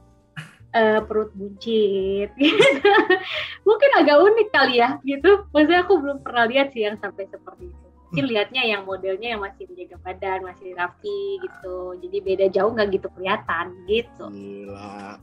eh, 0.75 0.99
perut 1.01 1.31
buncit 1.31 2.29
gitu. 2.43 2.91
Mungkin 3.63 3.89
agak 3.95 4.17
unik 4.19 4.47
kali 4.51 4.75
ya 4.77 4.99
gitu. 5.01 5.47
Maksudnya 5.49 5.81
aku 5.87 5.93
belum 5.97 6.17
pernah 6.21 6.45
lihat 6.45 6.75
sih 6.75 6.83
yang 6.83 6.99
sampai 6.99 7.25
seperti 7.25 7.71
itu. 7.71 7.85
Mungkin 8.05 8.25
lihatnya 8.31 8.63
yang 8.63 8.81
modelnya 8.85 9.35
yang 9.35 9.41
masih 9.43 9.65
menjaga 9.67 9.97
badan, 9.99 10.39
masih 10.45 10.71
rapi 10.77 11.21
gitu. 11.41 11.99
Jadi 11.99 12.17
beda 12.21 12.45
jauh 12.47 12.71
nggak 12.71 12.89
gitu 12.93 13.07
kelihatan 13.11 13.65
gitu. 13.87 14.25
Gila. 14.29 15.19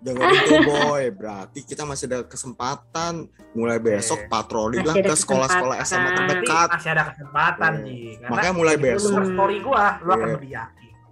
Dengerin 0.00 0.32
tuh 0.48 0.60
boy, 0.72 1.04
berarti 1.12 1.60
kita 1.60 1.84
masih 1.84 2.08
ada 2.08 2.24
kesempatan 2.24 3.28
mulai 3.52 3.76
besok 3.76 4.24
Oke. 4.24 4.32
patroli 4.32 4.80
lah 4.80 4.96
ke 4.96 5.12
sekolah-sekolah 5.12 5.76
SMA 5.84 6.10
terdekat. 6.16 6.68
masih 6.72 6.90
ada 6.96 7.04
kesempatan 7.12 7.72
Iya. 7.84 8.16
Karena 8.16 8.30
Makanya 8.32 8.54
mulai 8.56 8.74
itu 8.80 8.84
besok. 8.88 9.24
story 9.28 9.58
gua, 9.60 10.00
lu 10.00 10.10
akan 10.16 10.28
Iya. 10.40 10.64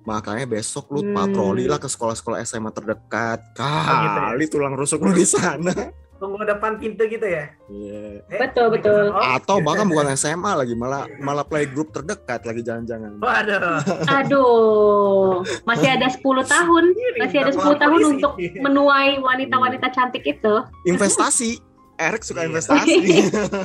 Makanya 0.09 0.49
besok 0.49 0.89
lu 0.89 1.05
Hmm. 1.05 1.13
patroli 1.13 1.69
lah 1.69 1.77
ke 1.77 1.85
sekolah-sekolah 1.87 2.41
SMA 2.41 2.73
terdekat. 2.73 3.45
Oh, 3.55 3.85
gitu 3.85 4.17
ya? 4.17 4.25
Kali 4.27 4.45
tulang 4.49 4.73
rusuk 4.73 5.01
lu 5.01 5.13
di 5.13 5.29
sana. 5.29 5.93
Tunggu 6.19 6.43
depan 6.43 6.75
pintu 6.75 7.07
gitu 7.07 7.23
ya. 7.23 7.47
Iya. 7.69 8.27
Eh, 8.27 8.39
Betul, 8.41 8.75
betul. 8.75 9.15
oh, 9.15 9.23
Atau 9.31 9.61
gitu. 9.61 9.67
bahkan 9.69 9.87
bukan 9.87 10.11
SMA 10.13 10.51
lagi, 10.53 10.75
malah 10.75 11.07
malah 11.19 11.45
playgroup 11.45 11.93
terdekat 11.93 12.43
lagi 12.43 12.59
jangan-jangan. 12.61 13.23
Waduh. 13.23 13.79
Aduh, 14.11 15.47
masih 15.63 15.89
ada 15.91 16.11
10 16.11 16.19
tahun, 16.43 16.85
masih 17.17 17.39
ada 17.39 17.53
10 17.55 17.79
tahun 17.79 18.01
untuk 18.17 18.33
menuai 18.35 19.21
wanita-wanita 19.21 19.87
cantik 19.91 20.25
itu. 20.25 20.55
Investasi. 20.85 21.63
Erik 21.97 22.23
suka 22.23 22.43
Iya. 22.43 22.49
investasi. 22.49 22.95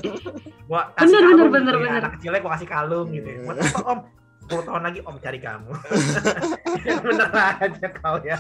Gua 0.70 0.89
kasih 0.91 1.06
Bener, 1.08 1.22
kalung 1.24 1.38
bener, 1.38 1.38
gitu 1.38 1.54
bener, 1.54 1.74
ya. 1.74 1.80
bener. 1.80 2.02
Anak 2.02 2.12
kecilnya 2.18 2.39
gua 2.39 2.52
kasih 2.52 2.68
kalung 2.68 3.08
gitu 3.10 3.28
ya. 3.28 3.38
Buat 3.44 3.58
apa 3.62 3.80
om? 3.84 4.00
10 4.50 4.68
tahun 4.68 4.84
lagi 4.84 5.00
om 5.08 5.16
cari 5.20 5.39
kamu. 5.39 5.72
bener 7.08 7.30
aja 7.32 7.88
kau 8.00 8.18
ya. 8.22 8.38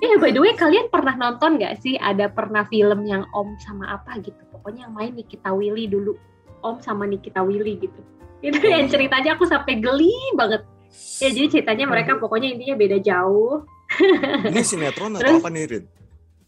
Eh, 0.00 0.16
by 0.18 0.30
the 0.32 0.40
way, 0.40 0.54
kalian 0.56 0.88
pernah 0.88 1.14
nonton 1.14 1.58
nggak 1.58 1.82
sih 1.82 1.98
ada 1.98 2.30
pernah 2.30 2.64
film 2.66 3.04
yang 3.04 3.26
Om 3.34 3.58
sama 3.60 3.98
apa 3.98 4.16
gitu? 4.22 4.38
Pokoknya 4.54 4.88
yang 4.88 4.94
main 4.94 5.12
Nikita 5.12 5.52
Willy 5.52 5.90
dulu. 5.90 6.16
Om 6.64 6.80
sama 6.80 7.04
Nikita 7.04 7.44
Willy 7.44 7.78
gitu. 7.78 8.00
Itu 8.40 8.62
yang 8.62 8.88
ceritanya 8.88 9.34
aku 9.36 9.44
sampai 9.48 9.82
geli 9.82 10.14
banget. 10.38 10.64
Ya, 11.20 11.28
jadi 11.32 11.60
ceritanya 11.60 11.84
mereka 11.88 12.16
pokoknya 12.16 12.54
intinya 12.56 12.76
beda 12.78 12.98
jauh. 13.02 13.64
Ini 14.52 14.62
sinetron 14.62 15.18
atau 15.18 15.22
Terus? 15.22 15.40
apa 15.42 15.48
nih, 15.52 15.64
Rin? 15.68 15.84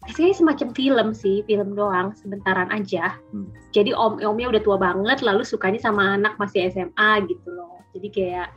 Kayaknya 0.09 0.35
semacam 0.41 0.67
film 0.73 1.07
sih, 1.11 1.37
film 1.43 1.69
doang, 1.75 2.15
sebentaran 2.15 2.71
aja. 2.71 3.19
Hmm. 3.29 3.51
Jadi 3.75 3.91
om 3.93 4.17
omnya 4.17 4.47
udah 4.49 4.61
tua 4.63 4.77
banget, 4.79 5.21
lalu 5.21 5.43
sukanya 5.43 5.77
sama 5.77 6.17
anak 6.17 6.39
masih 6.39 6.71
SMA 6.71 7.11
gitu 7.29 7.47
loh. 7.51 7.78
Jadi 7.95 8.07
kayak 8.09 8.47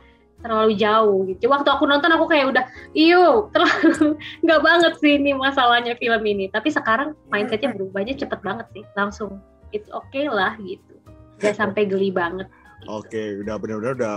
terlalu 0.43 0.75
jauh 0.75 1.23
gitu. 1.31 1.47
Waktu 1.47 1.69
aku 1.71 1.87
nonton 1.87 2.11
aku 2.11 2.27
kayak 2.27 2.51
udah, 2.51 2.65
iyo 2.91 3.47
terlalu 3.55 4.19
nggak 4.43 4.61
banget 4.61 4.93
sih 4.99 5.15
ini 5.15 5.31
masalahnya 5.31 5.95
film 5.95 6.23
ini. 6.27 6.51
Tapi 6.51 6.67
sekarang 6.69 7.15
mindsetnya 7.31 7.71
berubahnya 7.71 8.19
cepet 8.19 8.39
banget 8.43 8.67
sih, 8.75 8.83
langsung 8.99 9.39
it's 9.71 9.87
okay 9.89 10.27
lah 10.27 10.59
gitu. 10.59 10.99
Gak 11.39 11.55
sampai 11.57 11.87
geli 11.87 12.11
banget. 12.11 12.47
Oke, 12.87 13.39
udah 13.39 13.55
benar-benar 13.55 13.95
udah 13.95 14.15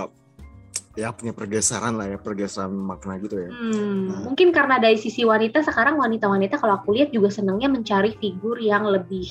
ya 0.97 1.12
punya 1.12 1.31
pergeseran 1.31 2.01
lah 2.01 2.11
ya, 2.11 2.19
pergeseran 2.19 2.73
makna 2.75 3.21
gitu 3.23 3.37
ya. 3.37 3.51
Hmm, 3.53 4.11
Nah. 4.11 4.21
mungkin 4.27 4.51
karena 4.51 4.81
dari 4.81 4.99
sisi 4.99 5.23
wanita 5.23 5.62
sekarang 5.62 6.01
wanita-wanita 6.01 6.59
kalau 6.59 6.81
aku 6.81 6.97
lihat 6.97 7.12
juga 7.14 7.29
senangnya 7.31 7.69
mencari 7.71 8.17
figur 8.19 8.59
yang 8.59 8.89
lebih 8.89 9.29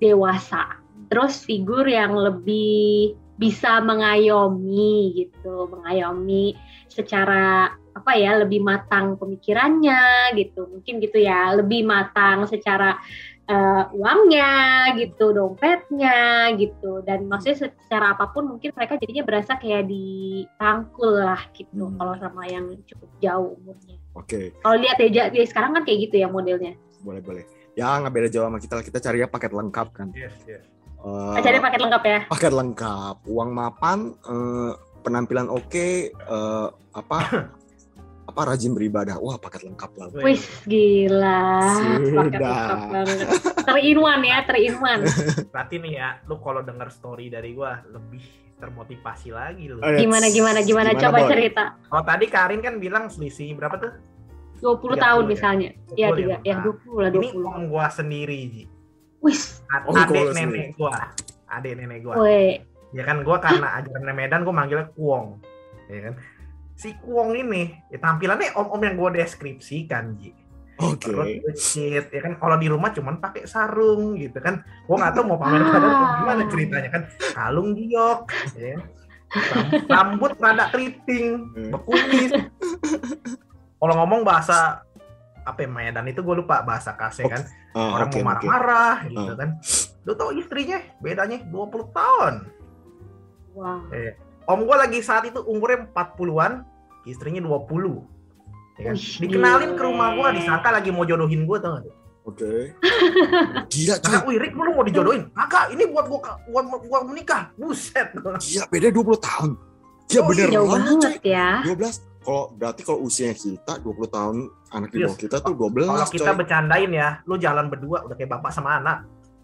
dewasa, 0.00 0.80
terus 1.12 1.44
figur 1.44 1.86
yang 1.86 2.16
lebih 2.16 3.14
bisa 3.42 3.82
mengayomi 3.82 5.18
gitu, 5.18 5.66
mengayomi 5.66 6.54
secara 6.86 7.74
apa 7.92 8.12
ya 8.14 8.38
lebih 8.38 8.62
matang 8.62 9.18
pemikirannya 9.18 10.32
gitu, 10.38 10.70
mungkin 10.70 11.02
gitu 11.02 11.18
ya, 11.18 11.50
lebih 11.52 11.82
matang 11.82 12.46
secara 12.46 12.96
eh, 13.42 13.84
uangnya 13.98 14.52
gitu, 14.96 15.34
dompetnya 15.34 16.46
gitu, 16.54 17.02
dan 17.02 17.26
maksudnya 17.26 17.68
secara 17.68 18.14
apa 18.14 18.30
pun 18.30 18.46
mungkin 18.46 18.70
mereka 18.70 18.94
jadinya 18.96 19.26
berasa 19.26 19.58
kayak 19.58 19.90
dirangkul 19.90 21.10
lah 21.20 21.42
gitu, 21.52 21.90
Hmm. 21.90 21.98
kalau 21.98 22.14
sama 22.22 22.46
yang 22.46 22.70
cukup 22.86 23.10
jauh 23.18 23.58
umurnya. 23.58 23.98
Oke, 24.14 24.54
Kalau 24.62 24.76
lihat 24.78 24.96
ya 25.02 25.26
ya 25.34 25.44
sekarang 25.44 25.74
kan 25.74 25.82
kayak 25.82 26.08
gitu 26.08 26.22
ya 26.22 26.30
modelnya. 26.30 26.78
boleh-boleh. 27.02 27.42
Ya 27.74 27.98
nggak 27.98 28.14
beda 28.14 28.28
jauh 28.30 28.46
sama 28.46 28.62
kita 28.62 28.74
lah, 28.78 28.84
kita 28.86 28.98
cari 29.02 29.18
ya 29.20 29.26
paket 29.26 29.50
lengkap 29.50 29.88
kan. 29.90 30.08
Yes, 30.14 30.38
yes. 30.46 30.62
Cari 31.42 31.58
paket 31.58 31.80
lengkap 31.82 32.02
ya. 32.06 32.18
paket 32.30 32.52
lengkap, 32.54 33.16
uang 33.26 33.50
mapan, 33.50 34.14
eh, 34.22 34.72
penampilan 35.02 35.50
oke, 35.50 35.88
eh, 36.14 36.68
apa 36.94 37.18
apa 38.30 38.40
rajin 38.46 38.72
beribadah. 38.72 39.18
Wah, 39.18 39.36
paket 39.36 39.66
lengkap 39.66 39.90
lah. 39.98 40.06
Wih, 40.22 40.40
gila. 40.64 41.42
Sudah. 41.74 42.22
Paket 42.22 42.40
lengkap 42.40 42.80
banget. 42.88 43.16
Ya, 43.18 43.28
one. 44.78 45.02
Berarti 45.52 45.74
nih 45.82 45.92
ya, 45.98 46.08
lu 46.30 46.38
kalau 46.38 46.62
denger 46.62 46.88
story 46.94 47.28
dari 47.28 47.52
gua 47.52 47.82
lebih 47.90 48.22
termotivasi 48.62 49.34
lagi 49.34 49.66
lu. 49.66 49.82
Eh, 49.82 49.98
Gimana 49.98 50.30
gimana 50.30 50.62
gimana, 50.62 50.94
Gimana, 50.94 51.02
coba 51.02 51.18
Boy? 51.26 51.30
cerita. 51.34 51.64
Kalau 51.90 52.04
tadi 52.06 52.26
Karin 52.30 52.62
kan 52.62 52.78
bilang 52.78 53.10
selisih 53.10 53.58
berapa 53.58 53.74
tuh? 53.74 53.92
20 54.62 54.94
30 54.94 55.02
tahun 55.02 55.24
ya? 55.26 55.30
misalnya. 55.34 55.70
Ya 55.98 56.08
20 56.14 56.18
tiga, 56.22 56.36
ya 56.46 56.54
Nah, 56.54 56.64
20 56.70 57.02
lah 57.02 57.10
Ini 57.10 57.28
20. 57.34 57.42
om 57.58 57.62
gua 57.66 57.86
sendiri, 57.90 58.38
Ji. 58.46 58.62
Wis, 59.22 59.62
Ad- 59.66 59.86
Oh, 59.86 59.94
kalau 59.94 60.34
nenek 60.34 60.74
gua. 60.74 61.14
Adek 61.48 61.72
nenek 61.74 62.02
gua. 62.02 62.18
woi. 62.18 62.58
Ya 62.90 63.02
kan 63.02 63.22
gua 63.22 63.38
karena 63.38 63.78
ajaran 63.78 64.12
Medan 64.12 64.42
gua 64.42 64.54
manggilnya 64.54 64.90
Kuong. 64.90 65.38
Ya 65.86 66.10
kan? 66.10 66.14
Si 66.74 66.92
Kuong 66.98 67.32
ini 67.32 67.72
ya 67.88 67.98
tampilannya 67.98 68.52
om-om 68.52 68.82
yang 68.82 68.94
gua 68.94 69.08
deskripsikan, 69.10 70.18
Ji. 70.18 70.34
Oke. 70.76 71.14
Buncit, 71.38 72.10
ya 72.10 72.20
kan 72.20 72.34
kalau 72.34 72.56
di 72.56 72.66
rumah 72.66 72.90
cuman 72.90 73.16
pakai 73.16 73.46
sarung 73.46 74.16
gitu 74.16 74.34
kan 74.36 74.60
gua 74.84 74.96
nggak 74.98 75.12
tahu 75.14 75.24
mau 75.24 75.38
pamer 75.38 75.62
pada 75.62 75.88
gimana 76.18 76.42
ceritanya 76.48 76.88
kan 76.90 77.02
kalung 77.30 77.76
giok 77.76 78.20
ya 78.56 78.80
Ram- 79.32 79.86
rambut 80.18 80.32
rada 80.36 80.68
keriting 80.68 81.38
bekumis 81.70 82.32
kalau 83.78 83.94
ngomong 83.94 84.20
bahasa 84.22 84.82
apa 85.42 85.58
ya 85.58 85.68
Medan 85.68 86.06
itu 86.06 86.20
gue 86.20 86.36
lupa 86.36 86.62
bahasa 86.62 86.92
kase 86.92 87.24
kan 87.24 87.42
Ah, 87.72 87.96
orang 87.96 88.08
oke, 88.08 88.18
mau 88.18 88.26
marah-marah 88.30 88.96
gitu 89.06 89.32
Ah. 89.32 89.36
kan 89.36 89.50
lu 90.02 90.12
tau 90.12 90.30
istrinya 90.30 90.78
bedanya 90.98 91.38
20 91.44 91.52
tahun 91.90 92.34
Wow. 93.52 93.84
om 94.46 94.60
gue 94.62 94.76
lagi 94.78 94.98
saat 94.98 95.24
itu 95.24 95.40
umurnya 95.42 95.84
40-an 95.88 96.64
istrinya 97.04 97.40
20 97.40 98.00
ya 98.74 98.88
kan? 98.88 98.94
Wih, 98.94 99.18
dikenalin 99.20 99.70
ke 99.72 99.82
rumah 99.82 100.08
gue 100.12 100.28
disangka 100.36 100.68
lagi 100.70 100.88
mau 100.88 101.02
jodohin 101.02 101.44
gue 101.44 101.58
tau 101.58 101.76
gak 101.76 101.96
Oke. 102.22 102.70
Gila 103.74 103.98
cuy. 103.98 104.06
Kata, 104.06 104.22
wih 104.22 104.38
Rick 104.38 104.54
lu 104.54 104.70
mau 104.70 104.86
dijodohin? 104.86 105.26
Kakak, 105.34 105.74
ini 105.74 105.90
buat 105.90 106.06
gua 106.06 106.38
buat, 106.46 106.86
buat 106.86 107.02
menikah. 107.02 107.50
Buset. 107.58 108.14
Gila 108.14 108.64
beda 108.70 108.94
20 108.94 109.18
tahun. 109.18 109.50
Iya 110.06 110.20
Oh, 110.22 110.26
bener 110.30 110.46
Jauh 110.46 110.68
banget 110.70 110.86
banget 110.86 111.18
cuy. 111.18 111.34
ya. 111.34 111.50
12. 111.66 111.98
Kalau 112.22 112.54
berarti 112.54 112.80
kalau 112.82 113.02
usianya 113.02 113.34
kita 113.34 113.82
20 113.82 114.06
tahun 114.06 114.36
anak 114.70 114.88
di 114.88 115.02
bawah 115.02 115.18
kita 115.18 115.36
tuh 115.42 115.54
12 115.58 115.90
Kalau 115.90 116.06
kita 116.08 116.30
coy. 116.30 116.38
bercandain 116.38 116.90
ya, 116.90 117.08
lu 117.26 117.34
jalan 117.36 117.66
berdua 117.66 118.06
udah 118.06 118.14
kayak 118.14 118.30
bapak 118.30 118.50
sama 118.54 118.78
anak. 118.78 118.98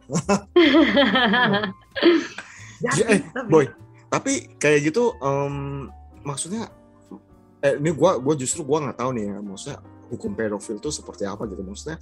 Jadi, 2.78 3.00
eh, 3.02 3.20
tapi- 3.34 3.50
Boy, 3.50 3.66
tapi 4.06 4.32
kayak 4.56 4.80
gitu 4.88 5.10
em, 5.18 5.90
maksudnya 6.22 6.70
eh 7.58 7.74
ini 7.74 7.90
gua 7.90 8.22
gua 8.22 8.38
justru 8.38 8.62
gua 8.62 8.78
nggak 8.86 9.02
tahu 9.02 9.10
nih 9.18 9.34
ya 9.34 9.38
maksudnya 9.42 9.78
hukum 10.08 10.30
pedofil 10.32 10.78
tuh 10.78 10.94
seperti 10.94 11.26
apa 11.26 11.42
gitu 11.50 11.60
maksudnya 11.60 11.98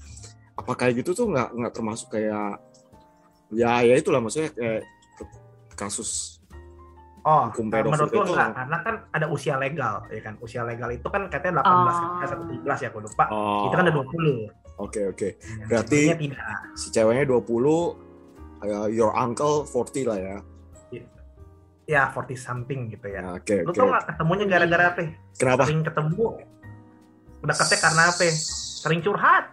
apa 0.52 0.72
kayak 0.76 1.00
gitu 1.00 1.16
tuh 1.16 1.32
nggak 1.32 1.48
nggak 1.56 1.72
termasuk 1.72 2.12
kayak 2.12 2.60
ya 3.50 3.80
ya 3.80 3.94
itulah 3.96 4.20
maksudnya 4.20 4.52
kayak 4.52 4.84
kasus 5.72 6.35
Oh, 7.26 7.50
hukum 7.50 7.66
eh, 7.66 7.70
pedofil 7.74 7.90
menurut 7.90 8.08
gua 8.08 8.22
itu- 8.22 8.30
enggak, 8.32 8.50
karena 8.54 8.76
kan 8.80 8.94
ada 9.10 9.26
usia 9.26 9.54
legal, 9.56 9.94
ya 10.08 10.20
kan? 10.22 10.34
Usia 10.38 10.62
legal 10.62 10.88
itu 10.88 11.06
kan 11.06 11.26
katanya 11.26 11.58
18 11.60 11.96
Oh. 11.98 12.22
atau 12.22 12.38
17 12.46 12.78
ya, 12.78 12.88
gua 12.88 13.02
lupa. 13.02 13.24
oh 13.28 13.58
Itu 13.60 13.74
kan 13.74 13.80
ada 13.82 13.92
20. 13.92 14.36
oke 14.78 15.00
oke 15.08 15.28
Ya, 15.34 15.66
Berarti- 15.66 16.06
tidak. 16.14 16.58
si 16.74 16.86
ceweknya 16.88 17.24
20 17.26 17.98
eh, 18.62 18.88
your 18.88 19.10
uncle 19.12 19.66
40 19.66 20.06
lah 20.06 20.16
ya 20.16 20.38
Ya, 21.86 22.10
40 22.10 22.34
something 22.34 22.90
gitu 22.90 23.06
ya. 23.06 23.22
Oke 23.32 23.62
Lu 23.62 23.70
oke 23.70 23.78
tau 23.78 23.86
nggak 23.86 24.04
ketemunya 24.10 24.44
gara-gara 24.44 24.84
apa? 24.90 25.02
kenapa 25.32 25.62
Sering 25.62 25.82
ketemu. 25.82 26.26
Udah 27.40 27.54
ketemu 27.54 27.78
karena 27.80 28.02
apa? 28.06 28.26
Sering 28.82 29.00
curhat. 29.00 29.44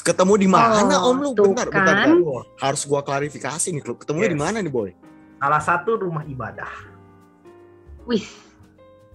ketemu 0.00 0.34
di 0.38 0.46
mana 0.46 0.94
Oh, 0.96 1.10
om 1.10 1.18
lu 1.18 1.34
bentar, 1.34 1.66
kan. 1.66 1.82
bentar 1.82 1.94
bentar 2.06 2.42
harus 2.56 2.86
gua 2.86 3.02
klarifikasi 3.02 3.66
nih 3.68 3.82
klub 3.82 3.98
ketemunya 3.98 4.30
di 4.30 4.38
Yes. 4.38 4.44
mana 4.46 4.58
nih 4.62 4.70
boy 4.70 4.90
Salah 5.44 5.60
satu 5.60 6.00
rumah 6.00 6.24
ibadah. 6.24 6.72
Wih. 8.08 8.24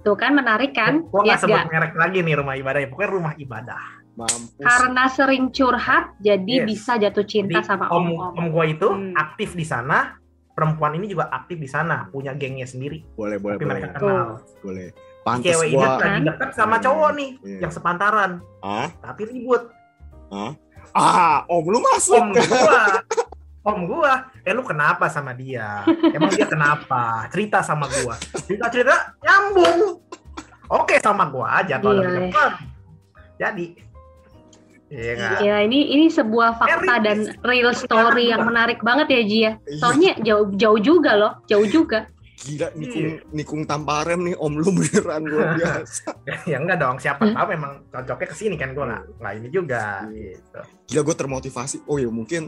Tuh 0.06 0.14
kan 0.14 0.38
menarik 0.38 0.78
kan? 0.78 1.02
Gua 1.10 1.26
Lihat 1.26 1.42
nggak 1.42 1.42
sebut 1.42 1.62
merek 1.66 1.94
lagi 1.98 2.22
nih 2.22 2.38
rumah 2.38 2.54
ibadah 2.54 2.80
ya. 2.80 2.88
Pokoknya 2.88 3.10
rumah 3.10 3.34
ibadah. 3.34 3.84
mampus 4.14 4.62
Karena 4.62 5.10
sering 5.10 5.50
curhat 5.50 6.14
jadi 6.20 6.62
Yes. 6.62 6.66
bisa 6.70 7.02
jatuh 7.02 7.24
cinta 7.24 7.64
Jadi, 7.64 7.66
sama 7.66 7.90
om 7.90 8.14
om-om. 8.14 8.36
om 8.36 8.46
gue 8.46 8.66
itu 8.70 8.86
Hmm. 8.86 9.16
aktif 9.18 9.58
di 9.58 9.66
sana. 9.66 10.22
Perempuan 10.54 10.94
ini 10.94 11.08
juga 11.08 11.32
aktif 11.32 11.56
di 11.56 11.66
sana, 11.66 12.06
punya 12.06 12.36
gengnya 12.36 12.68
sendiri. 12.68 13.02
boleh 13.16 13.40
boleh 13.40 13.58
Tapi 13.58 13.66
boleh 13.66 13.74
mereka 13.80 13.88
kenal. 13.96 14.28
boleh 14.62 14.88
Si 14.92 15.24
pantas 15.26 15.46
Cewek 15.48 15.66
ini 15.66 15.74
gua 15.74 15.88
lagi 15.90 16.04
Kan? 16.04 16.22
dekat 16.26 16.50
sama 16.54 16.76
cowok 16.78 17.10
nih, 17.16 17.30
Iya. 17.42 17.58
yang 17.60 17.72
sepantaran, 17.72 18.32
ah 18.62 18.88
tapi 19.00 19.22
ribut. 19.26 19.62
ah 20.92 21.42
om 21.48 21.64
lu 21.64 21.80
masuk 21.82 22.20
Om 22.20 22.30
gua, 22.36 22.80
om 23.62 23.80
gua, 23.86 24.14
eh 24.40 24.52
lu 24.52 24.64
kenapa 24.64 25.08
sama 25.08 25.32
dia? 25.32 25.84
Emang 26.10 26.32
dia 26.32 26.46
kenapa? 26.46 27.28
Cerita 27.28 27.60
sama 27.60 27.86
gua. 27.92 28.16
Cerita 28.42 28.68
cerita 28.68 28.96
nyambung. 29.20 30.00
Oke 30.70 30.98
sama 30.98 31.28
gua 31.28 31.60
aja 31.60 31.78
kalau 31.78 32.00
lebih 32.00 32.30
dekat. 32.30 32.52
Jadi, 33.36 33.66
iya 34.90 35.12
nggak? 35.14 35.40
Ya 35.42 35.56
ini 35.62 35.80
ini 35.92 36.06
sebuah 36.08 36.56
fakta 36.56 36.96
dan 37.00 37.18
real 37.42 37.72
story 37.72 38.30
yang 38.30 38.44
menarik 38.44 38.80
banget 38.80 39.08
ya 39.10 39.22
Ji 39.22 39.38
ya. 39.40 39.52
Iya. 39.60 39.78
Soalnya 39.78 40.12
jauh 40.20 40.48
jauh 40.54 40.80
juga 40.80 41.12
loh, 41.16 41.34
jauh 41.46 41.66
juga. 41.66 42.08
gila 42.40 42.72
nikung 42.72 43.04
Iya. 43.04 43.20
nikung 43.36 43.62
tanpa 43.68 44.00
rem 44.08 44.24
nih 44.24 44.36
om 44.40 44.56
lu 44.56 44.72
beneran 44.72 45.28
luar 45.28 45.52
biasa 45.60 46.08
ya 46.48 46.56
enggak 46.56 46.80
dong, 46.80 46.96
siapa 46.96 47.28
Hmm. 47.28 47.36
tahu 47.36 47.48
memang 47.52 47.72
cocoknya 47.92 48.28
ke 48.32 48.36
sini 48.40 48.56
kan 48.56 48.72
gua 48.72 48.88
nggak 48.88 49.04
nggak 49.20 49.34
ini 49.36 49.48
juga 49.52 49.84
Iya. 50.08 50.40
gitu. 50.40 50.60
gila 50.88 51.02
gue 51.04 51.16
termotivasi 51.20 51.78
oh 51.84 52.00
ya 52.00 52.08
mungkin 52.08 52.48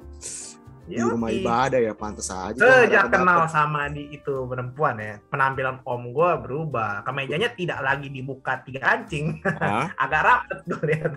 di 0.84 0.98
rumah 0.98 1.30
ibadah 1.30 1.80
ya 1.80 1.94
pantas 1.94 2.28
aja 2.28 2.58
Sejak 2.58 3.08
kenal 3.08 3.44
dapet. 3.44 3.50
sama 3.50 3.88
di 3.88 4.10
itu 4.10 4.44
perempuan 4.44 4.98
ya, 4.98 5.22
penampilan 5.26 5.80
om 5.84 6.10
gue 6.10 6.32
berubah. 6.40 7.02
Kemejanya 7.02 7.52
tidak 7.52 7.80
lagi 7.80 8.08
dibuka 8.08 8.60
tiga 8.60 8.82
kancing, 8.82 9.40
agak 10.04 10.22
rapet 10.22 10.60
gue 10.64 10.82
lihat. 10.86 11.12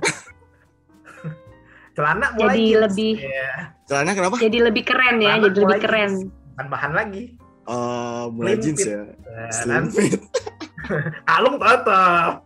Celana 1.92 2.26
mulai 2.32 2.42
Jadi 2.50 2.62
jeans. 2.64 2.82
lebih- 2.82 3.16
Iya, 3.20 3.50
celana 3.84 4.10
kenapa 4.12 4.34
Jadi 4.36 4.58
lebih 4.60 4.82
keren 4.82 5.16
ya, 5.16 5.32
celana 5.32 5.44
jadi 5.46 5.60
lebih 5.62 5.80
keren. 5.80 6.12
Bukan 6.50 6.66
bahan 6.68 6.92
lagi. 6.92 7.22
Eh, 7.64 8.24
mulai 8.28 8.52
Slim 8.52 8.62
jeans 8.62 8.78
fit. 8.78 8.90
ya 8.90 9.02
Ya, 9.24 9.46
slim 9.50 9.84
fit 9.88 10.20
Kalung 11.24 11.56
tetap. 11.56 12.44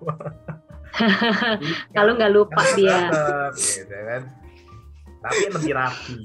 Kalau 1.96 2.12
nggak 2.14 2.30
lupa 2.30 2.62
dia. 2.72 3.08
Tetap, 3.08 3.52
gitu 3.56 3.96
kan. 3.98 4.22
Tapi 5.18 5.42
lebih 5.50 5.72
rapi. 5.74 6.16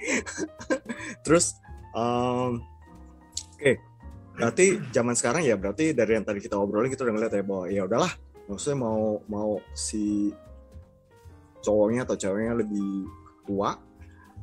terus 1.24 1.56
em, 1.96 2.60
oke 3.56 3.72
berarti 4.36 4.80
zaman 4.94 5.12
sekarang 5.12 5.44
ya 5.44 5.54
berarti 5.60 5.92
dari 5.92 6.16
yang 6.16 6.24
tadi 6.24 6.40
kita 6.40 6.56
obrolin 6.56 6.88
kita 6.88 7.04
udah 7.04 7.14
ngeliat 7.14 7.32
ya 7.34 7.44
bahwa 7.44 7.64
ya 7.68 7.82
udahlah 7.84 8.12
maksudnya 8.48 8.78
mau 8.80 9.20
mau 9.28 9.60
si 9.76 10.32
cowoknya 11.60 12.08
atau 12.08 12.16
ceweknya 12.16 12.54
lebih 12.56 13.06
tua 13.44 13.76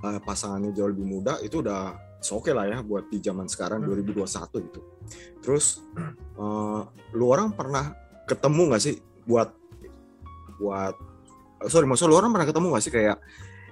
eh, 0.06 0.20
pasangannya 0.22 0.72
jauh 0.72 0.94
lebih 0.94 1.06
muda 1.06 1.42
itu 1.42 1.66
udah 1.66 1.98
oke 2.18 2.52
lah 2.52 2.66
ya 2.68 2.78
buat 2.84 3.08
di 3.08 3.24
zaman 3.24 3.48
sekarang 3.48 3.86
Hmm. 3.86 3.94
2021 3.94 4.68
gitu. 4.68 4.82
Terus 5.42 5.82
eh, 6.38 6.82
lu 7.16 7.26
orang 7.28 7.54
pernah 7.56 7.96
ketemu 8.28 8.62
nggak 8.74 8.84
sih 8.84 8.96
buat 9.24 9.50
buat 10.60 10.96
sorry 11.72 11.88
maksud 11.88 12.12
lu 12.12 12.18
orang 12.18 12.34
pernah 12.36 12.48
ketemu 12.48 12.66
nggak 12.74 12.84
sih 12.84 12.94
kayak 12.94 13.18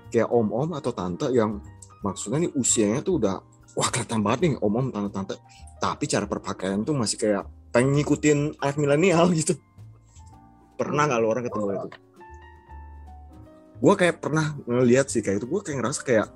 kayak 0.09 0.29
om-om 0.31 0.71
atau 0.77 0.91
tante 0.95 1.27
yang 1.35 1.59
maksudnya 2.05 2.45
nih 2.45 2.51
usianya 2.53 3.01
tuh 3.01 3.17
udah 3.17 3.41
wah 3.73 3.89
kelihatan 3.89 4.21
banget 4.21 4.39
nih 4.45 4.53
om-om 4.61 4.93
tante-tante 4.93 5.41
tapi 5.81 6.05
cara 6.05 6.29
berpakaian 6.29 6.85
tuh 6.85 6.93
masih 6.93 7.17
kayak 7.17 7.43
pengen 7.73 7.97
ngikutin 7.97 8.39
anak 8.61 8.77
milenial 8.77 9.27
gitu. 9.33 9.57
Pernah 10.77 11.09
nggak 11.09 11.19
lu 11.19 11.27
orang 11.27 11.43
ketemu 11.49 11.65
itu? 11.73 11.87
Gue 13.75 13.93
kayak 13.99 14.15
pernah 14.23 14.55
ngeliat 14.63 15.11
sih 15.11 15.19
kayak 15.19 15.43
itu 15.43 15.47
gue 15.49 15.61
kayak 15.61 15.77
ngerasa 15.83 16.01
kayak 16.05 16.27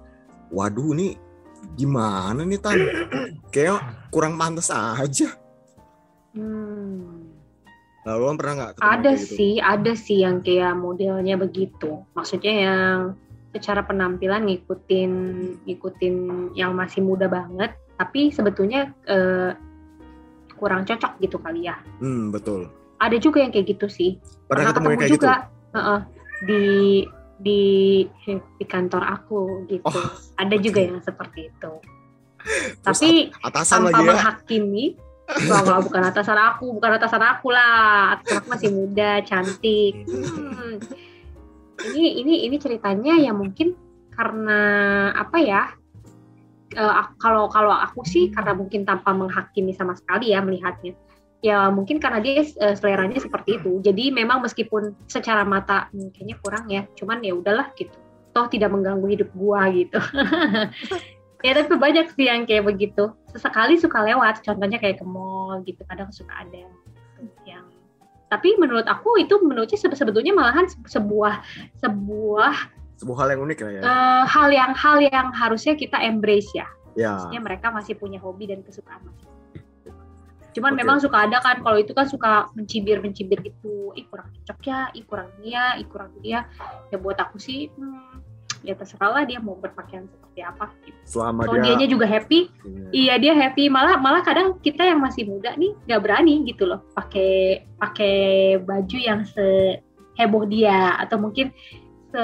waduh 0.52 0.92
nih 0.92 1.16
gimana 1.76 2.44
nih 2.44 2.60
tan 2.60 2.80
kayak 3.52 3.80
kurang 4.12 4.36
pantas 4.36 4.72
aja 4.72 5.30
Hmm. 6.30 7.26
lalu 8.06 8.38
pernah 8.38 8.54
nggak 8.56 8.72
Ada 8.80 9.12
gitu? 9.18 9.34
sih, 9.34 9.54
ada 9.58 9.92
sih 9.98 10.22
yang 10.22 10.46
kayak 10.46 10.78
modelnya 10.78 11.36
begitu. 11.36 12.06
Maksudnya 12.14 12.54
yang 12.70 12.98
secara 13.50 13.82
penampilan 13.86 14.46
ngikutin 14.46 15.12
ngikutin 15.66 16.16
yang 16.54 16.78
masih 16.78 17.02
muda 17.02 17.26
banget, 17.26 17.74
tapi 17.98 18.30
sebetulnya 18.30 18.94
eh, 19.10 19.54
kurang 20.60 20.84
cocok 20.84 21.18
gitu 21.24 21.38
kali 21.40 21.66
ya. 21.66 21.80
hmm 22.04 22.36
betul 22.36 22.68
Ada 23.00 23.16
juga 23.16 23.40
yang 23.40 23.52
kayak 23.56 23.80
gitu 23.80 23.88
sih. 23.88 24.20
pernah, 24.52 24.76
ketemu 24.76 24.88
yang 24.92 25.00
kayak 25.00 25.12
gitu 25.16 25.24
juga 25.24 25.36
Heeh, 25.70 26.00
di 26.44 26.64
di 27.40 27.62
di 28.60 28.66
kantor 28.68 29.04
aku 29.06 29.64
gitu. 29.72 29.86
Oh, 29.88 30.10
ada 30.36 30.56
juga 30.60 30.80
oke. 30.84 30.88
yang 30.92 31.00
seperti 31.00 31.40
itu. 31.48 31.72
Terus 32.84 33.00
Tapi 33.00 33.10
atasan 33.44 33.88
tanpa 33.88 33.90
lagi 33.92 34.04
ya 34.04 34.12
menghakimi 34.16 34.86
Wah, 35.30 35.62
wah, 35.62 35.78
bukan 35.78 36.02
atasan 36.10 36.40
aku, 36.42 36.82
bukan 36.82 36.98
atasan 36.98 37.22
aku 37.22 37.54
lah. 37.54 38.18
Atasan 38.18 38.42
aku 38.42 38.48
masih 38.50 38.70
muda, 38.74 39.22
cantik. 39.22 40.10
Hmm. 40.10 40.82
Ini 41.80 42.24
ini 42.24 42.34
ini 42.48 42.58
ceritanya 42.60 43.16
ya 43.20 43.32
mungkin 43.32 43.76
karena 44.14 44.60
apa 45.16 45.38
ya? 45.40 45.64
ak- 46.78 47.18
kalau 47.18 47.50
aku 47.50 48.06
sih 48.06 48.30
karena 48.30 48.54
mungkin 48.54 48.86
tanpa 48.86 49.10
menghakimi 49.10 49.74
sama 49.74 49.98
sekali 49.98 50.38
ya 50.38 50.44
melihatnya. 50.46 50.94
Ya 51.42 51.72
mungkin 51.72 51.98
karena 51.98 52.22
dia 52.22 52.46
eh, 52.46 52.76
seleranya 52.78 53.18
seperti 53.18 53.58
itu. 53.58 53.82
Jadi 53.82 54.14
memang 54.14 54.44
meskipun 54.44 54.94
secara 55.10 55.42
mata 55.48 55.90
hmm, 55.90 56.14
kayaknya 56.14 56.36
kurang 56.44 56.66
ya, 56.70 56.86
cuman 56.94 57.26
ya 57.26 57.34
udahlah 57.34 57.74
gitu. 57.74 57.96
Toh 58.36 58.46
tidak 58.52 58.70
mengganggu 58.70 59.08
hidup 59.10 59.30
gua 59.34 59.72
gitu. 59.74 59.98
ya 61.46 61.52
tapi 61.58 61.74
banyak 61.80 62.14
sih 62.14 62.30
yang 62.30 62.46
kayak 62.46 62.70
begitu. 62.70 63.16
Sesekali 63.34 63.82
suka 63.82 64.06
lewat, 64.06 64.46
contohnya 64.46 64.78
kayak 64.78 65.02
ke 65.02 65.06
mall 65.08 65.64
gitu, 65.66 65.82
kadang 65.90 66.14
suka 66.14 66.44
ada 66.44 66.54
yang 66.54 66.74
tapi 68.30 68.56
menurut 68.62 68.86
aku 68.86 69.18
itu 69.18 69.42
menurutnya 69.42 69.76
sebe- 69.76 69.98
sebetulnya 69.98 70.32
malahan 70.32 70.70
se- 70.70 70.78
sebuah 70.86 71.42
sebuah 71.82 72.56
sebuah 73.02 73.18
hal 73.26 73.30
yang 73.34 73.42
unik 73.50 73.58
lah 73.66 73.72
ya. 73.74 73.82
eh, 73.82 74.24
hal 74.30 74.50
yang 74.54 74.72
hal 74.78 74.98
yang 75.02 75.28
harusnya 75.34 75.74
kita 75.74 75.98
embrace 76.00 76.52
ya. 76.54 76.68
Ya. 76.94 77.16
Maksudnya 77.16 77.42
mereka 77.42 77.68
masih 77.74 77.98
punya 77.98 78.22
hobi 78.22 78.50
dan 78.50 78.62
kesukaan 78.62 79.02
cuman 80.50 80.74
Oke. 80.74 80.80
memang 80.82 80.98
suka 80.98 81.30
ada 81.30 81.38
kan 81.46 81.62
kalau 81.62 81.78
itu 81.78 81.94
kan 81.94 82.10
suka 82.10 82.50
mencibir 82.58 82.98
mencibir 83.00 83.38
gitu. 83.46 83.94
Ih 83.94 84.06
kurang 84.10 84.34
cocok 84.34 84.60
ya 84.66 84.90
ih 84.98 85.06
kurang 85.06 85.30
dia 85.40 85.78
ih 85.78 85.88
kurang 85.88 86.12
dia. 86.26 86.50
Ya 86.90 86.98
buat 86.98 87.22
aku 87.22 87.38
sih 87.38 87.70
hmm, 87.70 88.66
ya 88.66 88.74
terserah 88.76 89.22
lah 89.22 89.24
dia 89.30 89.40
mau 89.40 89.56
berpakaian 89.56 90.10
seperti 90.10 90.29
apa 90.44 90.72
gitu. 90.86 90.98
selama 91.06 91.46
kalau 91.46 91.60
dia 91.60 91.64
dianya 91.76 91.88
juga 91.90 92.06
happy 92.06 92.40
Iya 92.90 93.22
dia 93.22 93.34
happy 93.38 93.70
malah 93.70 94.02
malah 94.02 94.22
kadang 94.26 94.58
kita 94.60 94.82
yang 94.82 94.98
masih 94.98 95.30
muda 95.30 95.54
nih 95.54 95.78
nggak 95.86 96.02
berani 96.02 96.42
gitu 96.48 96.66
loh 96.66 96.82
pakai 96.94 97.66
pakai 97.78 98.18
baju 98.64 98.98
yang 98.98 99.22
seheboh 99.28 100.44
dia 100.50 100.98
atau 100.98 101.22
mungkin 101.22 101.54
se 102.10 102.24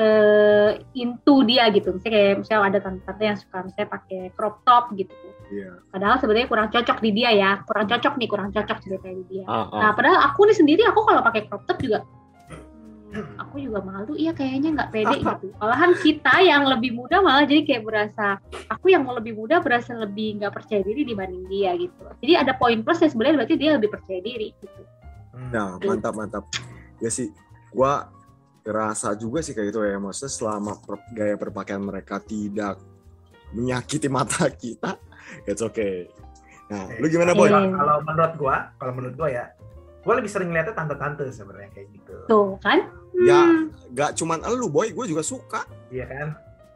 into 0.98 1.46
dia 1.46 1.70
gitu 1.70 1.94
misalnya 1.94 2.14
kayak 2.18 2.34
misalnya 2.42 2.64
ada 2.74 2.80
tante-tante 2.82 3.22
yang 3.24 3.38
suka 3.38 3.58
misalnya 3.62 3.90
pakai 3.94 4.22
crop 4.34 4.66
top 4.66 4.90
gitu 4.98 5.14
Iya. 5.46 5.78
padahal 5.94 6.18
sebenarnya 6.18 6.50
kurang 6.50 6.74
cocok 6.74 6.98
di 7.06 7.10
dia 7.14 7.30
ya 7.30 7.62
kurang 7.70 7.86
cocok 7.86 8.18
nih 8.18 8.26
kurang 8.26 8.50
cocok 8.50 8.78
ceritanya 8.82 9.16
di 9.22 9.26
dia 9.30 9.44
Ah, 9.46 9.70
ah. 9.70 9.78
nah 9.78 9.90
padahal 9.94 10.18
aku 10.26 10.50
nih 10.50 10.58
sendiri 10.58 10.82
aku 10.90 11.06
kalau 11.06 11.22
pakai 11.22 11.46
crop 11.46 11.70
top 11.70 11.78
juga 11.86 12.02
aku 13.38 13.56
juga 13.62 13.80
malu 13.80 14.14
iya 14.16 14.32
kayaknya 14.32 14.76
nggak 14.76 14.90
pede 14.92 15.18
gitu 15.28 15.46
malahan 15.58 15.92
kita 15.98 16.34
yang 16.42 16.64
lebih 16.66 16.92
muda 16.92 17.20
malah 17.20 17.44
jadi 17.44 17.62
kayak 17.64 17.84
berasa 17.84 18.40
aku 18.68 18.92
yang 18.92 19.04
mau 19.04 19.16
lebih 19.16 19.36
muda 19.36 19.60
berasa 19.60 19.96
lebih 19.96 20.40
nggak 20.40 20.52
percaya 20.52 20.82
diri 20.82 21.04
dibanding 21.04 21.46
dia 21.48 21.72
gitu 21.76 22.02
jadi 22.20 22.44
ada 22.44 22.54
poin 22.56 22.82
plus 22.82 23.00
ya 23.00 23.08
sebenarnya 23.08 23.44
berarti 23.44 23.56
dia 23.56 23.72
lebih 23.78 23.90
percaya 23.92 24.20
diri 24.20 24.52
gitu 24.58 24.82
Hmm. 25.36 25.52
Nah, 25.52 25.76
mantap 25.84 26.16
mantap. 26.16 26.44
Ya 27.04 27.12
sih, 27.12 27.28
gua 27.68 28.08
ngerasa 28.64 29.20
juga 29.20 29.44
sih 29.44 29.52
kayak 29.52 29.68
gitu 29.68 29.84
ya. 29.84 30.00
Maksudnya 30.00 30.32
selama 30.32 30.80
per- 30.80 31.12
gaya 31.12 31.36
berpakaian 31.36 31.84
mereka 31.84 32.24
tidak 32.24 32.80
menyakiti 33.52 34.08
mata 34.08 34.48
kita, 34.64 34.96
it's 35.44 35.60
okay. 35.60 36.08
Nah, 36.72 36.88
lu 36.98 37.12
gimana 37.12 37.36
boy? 37.36 37.52
Kalau- 37.52 38.00
menurut 38.00 38.34
gua, 38.40 38.72
kalau 38.80 38.96
menurut 38.96 39.16
gua 39.20 39.28
ya, 39.28 39.46
gua 40.02 40.14
lebih 40.16 40.32
sering 40.32 40.50
ngeliatnya 40.50 40.72
tante-tante 40.72 41.28
sebenarnya 41.30 41.70
kayak 41.76 41.88
gitu. 41.92 42.16
tuh 42.26 42.56
kan 42.64 42.88
Ya. 43.18 43.42
Hmm. 43.42 43.72
Gak 43.92 44.12
cuman 44.16 44.44
elu 44.44 44.68
boy, 44.68 44.92
gue 44.92 45.06
juga 45.08 45.22
suka. 45.22 45.64
Iya 45.88 46.04
kan? 46.06 46.28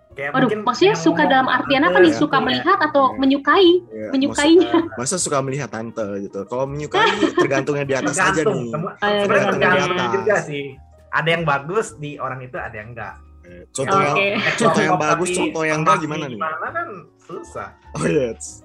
Kayak 0.09 0.31
Waduh, 0.31 0.41
mungkin 0.47 0.59
maksudnya 0.63 0.95
suka 0.95 1.23
dalam 1.23 1.45
artian 1.45 1.81
apa 1.81 1.97
nih? 1.97 2.09
ya, 2.09 2.17
Suka 2.17 2.37
iya. 2.37 2.43
melihat 2.43 2.77
atau 2.81 3.03
Iya. 3.05 3.17
menyukai? 3.17 3.69
Ya, 3.87 4.07
Menyukainya? 4.09 4.71
Masa, 4.73 4.97
masa 4.99 5.15
suka 5.17 5.37
melihat 5.39 5.69
tante 5.69 6.05
gitu. 6.19 6.39
Kalau 6.45 6.65
menyukai 6.65 7.07
tergantungnya 7.39 7.85
di 7.85 7.95
atas 7.95 8.17
aja 8.17 8.41
nih. 8.41 8.67
semua 8.67 8.91
Oh, 8.91 9.05
iya, 9.05 9.21
sebenarnya 9.21 9.45
tergantung 9.45 9.53
di 9.53 9.61
tergantung 9.61 9.99
atas. 10.01 10.15
juga 10.15 10.35
sih. 10.41 10.65
Ada 11.09 11.29
yang 11.29 11.43
bagus 11.43 11.87
di 11.95 12.11
orang 12.15 12.39
itu, 12.41 12.57
ada 12.57 12.75
yang 12.75 12.89
enggak. 12.89 13.15
Eh, 13.41 13.63
Contoh 13.71 13.97
yang 13.97 14.13
Oke. 14.13 14.27
contoh 14.57 14.81
yang 14.81 14.99
bagus, 14.99 15.27
contoh 15.31 15.63
yang 15.63 15.79
enggak 15.81 15.97
gimana 15.99 16.23
nih? 16.25 16.37
Gimana 16.37 16.67
kan 16.69 16.87
susah. 17.19 17.69
Oh 17.93 18.05
yes. 18.05 18.61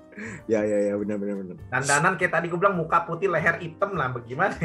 Ya 0.47 0.61
ya 0.61 0.79
ya 0.81 0.95
benar 0.95 1.17
benar 1.17 1.35
benar. 1.37 1.57
Dandanan 1.71 2.13
kayak 2.15 2.33
tadi 2.33 2.47
gue 2.47 2.55
bilang 2.55 2.77
muka 2.77 3.03
putih, 3.03 3.27
leher 3.27 3.59
hitam 3.59 3.93
lah, 3.93 4.11
bagaimana? 4.11 4.55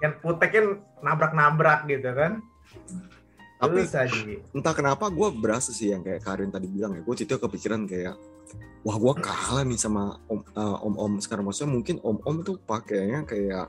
Yang 0.00 0.12
kan 0.24 0.64
nabrak-nabrak 1.04 1.88
gitu 1.88 2.10
kan. 2.12 2.40
Tapi 3.60 3.84
entah 4.56 4.72
kenapa 4.72 5.12
gue 5.12 5.28
berasa 5.36 5.68
sih 5.68 5.92
yang 5.92 6.00
kayak 6.00 6.24
Karin 6.24 6.48
tadi 6.48 6.64
bilang 6.64 6.96
ya 6.96 7.04
gue 7.04 7.12
itu 7.12 7.36
kepikiran 7.36 7.84
kayak 7.84 8.16
wah 8.80 8.96
gue 8.96 9.14
kalah 9.20 9.68
nih 9.68 9.76
sama 9.76 10.16
om 10.32 10.40
eh, 10.40 10.76
om 10.80 10.94
om 10.96 11.12
sekarang. 11.20 11.44
Maksudnya 11.44 11.72
mungkin 11.76 11.96
om 12.00 12.16
om 12.24 12.36
tuh 12.40 12.56
pakainya 12.64 13.28
kayak 13.28 13.68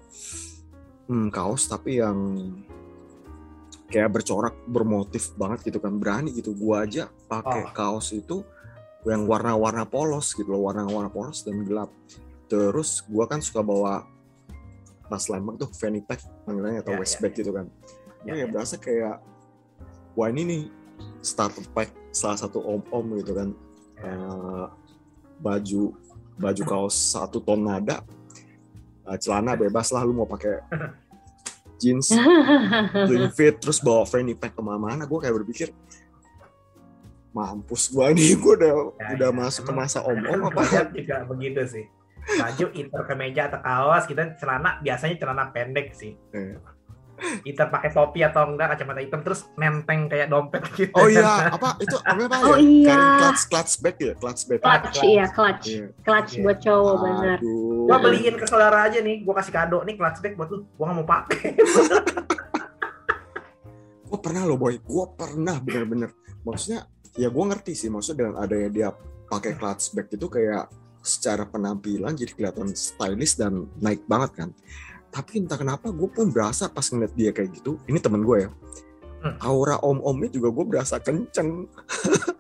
hmm, 1.12 1.28
kaos 1.28 1.68
tapi 1.68 2.00
yang 2.00 2.18
kayak 3.92 4.16
bercorak 4.16 4.56
bermotif 4.64 5.36
banget 5.36 5.68
gitu 5.68 5.84
kan. 5.84 6.00
Berani 6.00 6.32
gitu. 6.32 6.56
Gue 6.56 6.80
aja 6.80 7.12
pakai 7.28 7.68
Oh. 7.68 7.76
kaos 7.76 8.16
itu 8.16 8.48
yang 9.04 9.28
warna-warna 9.28 9.84
polos 9.84 10.32
gitu 10.32 10.56
loh. 10.56 10.72
Warna-warna 10.72 11.12
polos 11.12 11.44
dan 11.44 11.68
gelap. 11.68 11.92
Terus 12.48 13.04
gue 13.04 13.26
kan 13.28 13.44
suka 13.44 13.60
bawa 13.60 14.08
tas 15.12 15.28
lembang 15.28 15.60
tuh 15.60 15.68
fanny 15.72 16.00
pack 16.00 16.24
panggilannya 16.42 16.80
atau 16.80 16.96
Ya, 16.96 16.98
waist 16.98 17.16
ya, 17.16 17.20
bag 17.20 17.34
gitu 17.36 17.52
kan 17.52 17.68
Ya, 18.22 18.32
gue 18.32 18.38
ya 18.40 18.44
ya. 18.44 18.48
berasa 18.48 18.76
kayak 18.78 19.20
wah 20.14 20.28
ini 20.28 20.42
nih 20.42 20.62
starter 21.20 21.68
pack 21.70 21.92
salah 22.10 22.40
satu 22.40 22.64
om-om 22.64 23.20
gitu 23.20 23.36
kan 23.36 23.52
Ya. 24.00 24.08
Eh, 24.08 24.66
baju 25.38 25.94
baju 26.36 26.64
kaos 26.64 26.96
satu 27.14 27.38
ton 27.38 27.62
nada 27.62 28.02
eh, 29.04 29.18
celana 29.18 29.54
bebas 29.54 29.92
lah 29.92 30.02
lu 30.02 30.16
mau 30.16 30.26
pakai 30.26 30.58
jeans 31.82 32.10
slim 33.06 33.30
fit 33.32 33.58
terus 33.58 33.78
bawa 33.78 34.06
fanny 34.06 34.34
pack 34.34 34.54
ke 34.54 34.62
mana-mana 34.62 35.04
gue 35.04 35.18
kayak 35.18 35.36
berpikir 35.38 35.70
mampus 37.32 37.88
gue 37.88 38.06
nih 38.12 38.36
gue 38.36 38.54
udah 38.54 38.72
Ya, 38.98 39.06
udah 39.18 39.30
ya. 39.30 39.36
masuk 39.36 39.64
ke 39.64 39.74
masa 39.74 40.02
om-om 40.02 40.30
Emang 40.36 40.52
apa 40.52 40.62
banyak 40.62 40.88
juga 40.94 41.16
begitu 41.26 41.62
sih. 41.66 41.86
Baju 42.22 42.66
iter 42.72 43.02
kemeja 43.04 43.50
atau 43.50 43.60
kaos, 43.60 44.04
kita 44.06 44.38
celana 44.38 44.78
biasanya 44.80 45.16
celana 45.18 45.50
pendek 45.50 45.92
sih. 45.92 46.14
Iter 47.46 47.70
pakai 47.70 47.94
topi 47.94 48.26
atau 48.26 48.50
enggak 48.50 48.74
kacamata 48.74 48.98
hitam 48.98 49.22
terus 49.22 49.46
nenteng 49.54 50.10
kayak 50.10 50.26
dompet 50.26 50.66
gitu. 50.74 50.90
oh 50.98 51.06
iya 51.06 51.54
apa 51.54 51.78
itu 51.78 51.94
apa 52.02 52.18
apa 52.26 52.36
Oh 52.50 52.58
ya 52.58 52.66
iya. 52.66 52.98
Clutch 53.22 53.44
clutch 53.46 53.74
bag 53.78 53.94
ya 54.02 54.14
clutch 54.18 54.42
bag 54.50 54.58
clutch 54.58 54.98
iya 55.06 55.26
clutch 55.30 55.66
Iya. 55.70 55.86
clutch 56.02 56.32
Iya. 56.34 56.42
buat 56.42 56.58
cowok 56.66 56.96
benar 56.98 57.38
Aduh. 57.38 57.86
Gua 57.86 57.98
beliin 58.02 58.36
ke 58.42 58.46
saudara 58.50 58.90
aja 58.90 58.98
nih, 59.06 59.22
gua 59.22 59.38
kasih 59.38 59.54
kado 59.54 59.86
nih 59.86 60.02
clutch 60.02 60.18
bag 60.18 60.34
buat 60.34 60.50
lu. 60.50 60.66
Gua 60.74 60.86
nggak 60.90 60.98
mau 60.98 61.06
pakai. 61.06 61.50
gue 64.12 64.20
pernah 64.20 64.44
loh 64.44 64.60
boy 64.60 64.76
gue 64.76 65.06
pernah 65.16 65.56
bener-bener 65.64 66.12
maksudnya 66.44 66.84
ya 67.16 67.32
gue 67.32 67.44
ngerti 67.48 67.72
sih 67.72 67.88
maksudnya 67.88 68.28
dengan 68.28 68.36
adanya 68.44 68.68
dia 68.68 68.90
pakai 69.32 69.56
clutch 69.56 69.96
bag 69.96 70.12
itu 70.12 70.28
kayak 70.28 70.68
secara 71.02 71.44
penampilan 71.44 72.14
jadi 72.14 72.32
kelihatan 72.32 72.72
stylish 72.72 73.36
dan 73.36 73.68
naik 73.78 74.06
banget 74.06 74.32
kan 74.38 74.50
tapi 75.10 75.42
entah 75.42 75.56
kenapa 75.56 75.90
gue 75.90 76.08
pun 76.08 76.30
berasa 76.30 76.66
pas 76.66 76.86
ngeliat 76.86 77.12
dia 77.12 77.30
kayak 77.30 77.52
gitu 77.54 77.76
ini 77.86 77.98
temen 77.98 78.22
gue 78.22 78.46
ya 78.46 78.52
Hmm. 79.22 79.38
aura 79.38 79.78
om-omnya 79.78 80.34
juga 80.34 80.50
gue 80.50 80.66
berasa 80.66 80.98
kenceng 80.98 81.70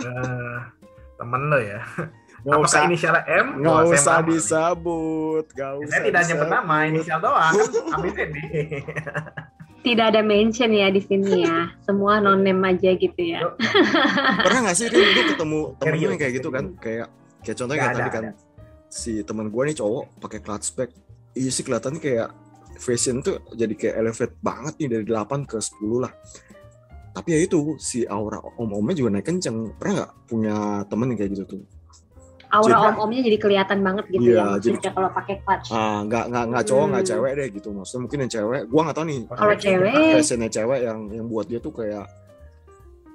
Nah, 0.01 0.65
temen 1.21 1.41
lo 1.45 1.61
ya. 1.61 1.77
Nggak 2.41 2.57
Apakah 2.57 2.65
usah, 2.73 2.81
inisialnya 2.89 3.21
M? 3.29 3.47
nggak 3.61 3.69
Wah, 3.69 3.85
saya 3.85 3.93
usah 4.01 4.17
nih. 4.17 4.27
disebut. 4.33 5.45
Nggak 5.53 5.71
usah 5.77 5.91
Saya 5.93 6.01
tidak 6.09 6.21
nyebut 6.25 6.47
nama, 6.49 6.75
inisial 6.89 7.19
doang. 7.21 7.53
Kan 7.85 8.01
ABCD. 8.01 8.35
Tidak 9.81 10.05
ada 10.09 10.21
mention 10.21 10.73
ya 10.73 10.89
di 10.89 11.01
sini 11.01 11.45
ya. 11.45 11.69
Semua 11.81 12.17
non 12.17 12.41
name 12.41 12.65
aja 12.65 12.93
gitu 12.93 13.21
ya. 13.21 13.53
Pernah 14.41 14.59
nggak 14.65 14.77
sih 14.77 14.89
Rin, 14.89 15.05
lu 15.05 15.21
ketemu 15.33 15.59
temen 15.77 15.93
yang 15.97 16.17
kayak 16.17 16.33
gitu 16.37 16.49
kan? 16.49 16.65
Kayak 16.77 17.07
kayak 17.41 17.55
contohnya 17.57 17.77
kayak 17.79 17.93
ada, 17.93 17.97
tadi 17.99 18.09
kan 18.09 18.23
si 18.91 19.23
teman 19.23 19.47
gue 19.47 19.63
nih 19.65 19.77
cowok 19.79 20.19
pakai 20.19 20.39
clutch 20.43 20.75
bag. 20.75 20.91
Iya 21.31 21.47
sih 21.47 21.63
kelihatannya 21.63 22.03
kayak 22.03 22.29
fashion 22.75 23.23
tuh 23.23 23.39
jadi 23.55 23.71
kayak 23.71 23.95
elevate 23.97 24.35
banget 24.43 24.73
nih 24.77 24.89
dari 24.91 25.05
8 25.07 25.47
ke 25.47 25.57
10 25.57 26.03
lah. 26.03 26.11
Tapi 27.11 27.27
ya 27.31 27.39
itu 27.39 27.75
si 27.79 28.03
aura 28.03 28.39
om-omnya 28.59 28.95
juga 28.95 29.15
naik 29.15 29.27
kenceng. 29.27 29.71
Pernah 29.79 29.93
nggak 30.03 30.11
punya 30.27 30.55
temen 30.87 31.07
yang 31.11 31.17
kayak 31.17 31.31
gitu 31.33 31.43
tuh? 31.47 31.61
Aura 32.51 32.91
om-omnya 32.91 33.23
jadi 33.23 33.37
kelihatan 33.39 33.79
banget 33.79 34.11
gitu 34.11 34.27
Iya, 34.35 34.59
ya 34.59 34.59
jadi- 34.59 34.91
kalau 34.91 35.07
pakai 35.07 35.39
clutch. 35.39 35.71
Ah, 35.71 36.03
nggak 36.03 36.27
nggak 36.27 36.45
nggak 36.51 36.63
cowok 36.67 36.85
nggak 36.91 37.03
Hmm. 37.07 37.11
cewek 37.15 37.31
deh 37.39 37.47
gitu. 37.55 37.69
Maksudnya 37.71 38.01
mungkin 38.03 38.17
yang 38.19 38.31
cewek, 38.31 38.61
gua 38.67 38.81
nggak 38.83 38.95
tahu 38.99 39.05
nih. 39.07 39.19
Kalau 39.31 39.55
cewek- 39.55 40.13
fashionnya 40.19 40.49
cewek 40.51 40.79
yang 40.83 40.99
yang 41.15 41.25
buat 41.31 41.45
dia 41.47 41.59
tuh 41.63 41.71
kayak 41.71 42.05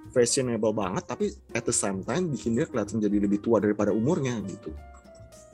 fashionable 0.09 0.73
banget, 0.73 1.05
tapi 1.05 1.29
at 1.53 1.61
the 1.61 1.75
same 1.75 2.01
time 2.01 2.33
bikin 2.33 2.57
dia 2.57 2.65
kelihatan 2.65 2.97
jadi 2.97 3.17
lebih 3.21 3.45
tua 3.45 3.61
daripada 3.61 3.93
umurnya 3.93 4.41
gitu. 4.49 4.73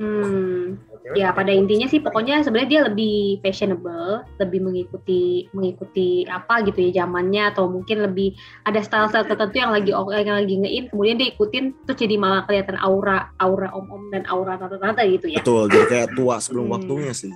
Hmm, 0.03 0.83
ya 1.15 1.31
pada 1.31 1.55
intinya 1.55 1.87
sih 1.87 2.03
pokoknya 2.03 2.43
sebenarnya 2.43 2.71
dia 2.75 2.83
lebih 2.91 3.39
fashionable, 3.39 4.27
lebih 4.43 4.59
mengikuti 4.59 5.47
mengikuti 5.55 6.27
apa 6.27 6.67
gitu 6.67 6.91
ya 6.91 7.07
zamannya 7.07 7.55
atau 7.55 7.71
mungkin 7.71 8.03
lebih 8.03 8.35
ada 8.67 8.83
style-style 8.83 9.31
tertentu 9.31 9.63
yang 9.63 9.71
lagi 9.71 9.95
yang 9.95 10.39
lagi 10.43 10.55
ngein 10.59 10.91
kemudian 10.91 11.23
dia 11.23 11.31
ikutin 11.31 11.71
terus 11.87 11.99
jadi 12.03 12.19
malah 12.19 12.43
kelihatan 12.51 12.75
aura 12.83 13.31
aura 13.39 13.71
om-om 13.71 14.11
dan 14.11 14.27
aura 14.27 14.59
tante-tante 14.59 15.07
gitu 15.07 15.31
ya. 15.31 15.39
Betul, 15.39 15.71
jadi 15.71 15.87
kayak 15.87 16.09
tua 16.19 16.43
sebelum 16.43 16.67
Hmm. 16.67 16.75
waktunya 16.75 17.13
sih. 17.15 17.31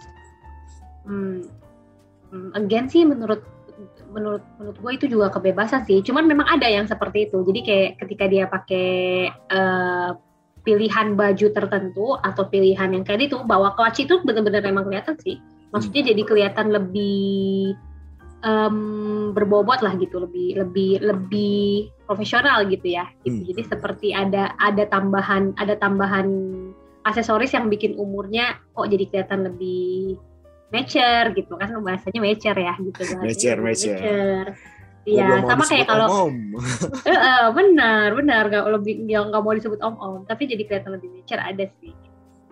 Hmm. 1.06 1.46
Hmm, 2.34 2.50
Again 2.58 2.90
sih 2.90 3.06
menurut 3.06 3.46
menurut 4.10 4.42
menurut 4.58 4.78
gue 4.82 4.92
itu 4.98 5.06
juga 5.06 5.30
kebebasan 5.30 5.86
sih. 5.86 6.02
Cuman 6.02 6.26
memang 6.26 6.50
ada 6.50 6.66
yang 6.66 6.90
seperti 6.90 7.30
itu. 7.30 7.46
Jadi 7.46 7.60
kayak 7.62 7.90
ketika 8.02 8.24
dia 8.26 8.44
pakai 8.50 8.88
eh, 9.30 10.10
pilihan 10.66 11.14
baju 11.14 11.46
tertentu 11.54 12.18
atau 12.26 12.50
pilihan 12.50 12.90
yang 12.90 13.06
kayak 13.06 13.30
itu 13.30 13.38
bawa 13.46 13.78
clutch 13.78 14.02
itu 14.02 14.18
benar-benar 14.26 14.66
memang 14.66 14.90
kelihatan 14.90 15.14
sih. 15.22 15.38
Maksudnya 15.70 16.10
jadi 16.10 16.22
kelihatan 16.26 16.74
lebih 16.74 17.78
em, 18.42 18.76
berbobot 19.30 19.78
lah 19.86 19.94
gitu, 19.96 20.26
lebih 20.26 20.58
lebih 20.58 21.06
lebih 21.06 21.94
profesional 22.10 22.66
gitu 22.66 22.98
ya. 22.98 23.06
Gitu. 23.22 23.46
Hmm. 23.46 23.46
Jadi 23.54 23.62
seperti 23.70 24.08
ada 24.10 24.58
ada 24.58 24.84
tambahan 24.90 25.54
ada 25.56 25.78
tambahan 25.78 26.26
aksesoris 27.06 27.54
yang 27.54 27.70
bikin 27.70 27.94
umurnya 27.94 28.58
kok 28.74 28.90
jadi 28.90 29.06
kelihatan 29.06 29.46
lebih 29.46 30.18
mature 30.74 31.30
gitu 31.38 31.54
kan 31.54 31.70
bahasanya 31.78 32.18
mature 32.18 32.58
ya 32.58 32.74
gitu 32.82 33.00
bahasanya 33.14 33.30
Mature, 33.30 33.60
mature. 33.62 34.00
mature. 34.02 34.50
Iya, 35.06 35.46
sama 35.46 35.62
kayak 35.62 35.86
kalau 35.86 36.06
om-om. 36.10 36.34
Eh, 37.08 37.14
eh, 37.14 37.46
benar, 37.54 38.10
benar 38.18 38.42
nggak 38.50 38.66
lebih 38.74 38.94
yang 39.06 39.30
nggak 39.30 39.42
mau 39.46 39.54
disebut 39.54 39.78
om-om, 39.78 40.26
tapi 40.26 40.50
jadi 40.50 40.66
kelihatan 40.66 40.98
lebih 40.98 41.14
mature 41.14 41.38
ada 41.38 41.64
sih. 41.78 41.94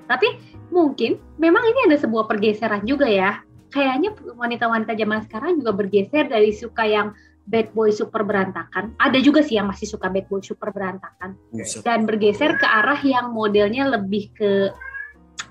Tapi 0.07 0.39
mungkin 0.71 1.19
memang 1.43 1.67
ini 1.67 1.91
ada 1.91 1.99
sebuah 1.99 2.31
pergeseran 2.31 2.87
juga 2.87 3.11
ya. 3.11 3.43
Kayaknya 3.75 4.15
wanita-wanita 4.39 4.95
zaman 4.95 5.19
sekarang 5.27 5.59
juga 5.59 5.75
bergeser 5.75 6.31
dari 6.31 6.55
suka 6.55 6.87
yang 6.87 7.11
bad 7.51 7.75
boy 7.75 7.91
super 7.91 8.23
berantakan. 8.23 8.95
Ada 9.03 9.19
juga 9.19 9.43
sih 9.43 9.59
yang 9.59 9.67
masih 9.67 9.91
suka 9.91 10.07
bad 10.09 10.31
boy 10.31 10.39
super 10.41 10.71
berantakan 10.71 11.35
dan 11.83 12.07
bergeser 12.07 12.55
ke 12.57 12.67
arah 12.71 13.01
yang 13.03 13.35
modelnya 13.35 13.91
lebih 13.99 14.31
ke 14.31 14.71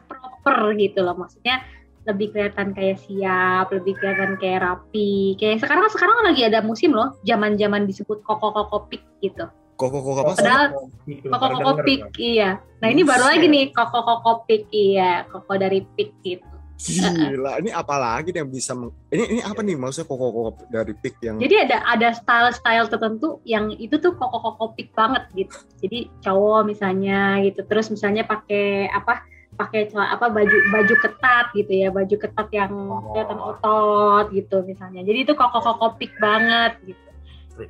proper 0.08 0.72
gitu 0.80 1.04
loh. 1.04 1.20
Maksudnya 1.20 1.62
lebih 2.04 2.36
kelihatan 2.36 2.76
kayak 2.76 2.99
siap, 3.04 3.72
lebih 3.72 3.93
kelihatan 3.95 4.36
kayak 4.39 4.60
rapi. 4.64 5.39
Kayak 5.39 5.64
sekarang 5.64 5.88
sekarang 5.91 6.18
lagi 6.28 6.41
ada 6.43 6.60
musim 6.60 6.91
loh, 6.91 7.16
zaman-zaman 7.24 7.88
disebut 7.88 8.20
koko-koko 8.28 8.88
pik 8.91 9.04
gitu. 9.24 9.47
Kok 9.74 9.88
kok 9.89 10.01
kok 10.06 10.14
apa 10.22 10.32
sih? 10.32 10.38
Padahal 10.43 10.66
Gitu, 11.04 11.28
Koko 11.28 11.43
baru 11.43 11.56
koko 11.60 11.72
denger 11.76 11.86
pik, 11.88 11.99
gua. 11.99 12.10
iya. 12.16 12.49
Nah 12.80 12.88
ini 12.88 13.01
baru 13.04 13.24
lagi 13.28 13.45
nih 13.51 13.66
koko 13.76 13.99
koko 14.08 14.32
pik, 14.47 14.64
iya. 14.72 15.12
Koko 15.28 15.51
dari 15.60 15.80
pik 15.84 16.12
gitu. 16.24 16.47
Gila, 16.84 17.64
ini 17.64 17.72
apa 17.72 17.95
lagi 17.95 18.36
yang 18.36 18.51
bisa 18.51 18.76
meng- 18.76 18.91
ini 19.08 19.39
ini 19.39 19.41
apa 19.45 19.64
nih 19.64 19.80
maksudnya 19.80 20.04
kok 20.10 20.18
kok 20.20 20.32
kok 20.36 20.56
dari 20.68 20.93
pick 20.99 21.16
yang 21.24 21.39
Jadi 21.39 21.56
ada 21.64 21.78
ada 21.88 22.10
style-style 22.12 22.91
tertentu 22.91 23.39
yang 23.47 23.72
itu 23.72 23.95
tuh 24.04 24.12
koko 24.20 24.36
koko 24.36 24.76
pik 24.76 24.91
banget 24.91 25.24
gitu. 25.32 25.56
Jadi 25.80 26.12
cowok 26.20 26.68
misalnya 26.68 27.39
gitu, 27.39 27.64
terus 27.64 27.88
misalnya 27.88 28.28
pakai 28.28 28.91
apa? 28.91 29.24
Pakai 29.54 29.89
apa 29.93 30.28
baju 30.30 30.58
baju 30.74 30.95
ketat 30.97 31.45
gitu 31.54 31.72
ya, 31.72 31.89
baju 31.93 32.16
ketat 32.18 32.47
yang 32.51 32.72
Oh. 32.74 33.14
kelihatan 33.14 33.39
otot 33.39 34.26
gitu 34.34 34.66
misalnya. 34.66 35.01
Jadi 35.06 35.20
itu 35.30 35.34
koko 35.38 35.60
koko 35.62 35.95
pik 35.97 36.14
banget 36.18 36.78
gitu. 36.86 37.01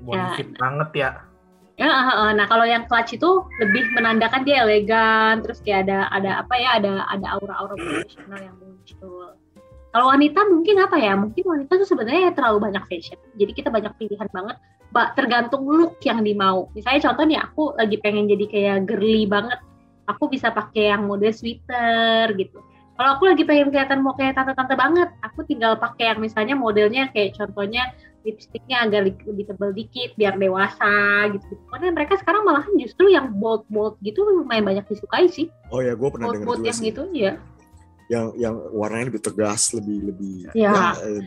Ya. 0.07 0.31
banget 0.59 0.89
ya. 0.95 1.11
Ya, 1.73 1.89
nah 2.37 2.45
kalau 2.45 2.63
yang 2.63 2.85
clutch 2.85 3.17
itu 3.17 3.43
lebih 3.57 3.97
menandakan 3.97 4.45
dia 4.45 4.61
elegan, 4.61 5.41
terus 5.41 5.57
kayak 5.59 5.89
ada 5.89 6.05
ada 6.13 6.31
apa 6.45 6.53
ya, 6.55 6.77
ada 6.77 7.03
ada 7.09 7.25
aura-aura 7.33 7.73
profesional 7.73 8.39
yang 8.39 8.55
muncul. 8.61 9.33
Kalau 9.93 10.05
wanita 10.09 10.39
mungkin 10.49 10.75
apa 10.81 10.97
ya? 11.01 11.13
Mungkin 11.17 11.43
wanita 11.45 11.81
tuh 11.81 11.89
sebenarnya 11.89 12.33
terlalu 12.33 12.69
banyak 12.69 12.83
fashion. 12.89 13.17
Jadi 13.37 13.51
kita 13.57 13.69
banyak 13.73 13.93
pilihan 13.97 14.29
banget. 14.29 14.57
Tergantung 15.17 15.65
look 15.65 15.97
yang 16.05 16.21
dimau. 16.21 16.69
Misalnya 16.77 17.09
contoh 17.09 17.25
nih, 17.25 17.41
aku 17.41 17.63
lagi 17.77 17.97
pengen 18.01 18.29
jadi 18.29 18.45
kayak 18.45 18.77
girly 18.89 19.25
banget. 19.25 19.57
Aku 20.09 20.27
bisa 20.27 20.51
pakai 20.51 20.91
yang 20.91 21.07
model 21.07 21.31
sweater 21.31 22.31
gitu. 22.35 22.59
Kalau 22.93 23.09
aku 23.17 23.25
lagi 23.25 23.41
pengen 23.41 23.73
kelihatan 23.73 24.05
mau 24.05 24.13
kayak 24.13 24.37
tante-tante 24.37 24.77
banget, 24.77 25.09
aku 25.25 25.41
tinggal 25.49 25.73
pakai 25.81 26.13
yang 26.13 26.19
misalnya 26.21 26.53
modelnya 26.53 27.09
kayak 27.09 27.33
contohnya 27.33 27.89
lipstiknya 28.23 28.87
agak 28.87 29.17
lebih 29.27 29.49
tebal 29.49 29.73
dikit 29.75 30.15
biar 30.15 30.37
dewasa 30.37 31.27
gitu. 31.33 31.57
Karena 31.73 31.91
mereka 31.91 32.21
sekarang 32.21 32.45
malahan 32.47 32.71
justru 32.79 33.11
yang 33.11 33.33
bold 33.35 33.67
bold 33.67 33.99
gitu 34.05 34.23
lumayan 34.23 34.63
banyak 34.63 34.85
disukai 34.87 35.27
sih. 35.27 35.51
Oh 35.73 35.81
ya, 35.83 35.97
gue 35.97 36.07
pernah 36.07 36.31
Bold 36.31 36.35
dengar 36.39 36.47
bold 36.53 36.61
yang 36.63 36.77
sih. 36.79 36.87
gitu 36.93 37.03
ya. 37.11 37.33
Yang 38.07 38.25
yang 38.39 38.55
warnanya 38.71 39.05
lebih 39.09 39.23
tegas, 39.25 39.61
lebih 39.75 39.97
lebih 40.13 40.33
Ya. 40.55 40.95
eh, 41.01 41.23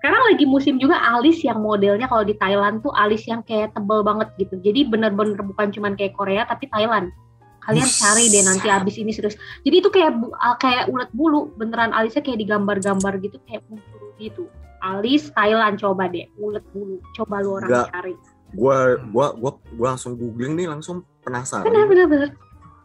Sekarang 0.00 0.32
lagi 0.32 0.44
musim 0.48 0.80
juga 0.80 0.96
alis 0.96 1.44
yang 1.44 1.60
modelnya 1.60 2.08
kalau 2.08 2.24
di 2.24 2.32
Thailand 2.34 2.80
tuh 2.80 2.88
alis 2.96 3.20
yang 3.28 3.44
kayak 3.44 3.76
tebel 3.76 4.00
banget 4.00 4.32
gitu. 4.40 4.56
Jadi 4.58 4.88
bener-bener 4.88 5.36
bukan 5.44 5.68
cuman 5.70 5.92
kayak 5.92 6.16
Korea 6.16 6.48
tapi 6.48 6.66
Thailand. 6.72 7.12
Kalian 7.60 7.88
cari 7.88 8.24
deh 8.32 8.42
nanti 8.42 8.66
abis 8.72 8.96
ini 8.96 9.12
serius. 9.12 9.36
Jadi 9.62 9.76
itu 9.84 9.88
kayak 9.92 10.16
kayak 10.58 10.88
ulet 10.88 11.10
bulu, 11.12 11.52
beneran 11.60 11.92
alisnya 11.92 12.24
kayak 12.24 12.40
digambar-gambar 12.40 13.20
gitu 13.20 13.36
kayak 13.44 13.62
muncul 13.68 14.10
gitu. 14.16 14.44
Alis 14.80 15.28
Thailand 15.36 15.76
coba 15.76 16.08
deh, 16.08 16.24
ulet 16.40 16.64
bulu. 16.72 16.96
Coba 17.12 17.44
lu 17.44 17.60
orang 17.60 17.70
Nggak. 17.70 17.88
cari. 17.92 18.14
gua 18.50 18.98
gua 19.14 19.30
gua 19.38 19.52
gua 19.78 19.94
langsung 19.94 20.18
googling 20.18 20.58
nih 20.58 20.66
langsung 20.66 21.06
penasaran. 21.22 21.62
Bener 21.62 21.86
bener 21.86 22.06
bener. 22.10 22.30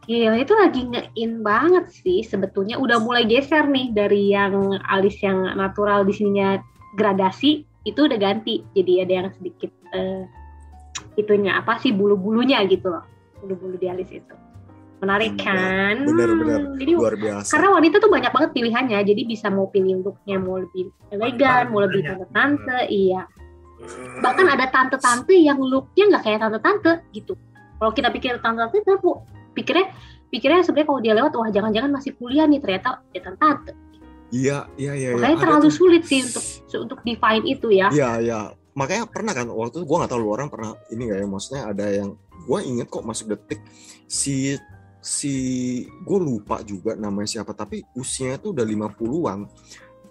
Gila 0.05 0.38
itu 0.38 0.53
lagi 0.53 0.86
nge-in 0.86 1.41
banget 1.41 1.89
sih 1.89 2.21
sebetulnya 2.21 2.78
udah 2.78 3.01
mulai 3.01 3.26
geser 3.26 3.65
nih 3.65 3.89
dari 3.89 4.30
yang 4.30 4.78
alis 4.86 5.17
yang 5.26 5.57
natural 5.57 6.05
di 6.05 6.13
sininya 6.13 6.61
gradasi 6.93 7.65
itu 7.86 7.99
udah 8.05 8.17
ganti 8.17 8.61
jadi 8.78 9.05
ada 9.05 9.13
yang 9.26 9.30
sedikit 9.34 9.73
eh, 9.93 10.30
itunya 11.17 11.57
apa 11.57 11.78
sih 11.82 11.93
bulu-bulunya 11.93 12.61
gitu 12.65 12.89
loh 12.93 13.05
bulu-bulu 13.39 13.78
di 13.78 13.88
alis 13.88 14.09
itu 14.09 14.36
menarik 14.96 15.36
Iya, 15.36 15.43
kan 15.43 15.96
bener-bener. 16.04 16.62
jadi 16.80 16.91
Luar 16.96 17.16
biasa. 17.20 17.52
karena 17.52 17.68
wanita 17.76 17.96
tuh 18.00 18.10
banyak 18.10 18.32
banget 18.32 18.52
pilihannya 18.56 19.00
jadi 19.04 19.22
bisa 19.24 19.48
mau 19.52 19.68
pilih 19.68 20.02
looknya 20.02 20.38
mau 20.39 20.56
lebih 20.58 20.88
elegan 21.12 21.64
mau 21.70 21.84
lebih 21.84 22.02
tante-tante 22.02 22.80
iya 22.88 23.28
bahkan 24.24 24.48
ada 24.48 24.66
tante-tante 24.72 25.36
yang 25.36 25.60
looknya 25.60 26.10
nggak 26.10 26.24
kayak 26.24 26.39
tante-tante 26.41 27.06
gitu. 27.12 27.36
Kalau 27.76 27.91
kita 27.91 28.08
pikir 28.10 28.39
tante-tante, 28.39 28.82
kita 28.82 28.98
bu, 28.98 29.20
pikirnya 29.52 29.91
pikirnya 30.32 30.64
sebenarnya 30.64 30.88
kalau 30.89 31.02
dia 31.04 31.14
lewat, 31.14 31.32
wah 31.36 31.50
jangan-jangan 31.52 31.91
masih 31.91 32.12
kuliah 32.16 32.48
nih 32.48 32.64
ternyata 32.64 33.04
dia 33.12 33.22
tante. 33.22 33.72
Iya, 34.34 34.58
iya, 34.80 34.93
iya. 34.96 35.10
iya. 35.14 35.20
Makanya 35.20 35.38
Ada 35.38 35.43
terlalu 35.43 35.68
tuh. 35.70 35.76
sulit 35.76 36.04
sih 36.08 36.24
untuk 36.24 36.43
untuk 36.82 37.00
define 37.06 37.43
itu 37.46 37.68
ya. 37.70 37.88
Iya, 37.93 38.10
iya. 38.24 38.39
Makanya 38.74 39.06
pernah 39.06 39.32
kan 39.32 39.48
waktu 39.48 39.76
itu 39.80 39.86
gue 39.86 39.98
nggak 40.02 40.12
tahu 40.12 40.20
lu 40.24 40.30
orang 40.34 40.48
pernah 40.50 40.72
ini 40.89 41.02
nggak 41.08 41.20
ya 41.22 41.28
maksudnya 41.30 41.62
ada 41.70 41.86
yang 41.88 42.10
gue 42.18 42.60
inget 42.64 42.88
kok 42.89 43.06
masuk 43.06 43.32
detik 43.32 43.60
si 44.08 44.56
si 45.06 45.34
gue 45.86 46.18
lupa 46.18 46.66
juga 46.66 46.97
namanya 46.97 47.30
siapa 47.30 47.53
tapi 47.53 47.86
usianya 47.93 48.41
tuh 48.41 48.58
udah 48.58 48.66
50-an 48.66 49.45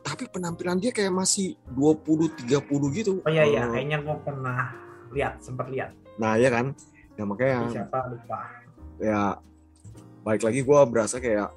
tapi 0.05 0.29
penampilan 0.31 0.79
dia 0.79 0.93
kayak 0.93 1.11
masih 1.11 1.57
20 1.73 2.45
30 2.45 2.61
gitu. 2.93 3.13
Oh 3.25 3.33
iya 3.33 3.49
iya, 3.49 3.65
Eh, 3.65 3.73
kayaknya 3.73 4.05
gue 4.05 4.17
pernah 4.21 4.69
lihat, 5.17 5.41
sempat 5.41 5.73
lihat. 5.73 5.97
Nah, 6.21 6.37
ya 6.37 6.53
kan. 6.53 6.77
Ya 7.17 7.25
makanya 7.25 7.73
Siapa 7.73 7.99
lupa. 8.13 8.39
ya 9.01 9.41
baik 10.23 10.45
lagi 10.45 10.61
gue 10.61 10.81
berasa 10.87 11.17
kayak 11.19 11.51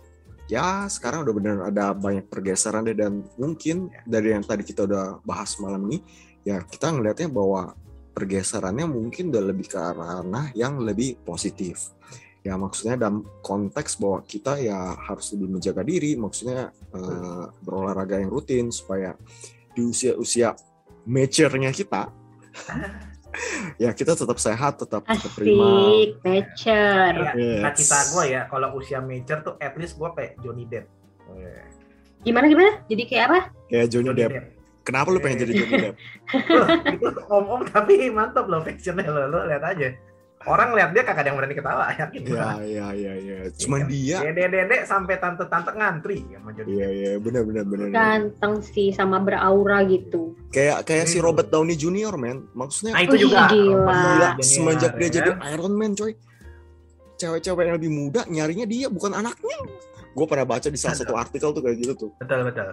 ya 0.47 0.87
sekarang 0.87 1.27
udah 1.27 1.33
bener 1.35 1.57
ada 1.65 1.91
banyak 1.91 2.25
pergeseran 2.31 2.87
deh 2.87 2.95
dan 2.95 3.21
mungkin 3.35 3.91
dari 4.07 4.31
yang 4.33 4.41
tadi 4.47 4.63
kita 4.63 4.87
udah 4.87 5.19
bahas 5.27 5.59
malam 5.59 5.85
ini 5.91 6.01
ya 6.47 6.63
kita 6.63 6.93
ngelihatnya 6.93 7.29
bahwa 7.29 7.75
pergeserannya 8.15 8.89
mungkin 8.89 9.29
udah 9.29 9.43
lebih 9.43 9.69
ke 9.69 9.77
arah 9.77 10.49
yang 10.57 10.81
lebih 10.81 11.19
positif 11.21 11.93
ya 12.45 12.53
maksudnya 12.55 12.95
dalam 12.95 13.25
konteks 13.43 13.99
bahwa 13.99 14.23
kita 14.23 14.61
ya 14.61 14.95
harus 14.97 15.33
lebih 15.35 15.57
menjaga 15.57 15.81
diri 15.83 16.15
maksudnya 16.15 16.71
eh, 16.93 17.45
berolahraga 17.61 18.21
yang 18.21 18.31
rutin 18.31 18.71
supaya 18.71 19.17
di 19.73 19.81
usia-usia 19.83 20.57
mature-nya 21.05 21.69
kita 21.73 22.09
ya 23.83 23.93
kita 23.93 24.17
tetap 24.17 24.37
sehat 24.41 24.81
tetap 24.81 25.05
tetap 25.05 25.31
prima 25.37 25.93
Asik, 25.93 26.11
nature. 26.25 27.13
Iya, 27.13 27.31
Yes. 27.37 27.61
Nah, 27.61 27.71
cita 27.75 27.99
gue 28.17 28.23
ya, 28.33 28.41
kalau 28.49 28.69
usia 28.81 28.97
major 28.97 29.45
tuh 29.45 29.53
at 29.61 29.77
least 29.77 29.93
gue 29.93 30.09
kayak 30.09 30.41
Johnny 30.41 30.65
Depp. 30.65 30.89
Gimana 32.25 32.49
gimana? 32.49 32.81
Jadi 32.89 33.03
kayak 33.05 33.25
apa? 33.29 33.39
kayak 33.67 33.87
Johnny 33.91 34.11
Depp 34.15 34.33
kenapa 34.87 35.11
lu 35.11 35.19
pengen 35.19 35.43
jadi 35.43 35.53
Johnny 35.53 35.75
Depp 35.83 35.95
Loh, 36.55 36.67
itu 36.87 37.07
om-om 37.27 37.61
tapi 37.67 38.07
mantap 38.07 38.47
loh 38.47 38.63
factionnya 38.63 39.07
lo, 39.07 39.27
lo 39.27 39.39
lihat 39.47 39.63
aja. 39.63 39.95
Orang 40.47 40.71
lihat 40.73 40.93
dia 40.93 41.01
kagak 41.01 41.21
ada 41.21 41.27
yang 41.27 41.37
berani 41.37 41.53
ketawa, 41.53 41.89
yakin 41.91 42.21
ya 42.21 42.29
gua. 42.29 42.49
ya 42.61 42.87
ya 42.93 43.13
ya 43.17 43.37
cuman 43.57 43.79
dia 43.85 44.17
Dede-dede 44.21 44.77
sampai 44.83 45.17
tante-tante 45.17 45.71
ngantri 45.71 46.23
sama 46.29 46.53
Johnny 46.53 46.71
iya 46.71 46.87
Depp. 46.87 46.95
iya 46.95 47.11
benar 47.17 47.41
benar 47.43 47.63
benar 47.65 47.87
Ganteng 47.89 48.53
sih 48.61 48.89
sama 48.91 49.17
beraura 49.17 49.81
gitu. 49.83 50.37
kayak 50.49 50.83
kayak 50.83 51.05
si 51.05 51.17
Hmm. 51.17 51.25
Robert 51.25 51.49
Downey 51.49 51.73
Jr. 51.73 52.15
man 52.15 52.45
maksudnya 52.53 52.93
Nah 52.93 53.01
itu 53.01 53.17
juga 53.19 53.49
gila. 53.49 53.91
Gila, 53.91 54.29
semenjak 54.39 54.93
dia 54.95 55.03
ya 55.03 55.11
jadi 55.11 55.29
kan? 55.33 55.51
Iron 55.51 55.73
Man 55.73 55.91
coy 55.93 56.13
cewek-cewek 57.17 57.63
yang 57.65 57.75
lebih 57.75 57.89
muda 57.89 58.21
nyarinya 58.25 58.63
dia 58.63 58.87
bukan 58.87 59.11
anaknya 59.11 59.57
gue 60.13 60.25
pernah 60.25 60.45
baca 60.45 60.65
di 60.65 60.77
salah 60.77 60.95
satu 60.95 61.13
artikel 61.13 61.49
tuh 61.49 61.59
kayak 61.59 61.77
gitu 61.77 61.93
tuh 61.97 62.09
betul 62.15 62.45
betul. 62.45 62.71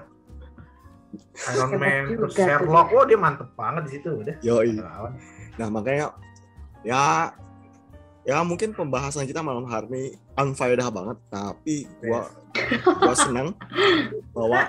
Iron 1.48 1.72
Man 1.74 2.02
terus 2.12 2.32
Sherlock, 2.34 2.88
oh 2.90 3.02
dia 3.02 3.16
mantep 3.16 3.48
banget 3.54 3.82
di 3.86 3.90
situ 3.92 4.10
udah. 4.14 4.36
yoi 4.40 4.78
nah 5.54 5.68
makanya 5.68 6.12
ya 6.82 7.32
ya 8.24 8.40
mungkin 8.40 8.72
pembahasan 8.72 9.28
kita 9.28 9.44
malam 9.44 9.68
hari 9.68 9.86
ini 9.92 10.02
unfaedah 10.34 10.88
banget 10.88 11.18
tapi 11.28 11.84
gua 12.00 12.28
gua 13.04 13.14
senang 13.14 13.52
bahwa 14.32 14.64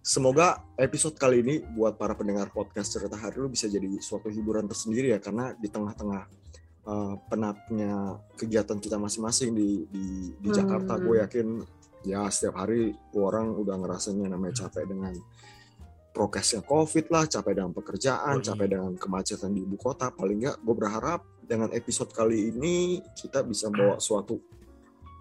semoga 0.00 0.60
episode 0.76 1.16
kali 1.16 1.40
ini 1.40 1.54
buat 1.72 1.96
para 1.96 2.12
pendengar 2.12 2.52
podcast 2.52 2.92
cerita 2.92 3.16
hari 3.16 3.40
lu 3.40 3.48
bisa 3.48 3.68
jadi 3.68 3.88
suatu 4.00 4.28
hiburan 4.28 4.68
tersendiri 4.68 5.12
ya 5.12 5.18
karena 5.20 5.56
di 5.56 5.68
tengah-tengah 5.72 6.22
uh, 6.84 7.14
penatnya 7.28 8.20
kegiatan 8.36 8.76
kita 8.76 9.00
masing-masing 9.00 9.56
di 9.56 9.84
di, 9.88 10.06
di 10.36 10.48
Hmm. 10.52 10.56
Jakarta 10.60 11.00
gue 11.00 11.16
yakin 11.24 11.46
ya 12.04 12.28
setiap 12.28 12.64
hari 12.64 12.92
orang 13.16 13.52
udah 13.56 13.76
ngerasain 13.76 14.16
yang 14.16 14.32
namanya 14.32 14.64
capek 14.68 14.88
dengan 14.88 15.12
prokesnya 16.10 16.66
COVID 16.66 17.06
lah, 17.14 17.24
capek 17.30 17.52
dengan 17.54 17.70
pekerjaan, 17.70 18.34
Oh, 18.34 18.42
iya. 18.42 18.46
capek 18.50 18.66
dengan 18.66 18.92
kemacetan 18.98 19.54
di 19.54 19.62
ibu 19.62 19.78
kota. 19.78 20.10
Paling 20.10 20.42
nggak, 20.42 20.56
gue 20.58 20.74
berharap 20.74 21.22
dengan 21.50 21.74
episode 21.74 22.14
kali 22.14 22.54
ini 22.54 23.02
kita 23.18 23.42
bisa 23.42 23.66
bawa 23.74 23.98
suatu 23.98 24.38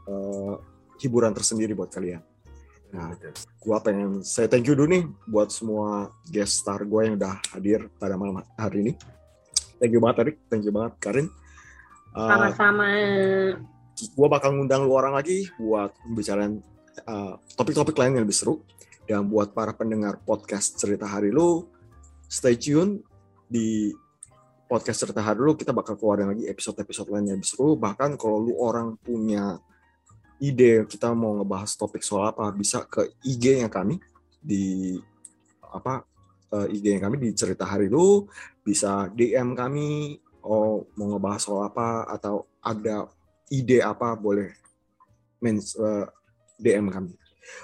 uh, 0.06 0.62
hiburan 1.02 1.34
tersendiri 1.34 1.74
buat 1.74 1.90
kalian. 1.90 2.22
Nah, 2.94 3.18
gue 3.34 3.78
pengen 3.82 4.22
saya 4.22 4.46
thank 4.46 4.70
you 4.70 4.78
dulu 4.78 4.94
nih 4.94 5.04
buat 5.26 5.50
semua 5.50 6.14
guest 6.30 6.62
star 6.62 6.86
gue 6.86 7.02
yang 7.02 7.18
udah 7.18 7.34
hadir 7.58 7.90
pada 7.98 8.14
malam 8.14 8.46
hari 8.54 8.78
ini. 8.86 8.94
Thank 9.82 9.98
you 9.98 10.02
banget 10.02 10.30
Erik, 10.30 10.38
thank 10.54 10.62
you 10.62 10.74
banget 10.74 10.94
Karin. 11.02 11.34
Uh, 12.14 12.30
Sama-sama. 12.30 12.86
gue 14.00 14.28
bakal 14.32 14.56
ngundang 14.56 14.88
lu 14.88 14.96
orang 14.96 15.18
lagi 15.18 15.50
buat 15.60 15.92
pembicaraan 16.06 16.62
uh, 17.10 17.36
topik-topik 17.58 17.98
lain 17.98 18.22
yang 18.22 18.26
lebih 18.30 18.38
seru. 18.38 18.62
Dan 19.10 19.26
buat 19.26 19.58
para 19.58 19.74
pendengar 19.74 20.22
podcast 20.22 20.78
cerita 20.78 21.10
hari 21.10 21.34
lu, 21.34 21.66
stay 22.30 22.54
tune 22.54 23.02
di 23.50 23.90
podcast 24.70 25.02
cerita 25.02 25.26
hari 25.26 25.42
lu. 25.42 25.58
Kita 25.58 25.74
bakal 25.74 25.98
keluarin 25.98 26.30
lagi 26.30 26.46
episode-episode 26.46 27.10
lain 27.10 27.34
yang 27.34 27.38
lebih 27.42 27.50
seru. 27.50 27.74
Bahkan 27.74 28.14
kalau 28.22 28.46
lu 28.46 28.54
orang 28.62 28.94
punya 29.02 29.58
ide 30.38 30.86
kita 30.86 31.12
mau 31.18 31.42
ngebahas 31.42 31.74
topik 31.74 32.06
soal 32.06 32.30
apa, 32.30 32.54
bisa 32.54 32.86
ke 32.86 33.10
IG-nya 33.26 33.68
kami 33.68 33.98
di 34.40 34.96
apa 35.66 36.06
eh, 36.54 36.78
IG 36.78 36.86
yang 36.96 37.10
kami 37.10 37.18
di 37.18 37.30
cerita 37.34 37.66
hari 37.66 37.90
lu, 37.90 38.30
bisa 38.62 39.10
DM 39.12 39.58
kami 39.58 40.16
oh 40.46 40.88
mau 40.96 41.18
ngebahas 41.18 41.42
soal 41.44 41.68
apa 41.68 42.08
atau 42.08 42.48
ada 42.64 43.10
ide 43.52 43.84
apa 43.84 44.14
boleh 44.14 44.54
mens, 45.42 45.74
eh, 45.76 46.06
DM 46.62 46.88
kami. 46.94 47.12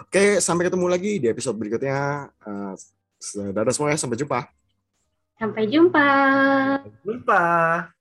Oke, 0.02 0.42
sampai 0.42 0.66
ketemu 0.68 0.86
lagi 0.90 1.22
di 1.22 1.28
episode 1.30 1.56
berikutnya. 1.56 2.28
Eh, 2.34 2.74
dadah 3.54 3.72
semuanya, 3.72 4.02
sampai 4.02 4.18
jumpa. 4.18 4.65
Sampai 5.36 5.68
jumpa. 5.68 6.08
Lupa. 7.04 7.95